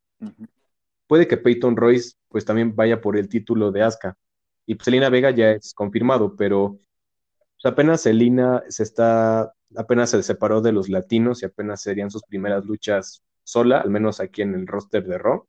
puede 1.08 1.28
que 1.28 1.38
Peyton 1.38 1.76
Royce 1.76 2.16
pues 2.30 2.46
también 2.46 2.76
vaya 2.76 3.02
por 3.02 3.18
el 3.18 3.30
título 3.30 3.72
de 3.72 3.84
Asuka. 3.84 4.18
Y 4.66 4.76
pues, 4.76 4.86
Selena 4.86 5.10
Vega 5.10 5.32
ya 5.32 5.52
es 5.52 5.74
confirmado, 5.74 6.36
pero 6.36 6.78
pues, 7.56 7.72
apenas 7.72 8.02
Selena 8.02 8.64
se 8.70 8.84
está, 8.84 9.54
apenas 9.76 10.10
se 10.12 10.24
separó 10.24 10.62
de 10.62 10.72
los 10.72 10.90
latinos 10.90 11.42
y 11.42 11.46
apenas 11.46 11.82
serían 11.82 12.12
sus 12.12 12.24
primeras 12.24 12.66
luchas 12.66 13.24
sola, 13.44 13.80
al 13.80 13.90
menos 13.90 14.20
aquí 14.20 14.42
en 14.42 14.56
el 14.56 14.68
roster 14.68 15.06
de 15.06 15.18
Raw. 15.18 15.46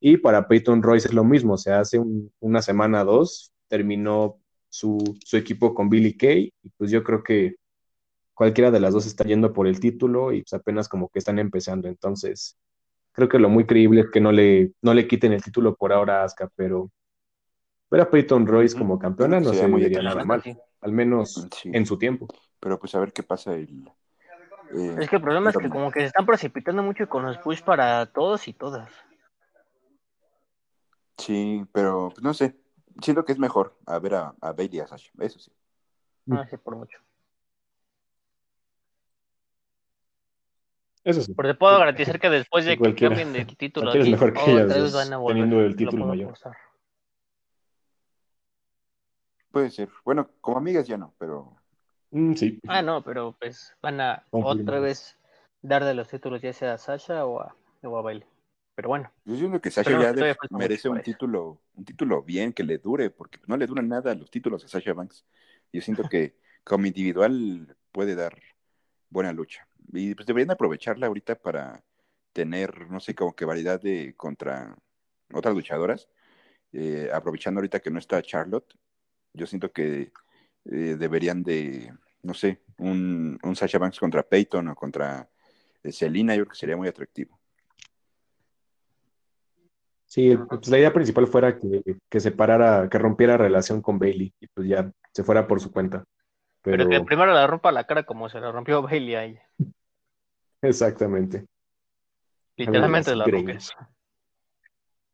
Y 0.00 0.18
para 0.18 0.46
Peyton 0.48 0.82
Royce 0.82 1.08
es 1.08 1.14
lo 1.14 1.24
mismo, 1.24 1.54
o 1.54 1.58
sea, 1.58 1.80
hace 1.80 1.98
un- 1.98 2.30
una 2.40 2.62
semana 2.62 3.02
o 3.02 3.06
dos 3.06 3.52
terminó 3.68 4.38
su, 4.68 4.98
su 5.24 5.36
equipo 5.36 5.74
con 5.74 5.88
Billy 5.88 6.16
Kay 6.16 6.52
y 6.62 6.70
pues 6.76 6.90
yo 6.90 7.02
creo 7.02 7.22
que 7.22 7.56
cualquiera 8.34 8.70
de 8.70 8.80
las 8.80 8.92
dos 8.92 9.06
está 9.06 9.24
yendo 9.24 9.52
por 9.52 9.66
el 9.66 9.80
título 9.80 10.32
y 10.32 10.42
pues 10.42 10.52
apenas 10.54 10.88
como 10.88 11.08
que 11.08 11.18
están 11.18 11.38
empezando, 11.38 11.88
entonces 11.88 12.56
creo 13.12 13.28
que 13.28 13.38
lo 13.38 13.48
muy 13.48 13.64
creíble 13.66 14.02
es 14.02 14.10
que 14.12 14.20
no 14.20 14.32
le, 14.32 14.72
no 14.82 14.92
le 14.94 15.08
quiten 15.08 15.32
el 15.32 15.42
título 15.42 15.74
por 15.76 15.92
ahora 15.92 16.20
a 16.20 16.24
Asuka, 16.24 16.50
pero 16.56 16.90
ver 17.90 18.02
a 18.02 18.10
Peyton 18.10 18.46
Royce 18.46 18.76
como 18.76 18.98
campeona 18.98 19.40
no 19.40 19.46
Sería 19.46 19.62
se 19.62 19.68
muy 19.68 19.82
vería 19.82 20.02
nada 20.02 20.24
mal, 20.24 20.42
sí. 20.42 20.56
al 20.80 20.92
menos 20.92 21.48
Sí. 21.62 21.70
en 21.72 21.86
su 21.86 21.98
tiempo. 21.98 22.28
Pero 22.60 22.78
pues 22.78 22.94
a 22.94 23.00
ver 23.00 23.12
qué 23.12 23.22
pasa 23.22 23.54
el... 23.54 23.88
eh, 24.74 24.96
Es 24.98 25.08
que 25.08 25.16
el 25.16 25.22
problema 25.22 25.50
es 25.50 25.56
que 25.56 25.68
como 25.68 25.90
que 25.90 26.00
se 26.00 26.06
están 26.06 26.26
precipitando 26.26 26.82
mucho 26.82 27.08
con 27.08 27.24
los 27.24 27.38
push 27.38 27.62
para 27.62 28.06
todos 28.06 28.48
y 28.48 28.52
todas. 28.52 28.90
Sí, 31.18 31.64
pero 31.72 32.10
pues, 32.10 32.22
no 32.22 32.34
sé. 32.34 32.56
Siento 33.02 33.24
que 33.24 33.32
es 33.32 33.38
mejor 33.38 33.76
a 33.86 33.98
ver 33.98 34.14
a, 34.14 34.34
a 34.40 34.52
Bailey 34.52 34.78
y 34.78 34.80
a 34.80 34.86
Sasha. 34.86 35.10
Eso 35.18 35.38
sí. 35.38 35.52
No 36.26 36.46
sé 36.46 36.58
por 36.58 36.76
mucho. 36.76 36.98
Eso 41.04 41.22
sí. 41.22 41.34
Pero 41.34 41.48
te 41.50 41.54
puedo 41.54 41.78
garantizar 41.78 42.18
que 42.18 42.30
después 42.30 42.64
de 42.64 42.76
Sí, 42.76 42.82
que 42.82 42.94
cambien 42.94 43.36
el 43.36 43.56
título 43.56 43.90
Cualquiera 43.92 44.02
es 44.02 44.06
aquí, 44.06 44.10
mejor 44.12 44.32
que 44.32 44.52
ellas 44.52 44.64
otra 44.64 44.74
vez 44.76 44.92
dos, 44.92 44.94
van 44.94 45.12
a 45.12 45.16
volver. 45.18 45.42
teniendo 45.42 45.60
el 45.64 45.70
Lo 45.72 45.76
título 45.76 46.06
mayor. 46.06 46.38
Puede 49.50 49.70
ser. 49.70 49.88
Bueno, 50.04 50.28
como 50.40 50.58
amigas 50.58 50.86
ya 50.86 50.96
no, 50.96 51.14
pero 51.18 51.56
Mm, 52.10 52.34
sí. 52.34 52.60
Ah, 52.68 52.82
no, 52.82 53.02
pero 53.02 53.36
pues 53.38 53.74
van 53.82 54.00
a 54.00 54.24
otra 54.30 54.78
vez 54.78 55.18
dar 55.60 55.84
de 55.84 55.94
los 55.94 56.08
títulos 56.08 56.40
ya 56.40 56.52
sea 56.52 56.74
a 56.74 56.78
Sasha 56.78 57.26
o 57.26 57.40
a, 57.40 57.54
o 57.82 57.98
a 57.98 58.02
Bailey. 58.02 58.26
Pero 58.76 58.90
bueno, 58.90 59.12
yo 59.26 59.36
siento 59.36 59.62
que 59.62 59.72
Sasha 59.72 59.94
ya 59.94 60.14
de- 60.14 60.28
merece 60.50 60.88
un 60.90 61.02
título, 61.02 61.62
un 61.74 61.86
título 61.86 62.22
bien, 62.24 62.54
que 62.54 62.64
le 62.64 62.78
dure, 62.78 63.10
porque 63.10 63.40
no 63.48 63.58
le 63.58 63.66
duran 63.68 63.88
nada 63.88 64.14
los 64.16 64.30
títulos 64.30 64.64
a 64.64 64.68
Sasha 64.68 64.94
Banks. 64.94 65.26
Yo 65.72 65.82
siento 65.82 66.08
que 66.08 66.38
como 66.64 66.86
individual 66.86 67.76
puede 67.92 68.16
dar 68.16 68.38
buena 69.10 69.32
lucha. 69.34 69.68
Y 69.92 70.14
pues 70.16 70.26
deberían 70.26 70.52
aprovecharla 70.52 71.08
ahorita 71.08 71.36
para 71.36 71.84
tener, 72.34 72.90
no 72.90 73.00
sé, 73.00 73.14
como 73.16 73.36
que 73.36 73.46
variedad 73.46 73.80
de 73.82 74.14
contra 74.16 74.76
otras 75.34 75.54
luchadoras. 75.54 76.08
Eh, 76.72 77.10
aprovechando 77.12 77.60
ahorita 77.60 77.80
que 77.80 77.90
no 77.92 77.98
está 78.00 78.22
Charlotte, 78.22 78.74
yo 79.34 79.46
siento 79.46 79.72
que 79.72 80.12
eh, 80.66 80.96
deberían 80.98 81.42
de, 81.44 81.94
no 82.22 82.34
sé, 82.34 82.62
un, 82.78 83.38
un 83.42 83.56
Sasha 83.56 83.78
Banks 83.78 84.00
contra 84.00 84.22
Peyton 84.28 84.68
o 84.68 84.76
contra 84.76 85.30
Selena, 85.90 86.34
yo 86.36 86.44
creo 86.44 86.52
que 86.52 86.58
sería 86.58 86.76
muy 86.78 86.88
atractivo. 86.88 87.40
Sí, 90.06 90.36
pues 90.48 90.68
la 90.68 90.78
idea 90.78 90.92
principal 90.92 91.26
fuera 91.26 91.58
que, 91.58 91.82
que 92.08 92.20
separara, 92.20 92.88
que 92.88 92.98
rompiera 92.98 93.36
relación 93.36 93.82
con 93.82 93.98
Bailey 93.98 94.32
y 94.40 94.46
pues 94.46 94.68
ya 94.68 94.90
se 95.12 95.24
fuera 95.24 95.46
por 95.46 95.60
su 95.60 95.72
cuenta. 95.72 96.04
pero, 96.62 96.88
Pero, 96.88 96.90
que 97.00 97.06
primero 97.06 97.32
la 97.34 97.46
rompa 97.46 97.72
la 97.72 97.84
cara 97.84 98.04
como 98.04 98.28
se 98.28 98.40
la 98.40 98.52
rompió 98.52 98.82
Bailey 98.82 99.14
a 99.16 99.24
ella. 99.24 99.42
exactamente. 100.62 101.46
Literalmente 102.56 103.14
la 103.16 103.24
rompió. 103.24 103.42
greñas. 103.42 103.72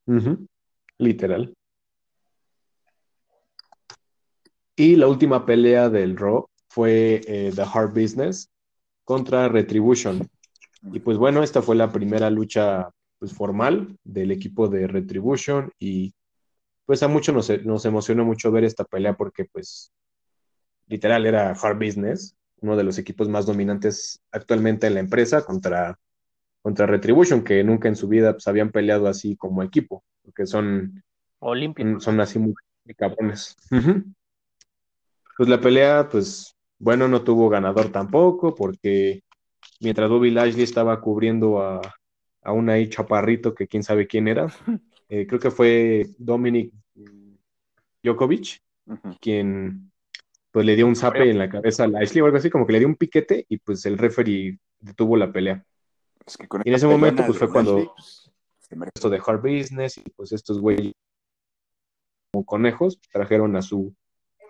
Ujú, 0.06 0.46
Literal. 0.98 1.54
Y 4.76 4.96
la 4.96 5.06
última 5.06 5.44
pelea 5.46 5.88
del 5.88 6.16
Raw 6.16 6.46
fue 6.68 7.20
eh, 7.26 7.52
The 7.54 7.62
Hard 7.62 7.90
Business 7.90 8.50
contra 9.04 9.48
Retribution. 9.48 10.28
Y 10.92 11.00
pues 11.00 11.16
bueno, 11.16 11.42
esta 11.42 11.62
fue 11.62 11.76
la 11.76 11.90
primera 11.92 12.30
lucha 12.30 12.90
pues, 13.22 13.34
formal 13.34 13.96
del 14.02 14.32
equipo 14.32 14.66
de 14.66 14.88
Retribution 14.88 15.70
y 15.78 16.12
pues 16.84 17.04
a 17.04 17.08
muchos 17.08 17.32
nos, 17.32 17.64
nos 17.64 17.84
emocionó 17.84 18.24
mucho 18.24 18.50
ver 18.50 18.64
esta 18.64 18.82
pelea 18.82 19.14
porque 19.14 19.44
pues 19.44 19.92
literal 20.88 21.24
era 21.24 21.52
Hard 21.52 21.78
Business, 21.78 22.34
uno 22.62 22.76
de 22.76 22.82
los 22.82 22.98
equipos 22.98 23.28
más 23.28 23.46
dominantes 23.46 24.20
actualmente 24.32 24.88
en 24.88 24.94
la 24.94 25.00
empresa 25.00 25.44
contra 25.44 25.96
contra 26.62 26.86
Retribution, 26.86 27.44
que 27.44 27.62
nunca 27.62 27.86
en 27.86 27.94
su 27.94 28.08
vida 28.08 28.32
pues, 28.32 28.48
habían 28.48 28.72
peleado 28.72 29.06
así 29.06 29.36
como 29.36 29.62
equipo, 29.62 30.02
porque 30.24 30.44
son, 30.44 31.04
Olímpicos. 31.38 32.02
son 32.02 32.20
así 32.20 32.40
muy, 32.40 32.54
cabrones. 32.96 33.56
Pues 35.36 35.48
la 35.48 35.60
pelea, 35.60 36.08
pues 36.10 36.56
bueno, 36.80 37.06
no 37.06 37.22
tuvo 37.22 37.48
ganador 37.48 37.92
tampoco, 37.92 38.52
porque 38.56 39.22
mientras 39.80 40.10
Bobby 40.10 40.32
Lashley 40.32 40.64
estaba 40.64 41.00
cubriendo 41.00 41.62
a, 41.62 41.80
a 42.42 42.52
un 42.52 42.68
ahí 42.70 42.88
chaparrito 42.88 43.54
que 43.54 43.66
quién 43.68 43.82
sabe 43.82 44.06
quién 44.06 44.28
era, 44.28 44.46
eh, 45.08 45.26
creo 45.26 45.40
que 45.40 45.50
fue 45.50 46.06
Dominic 46.18 46.72
Djokovic, 48.02 48.60
quien 49.20 49.90
pues 50.50 50.66
le 50.66 50.76
dio 50.76 50.86
un 50.86 50.96
zape 50.96 51.30
en 51.30 51.38
la 51.38 51.48
cabeza 51.48 51.84
a 51.84 51.88
Lashley 51.88 52.20
o 52.20 52.26
algo 52.26 52.36
así, 52.36 52.50
como 52.50 52.66
que 52.66 52.72
le 52.74 52.78
dio 52.80 52.88
un 52.88 52.96
piquete 52.96 53.46
y 53.48 53.56
pues 53.58 53.86
el 53.86 53.96
referee 53.96 54.58
detuvo 54.80 55.16
la 55.16 55.32
pelea. 55.32 55.64
Es 56.26 56.36
que 56.36 56.46
con 56.46 56.60
Y 56.64 56.68
en 56.68 56.74
ese 56.74 56.86
momento, 56.86 57.24
pues, 57.24 57.38
fue 57.38 57.50
cuando- 57.50 57.78
Lashley, 57.78 57.90
pues. 57.96 58.28
Esto 58.94 59.10
de 59.10 59.20
Hard 59.26 59.42
Business 59.42 59.98
y 59.98 60.02
pues 60.16 60.32
estos 60.32 60.58
güeyes 60.58 60.92
como 62.32 62.44
conejos 62.46 62.98
trajeron 63.12 63.54
a 63.56 63.60
su 63.62 63.94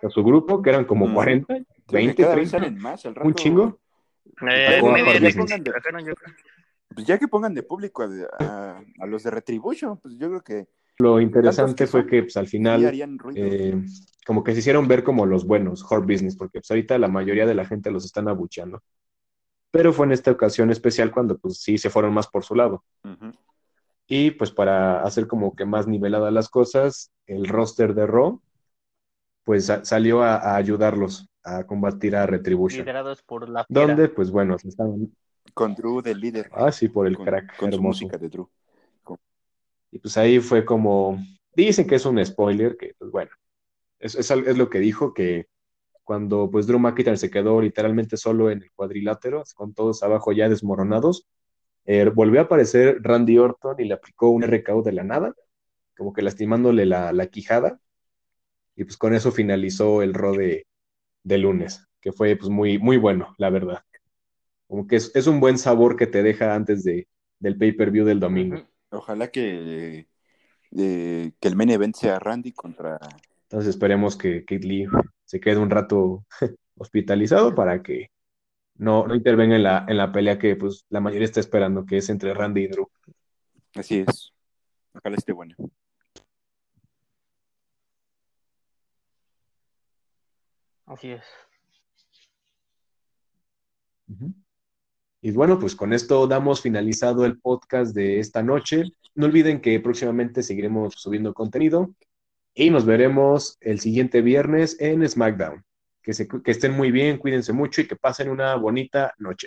a 0.00 0.08
su 0.10 0.22
grupo, 0.24 0.62
que 0.62 0.70
eran 0.70 0.84
como 0.84 1.06
Mm. 1.06 1.14
40, 1.14 1.46
Creo 1.54 1.64
que 1.86 1.94
20, 1.96 2.22
cada 2.22 2.34
vez 2.36 2.50
30, 2.50 2.66
salen 2.66 2.82
más 2.82 3.04
al 3.06 3.10
un 3.12 3.16
rato. 3.16 3.32
chingo. 3.34 3.80
Eh, 4.48 4.80
A. 6.92 6.94
Pues 6.94 7.06
ya 7.06 7.18
que 7.18 7.28
pongan 7.28 7.54
de 7.54 7.62
público 7.62 8.02
a, 8.02 8.08
a- 8.44 8.84
a 9.00 9.06
los 9.06 9.22
de 9.22 9.30
Retribution, 9.30 9.98
pues 9.98 10.16
yo 10.16 10.28
creo 10.28 10.40
que 10.42 10.68
Lo 10.98 11.20
interesante 11.20 11.84
que 11.84 11.86
fue 11.86 12.02
son, 12.02 12.10
que 12.10 12.22
pues 12.22 12.36
al 12.36 12.46
final 12.46 12.84
eh, 13.34 13.82
como 14.26 14.44
que 14.44 14.52
se 14.52 14.60
hicieron 14.60 14.86
ver 14.88 15.02
como 15.02 15.26
los 15.26 15.46
buenos, 15.46 15.84
Hard 15.90 16.02
Business, 16.02 16.36
porque 16.36 16.60
pues 16.60 16.70
ahorita 16.70 16.98
la 16.98 17.08
mayoría 17.08 17.46
de 17.46 17.54
la 17.54 17.64
gente 17.64 17.90
los 17.90 18.04
están 18.04 18.28
abucheando. 18.28 18.82
Pero 19.70 19.92
fue 19.92 20.06
en 20.06 20.12
esta 20.12 20.30
ocasión 20.30 20.70
especial 20.70 21.10
cuando 21.10 21.38
pues 21.38 21.58
sí 21.60 21.78
se 21.78 21.88
fueron 21.90 22.12
más 22.12 22.28
por 22.28 22.44
su 22.44 22.54
lado. 22.54 22.84
Ujú. 23.04 23.32
Y 24.06 24.32
pues 24.32 24.50
para 24.50 25.02
hacer 25.02 25.26
como 25.26 25.56
que 25.56 25.64
más 25.64 25.86
niveladas 25.86 26.32
las 26.32 26.48
cosas, 26.50 27.10
el 27.26 27.48
roster 27.48 27.94
de 27.94 28.06
Raw 28.06 28.40
pues 29.44 29.66
sa- 29.66 29.84
salió 29.84 30.22
a, 30.22 30.36
a 30.36 30.56
ayudarlos 30.56 31.28
a 31.42 31.64
combatir 31.64 32.14
a 32.14 32.26
Retribution. 32.26 32.80
liderados 32.80 33.22
por 33.22 33.48
la 33.48 33.64
fiera. 33.64 33.86
Donde 33.86 34.08
pues 34.08 34.30
bueno, 34.30 34.58
se 34.58 34.68
estaban... 34.68 35.12
Con 35.54 35.74
Drew 35.74 36.02
de 36.02 36.14
líder. 36.14 36.50
Ah, 36.52 36.72
sí, 36.72 36.88
por 36.88 37.06
el 37.06 37.16
con, 37.16 37.26
crack 37.26 37.56
con 37.56 37.70
su 37.70 37.76
hermoso. 37.76 38.04
música 38.04 38.18
de 38.18 38.28
Drew. 38.28 38.48
Y 39.90 39.98
pues 39.98 40.16
ahí 40.16 40.40
fue 40.40 40.64
como, 40.64 41.18
dicen 41.54 41.86
que 41.86 41.96
es 41.96 42.06
un 42.06 42.24
spoiler, 42.24 42.76
que 42.76 42.94
pues 42.98 43.10
bueno, 43.10 43.30
es, 43.98 44.14
es, 44.14 44.30
es 44.30 44.58
lo 44.58 44.70
que 44.70 44.78
dijo, 44.78 45.12
que 45.14 45.46
cuando 46.04 46.50
pues 46.50 46.66
Drew 46.66 46.78
McIntyre 46.78 47.16
se 47.16 47.30
quedó 47.30 47.60
literalmente 47.60 48.16
solo 48.16 48.50
en 48.50 48.62
el 48.62 48.72
cuadrilátero, 48.72 49.42
con 49.54 49.74
todos 49.74 50.02
abajo 50.02 50.32
ya 50.32 50.48
desmoronados, 50.48 51.28
eh, 51.84 52.06
volvió 52.14 52.40
a 52.40 52.44
aparecer 52.44 52.98
Randy 53.02 53.38
Orton 53.38 53.76
y 53.80 53.84
le 53.84 53.94
aplicó 53.94 54.30
un 54.30 54.44
RKO 54.44 54.82
de 54.82 54.92
la 54.92 55.04
nada, 55.04 55.34
como 55.96 56.12
que 56.12 56.22
lastimándole 56.22 56.86
la, 56.86 57.12
la 57.12 57.26
quijada, 57.26 57.80
y 58.76 58.84
pues 58.84 58.96
con 58.96 59.14
eso 59.14 59.32
finalizó 59.32 60.02
el 60.02 60.14
Raw 60.14 60.34
de, 60.36 60.66
de 61.24 61.38
lunes, 61.38 61.86
que 62.00 62.12
fue 62.12 62.36
pues 62.36 62.50
muy, 62.50 62.78
muy 62.78 62.96
bueno, 62.96 63.34
la 63.38 63.50
verdad. 63.50 63.80
Como 64.72 64.86
que 64.86 64.96
es, 64.96 65.14
es 65.14 65.26
un 65.26 65.38
buen 65.38 65.58
sabor 65.58 65.96
que 65.96 66.06
te 66.06 66.22
deja 66.22 66.54
antes 66.54 66.82
de, 66.82 67.06
del 67.38 67.58
pay-per-view 67.58 68.06
del 68.06 68.20
domingo. 68.20 68.66
Ojalá 68.88 69.28
que, 69.28 70.08
eh, 70.74 71.32
que 71.38 71.48
el 71.48 71.56
main 71.56 71.68
event 71.68 71.94
sea 71.94 72.18
Randy 72.18 72.52
contra. 72.52 72.98
Entonces 73.42 73.68
esperemos 73.68 74.16
que 74.16 74.46
Kate 74.46 74.66
Lee 74.66 74.86
se 75.26 75.40
quede 75.40 75.58
un 75.58 75.68
rato 75.68 76.24
hospitalizado 76.78 77.54
para 77.54 77.82
que 77.82 78.12
no, 78.76 79.06
no 79.06 79.14
intervenga 79.14 79.56
en 79.56 79.62
la, 79.62 79.84
en 79.86 79.98
la 79.98 80.10
pelea 80.10 80.38
que 80.38 80.56
pues 80.56 80.86
la 80.88 81.00
mayoría 81.00 81.26
está 81.26 81.40
esperando, 81.40 81.84
que 81.84 81.98
es 81.98 82.08
entre 82.08 82.32
Randy 82.32 82.62
y 82.62 82.68
Drew. 82.68 82.88
Así 83.74 84.06
es. 84.08 84.32
Ojalá 84.94 85.16
esté 85.16 85.32
bueno. 85.34 85.54
Así 90.86 91.10
es. 91.10 91.24
Y 95.24 95.30
bueno, 95.30 95.60
pues 95.60 95.76
con 95.76 95.92
esto 95.92 96.26
damos 96.26 96.60
finalizado 96.60 97.24
el 97.24 97.38
podcast 97.38 97.94
de 97.94 98.18
esta 98.18 98.42
noche. 98.42 98.82
No 99.14 99.26
olviden 99.26 99.60
que 99.60 99.78
próximamente 99.78 100.42
seguiremos 100.42 100.94
subiendo 100.94 101.32
contenido 101.32 101.94
y 102.54 102.70
nos 102.70 102.84
veremos 102.84 103.56
el 103.60 103.78
siguiente 103.78 104.20
viernes 104.20 104.76
en 104.80 105.08
SmackDown. 105.08 105.64
Que, 106.02 106.12
se, 106.12 106.26
que 106.26 106.50
estén 106.50 106.72
muy 106.72 106.90
bien, 106.90 107.18
cuídense 107.18 107.52
mucho 107.52 107.80
y 107.80 107.86
que 107.86 107.94
pasen 107.94 108.30
una 108.30 108.56
bonita 108.56 109.14
noche. 109.18 109.46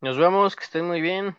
Nos 0.00 0.18
vemos, 0.18 0.56
que 0.56 0.64
estén 0.64 0.84
muy 0.84 1.00
bien. 1.00 1.36